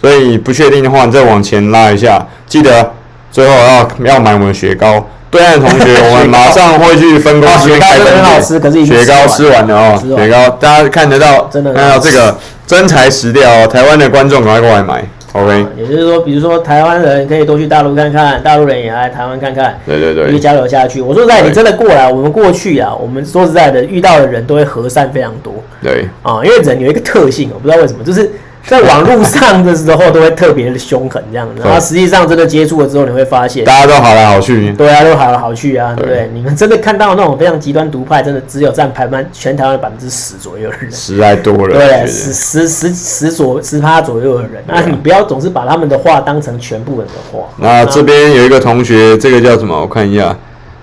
[0.00, 2.92] 所以不确定的话，你再往前拉一下，记得
[3.30, 5.06] 最后要要买我们的雪糕。
[5.30, 8.84] 对岸的同学， 我们马上会去分公司开分店。
[8.84, 12.36] 雪糕吃完了哦，雪糕大家看得到，真的看到这个
[12.66, 13.66] 真材实料哦。
[13.66, 15.04] 台湾的观众赶快过来买
[15.34, 15.66] ，OK。
[15.78, 21.00] 也就是说，比如说台湾人可以多去大陆看看，大陆人也来台湾看看，对对对，可以交流下去。
[21.00, 25.54] 我说实在，你真的过来，我们过去啊，我们说实在的，遇到的人都会和善非常多。
[25.80, 28.28] 对啊，因为人有一个特性，我不知道为什么，就是。
[28.68, 36.30] 在网络上的时候都会特别的凶狠这样子， 然后实际上真的接触了之后，你会发现大家都好来好去，对啊，都好来好去啊，对不对？
[36.32, 47.44] 你们真的看到那种非常极端独派，真的只有占台湾全台湾百分之十左右的人，十还多了，对，十十十十左十趴左右的人，那你不要总是把他们的话当成全部人的话。
[47.56, 49.80] 那这边有一个同学，这个叫什么？
[49.80, 50.36] 我看一下。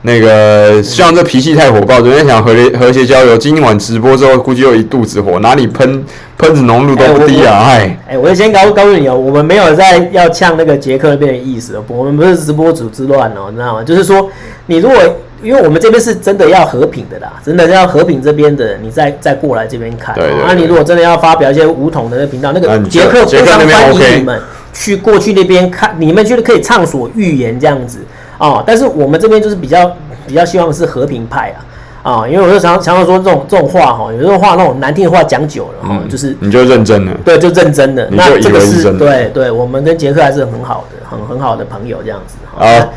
[0.07, 6.01] 那个希望这脾气太火爆，昨天想和谐和谐交流，今晚直播之后估计又一肚子火，哪里喷
[6.37, 7.65] 喷子浓度都不低啊！
[7.67, 13.83] 哎，哎，我就先告告诉你哦，我们没有在要呛那个杰克那边的意思，我们不是直播组之乱哦，你知道吗？
[13.83, 14.29] 就是说，
[14.67, 14.97] 你如果
[15.43, 20.15] 因为我们这边是真的要和平的啦，真的要和平这边的，你再再过来这边看。
[20.15, 20.41] 对，对，对。
[20.41, 24.39] 那、啊、你如果真的要发表一些武统的那频道，那个杰克非常欢迎你们
[24.71, 27.99] 去过去那边看，你们觉得可以畅所欲言这样子。
[28.37, 29.91] 哦，但是我们这边就是比较
[30.27, 31.59] 比较希望是和平派啊，
[32.03, 42.87] 啊、哦，因为我就常常常说这种这种话哈，有时候话那种难听的话讲久了哈、嗯，就是你就认真了，对，就认真的，那这个是对对，对，我们跟杰克还是很好的，很很好的朋友这样子啊。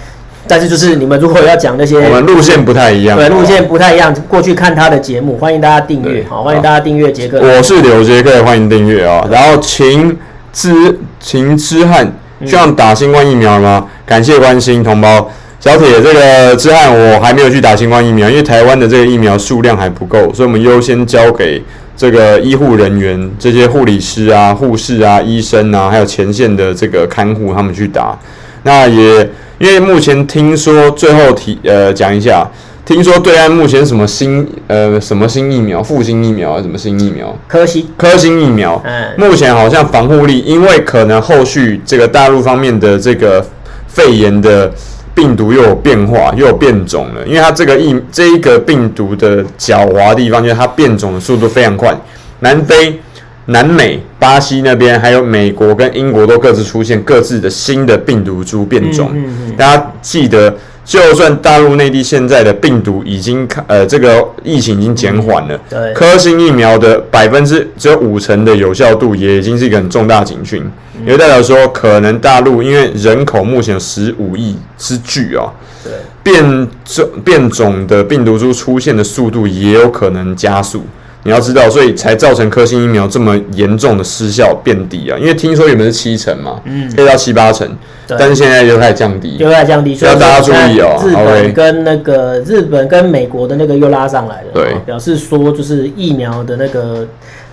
[0.48, 4.12] 但是就是你们如果要讲那些，我们路线不太一样，对，路线不太一样。
[4.28, 7.40] 过去看他的节目，欢迎大家订阅，好，欢迎大家订阅杰克。
[7.40, 9.26] 我是刘杰克，欢迎订阅啊。
[9.30, 10.18] 然后秦
[10.52, 12.12] 之秦之汉。
[12.46, 13.86] 需要打新冠疫苗吗？
[14.06, 15.30] 感谢关心，同胞。
[15.58, 21.62] 小铁，这个之汉我还没有去打新冠疫苗，因为台湾的这个疫苗数量还不够，所以我们优先交给
[21.96, 28.18] 这个医护人员，这些护理师啊、护士啊、医生啊，还有前线的这个看护他们去打。
[28.62, 32.48] 那也因为目前听说，最后提呃讲一下。
[32.90, 37.32] 听说对岸目前什么新呃什么新疫苗，复星疫苗啊，什么新疫苗？
[37.46, 43.46] 科兴科兴疫苗，嗯，目前好像防护力，因为可能后续这个大陆方面的这个
[43.86, 44.68] 肺炎的
[45.14, 51.96] 病毒又有变化，又有变种了，因为它这个疫这一个病毒的狡猾地方，就是它变种的速度非常快，
[52.40, 52.98] 南非、
[53.44, 60.52] 南美、巴西那边，还有美国跟英国都各自出现各自的新的病毒株变种，嗯嗯嗯，大家记得。
[60.90, 70.68] 就算大陆内地现在的病毒已经呃这个疫情已经减缓了，对，科兴疫苗的百分之只有五成的有效度也已经是一个很重大警讯，
[71.06, 75.52] 也代表说可能大陆因为人口目前有十五亿之巨啊，
[75.84, 75.92] 对，
[76.24, 80.82] 变种变种的病毒株出现的速度也有可能加速。
[81.22, 85.18] 你要知道，所以才造成科兴疫苗这么严重的失效变低啊！
[85.18, 87.68] 因为听说原本是七成嘛，嗯，可以到七八成，
[88.06, 90.98] 但是现在又开始降低，又开始降低，所以大家注意哦。
[91.04, 97.06] 日本跟那个日本跟美国的那个又拉上来了，对，表示说就是疫苗的那个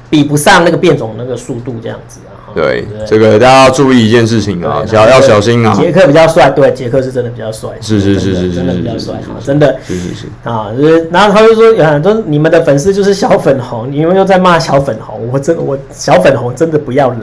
[0.10, 2.47] 比不上那个变种那个速度这样子啊。
[2.58, 5.72] 对，这个大家要注意一件事情啊，小要小心啊。
[5.76, 10.26] 杰克比较帅，对，杰克是真的比较帅，是是是是是，真的比较帅啊，真的，是是是。
[10.44, 17.18] 啊，就是，然后他就说，有很多你们的粉丝就是小粉红，你们又在骂小粉红，我真我小粉红真的不要来，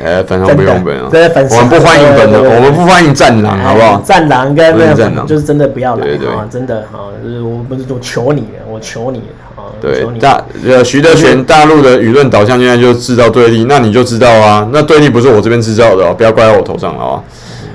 [0.00, 4.00] 呃，粉红不用粉啊，对，粉丝我们不欢迎粉的，我们不欢迎战狼，好不好？
[4.00, 9.24] 战狼跟那个就是真的不要来啊，真的啊，就是我不是我求你了，我求你了。
[9.80, 17.22] 对大呃徐德全大陆的舆论导向现在就制造对立，那你就知道啊，那对立不是我这边制造的哦，不要怪在我头上了啊，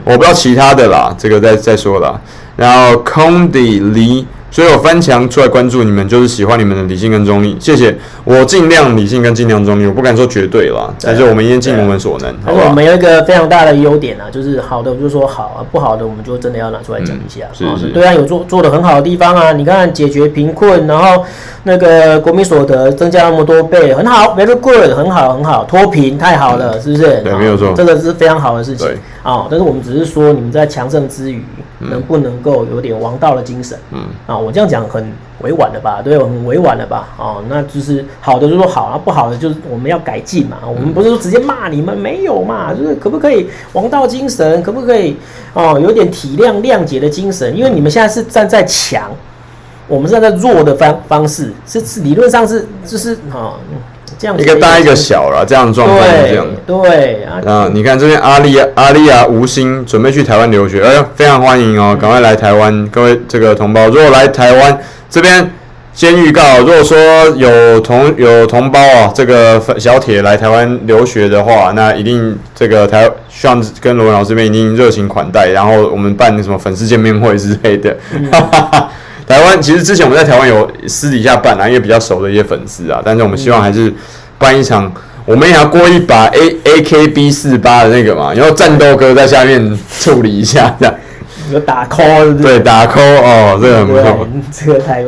[0.03, 2.20] 我不知道其他的啦，这个再再说啦。
[2.56, 4.26] 然后空地离。
[4.54, 7.98] 所以我翻墙出来关注你们，就是喜欢你们的理性跟中立，谢谢。
[8.24, 12.30] 我尽量理性跟尽量中立，我不敢说绝对啦，但是我们一定尽我们所能。
[12.46, 17.48] 而且我们有一个非常大的优点啊，就是好的我们就说好啊，不好的我们就真的要拿出来讲一下。
[17.52, 17.88] 是是。
[17.88, 21.26] 对啊，有做做的很好的地方啊，你看解决贫困，然后
[21.64, 27.22] 那个国民所得增加那么多倍，很好，very good，很好很好，脱贫太好了，是不是？
[27.24, 28.88] 对，没有错，这个是非常好的事情。
[29.24, 31.44] 啊，但是我们只是说你们在强盛之余。
[31.90, 33.78] 能不能够有点王道的精神？
[33.92, 35.12] 嗯啊，我这样讲很
[35.42, 36.02] 委婉了吧？
[36.02, 37.10] 对，很委婉了吧？
[37.18, 40.58] 哦，那就是好的就说好，啊，不好的就是我们要改进嘛。
[40.66, 42.74] 我们不是说直接骂你们没有嘛？
[42.74, 44.62] 就是可不可以王道精神？
[44.64, 45.18] 可不可以
[45.54, 45.80] 哦？
[45.80, 47.56] 有点体谅谅解的精神？
[47.56, 49.12] 因为你们现在是站在强，
[49.88, 53.54] 我们站在弱的方方式，是是理论上是就是啊。
[54.38, 56.45] 一个大一个小了，这样的状况是这样。
[56.66, 64.80] 对啊，啊，你看这边阿丽亚阿丽啊吴昕准备去台湾留学，哎呦，非常欢迎哦，赶快来台湾，各位这个同胞，如果来台湾
[65.10, 65.52] 这边
[65.94, 66.98] 先预告，如果说
[67.36, 77.95] 有同有同胞啊，这个小铁来台湾留学的话，那一定这个台希望跟罗文老师这边一定热情款待，然后我们办什么粉丝见面会之类的。
[78.32, 78.90] 哈哈哈。
[79.34, 83.92] 台湾其实之前我们在台湾有私底下办啊，因为比较熟的一些粉丝啊，但是我们希望还是
[84.38, 84.94] 办一场，
[85.26, 90.94] 我们也要过一把 A A K B 四八的那个嘛，然后战斗哥在下面处理一下这样。
[91.52, 92.44] 有打 call 是是？
[92.44, 94.28] 对，打 call 哦，这个很不错。
[94.54, 95.04] 这个太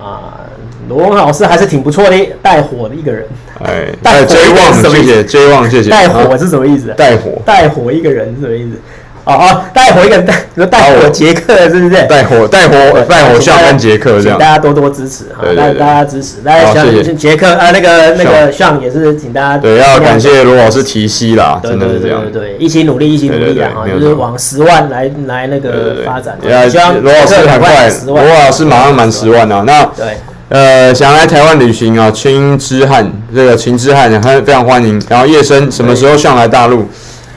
[0.00, 0.40] 啊，
[0.88, 3.26] 罗文老师还是挺不错的，带火的一个人。
[3.62, 5.90] 哎，带 J 旺，谢谢 J 旺，谢谢。
[5.90, 6.94] 带火是什么意思？
[6.96, 8.80] 带火，带火一个人是什么意思？
[9.24, 10.34] 哦哦，带火一个带，
[10.66, 12.02] 带火杰克是不是？
[12.08, 26.38] 带火带火带火像跟杰克这样，大家多多支持哈，大大家支持，大家像杰克啊，那个那个像也是请大家对，要感谢罗老师提携啦，真的是这样，对对，一起努力，一起努力啊，就是往十万来来那个发展。
[26.70, 30.16] 希望罗老师很快，罗老师马上满十万啊，那对。
[30.48, 35.00] 呃，想来台湾旅行啊，青之汉这个秦之汉很非常欢迎。
[35.08, 36.88] 然后叶生什么时候上来大陆？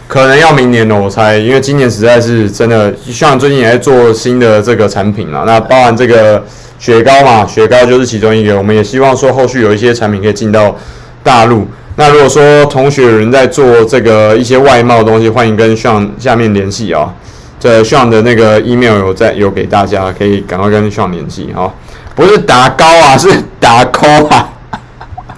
[0.07, 6.43] 可能要明年了，我猜，因为今年实在是真的，像最近也在做新的这个产品啊，那包含这个
[6.77, 8.55] 雪糕嘛，雪糕就是其中一个。
[8.57, 10.75] 我们也希望说后续有一些产品可以进到
[11.23, 11.67] 大陆。
[11.95, 17.11] 那如果说同学有人在做这个一些外贸的东西，欢迎跟上下面联系啊。
[17.59, 21.71] 这上的那个 email 有在有给大家，可以赶快跟上联系啊。
[22.13, 24.49] 不是打高啊，是打 call 啊！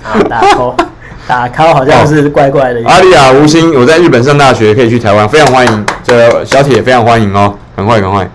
[0.03, 0.75] 啊，打 call，
[1.27, 2.81] 打 call 好像是怪怪的。
[2.85, 5.85] 阿里亚吴昕，我在日本上大学，可以去台湾，非常欢迎。
[6.03, 8.30] 这小铁非常欢迎哦，赶快赶快。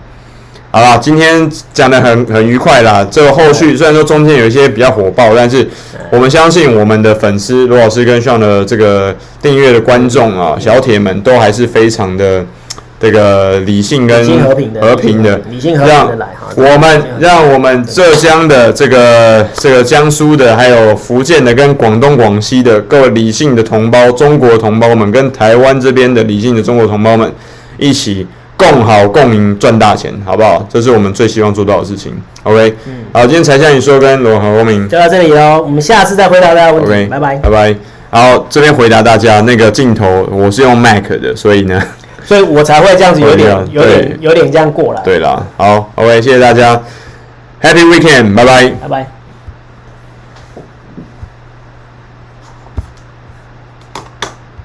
[0.73, 3.07] 好啦，今天讲的很很愉快啦。
[3.11, 5.69] 这个后续虽然说中间有一些比较火爆，但是
[6.11, 12.45] 我们相信我们的粉丝罗老师跟上的这个订阅的观众啊，小铁们都还是非常的。
[13.01, 15.41] 这个理性跟和平的，和平的，
[15.87, 16.07] 让
[16.55, 27.33] 我们让我们浙江的这个这个江苏的，还有福建的跟广东广西的各位理性的同胞，中国同胞们跟台湾这边的理性的中国同胞们
[27.79, 28.27] 一起
[28.59, 30.69] 共好共赢赚大钱，好不好？
[30.71, 32.13] 这是我们最希望做到的事情。
[32.43, 32.75] OK，
[33.15, 36.91] 好，今天柴 Sean 你说跟罗和明就到这里喽，我们下次再回答大家问题。
[36.91, 37.75] OK，拜拜，拜拜。
[38.11, 41.81] 然后这边回答大家，那个镜头我是用 Mac 的，所以呢。
[42.31, 45.03] 所以我才会这样子，有点、有点、有点这样过来。
[45.03, 46.81] 对啦，好，OK，谢谢大家
[47.61, 49.20] ，Happy Weekend，拜拜，拜拜。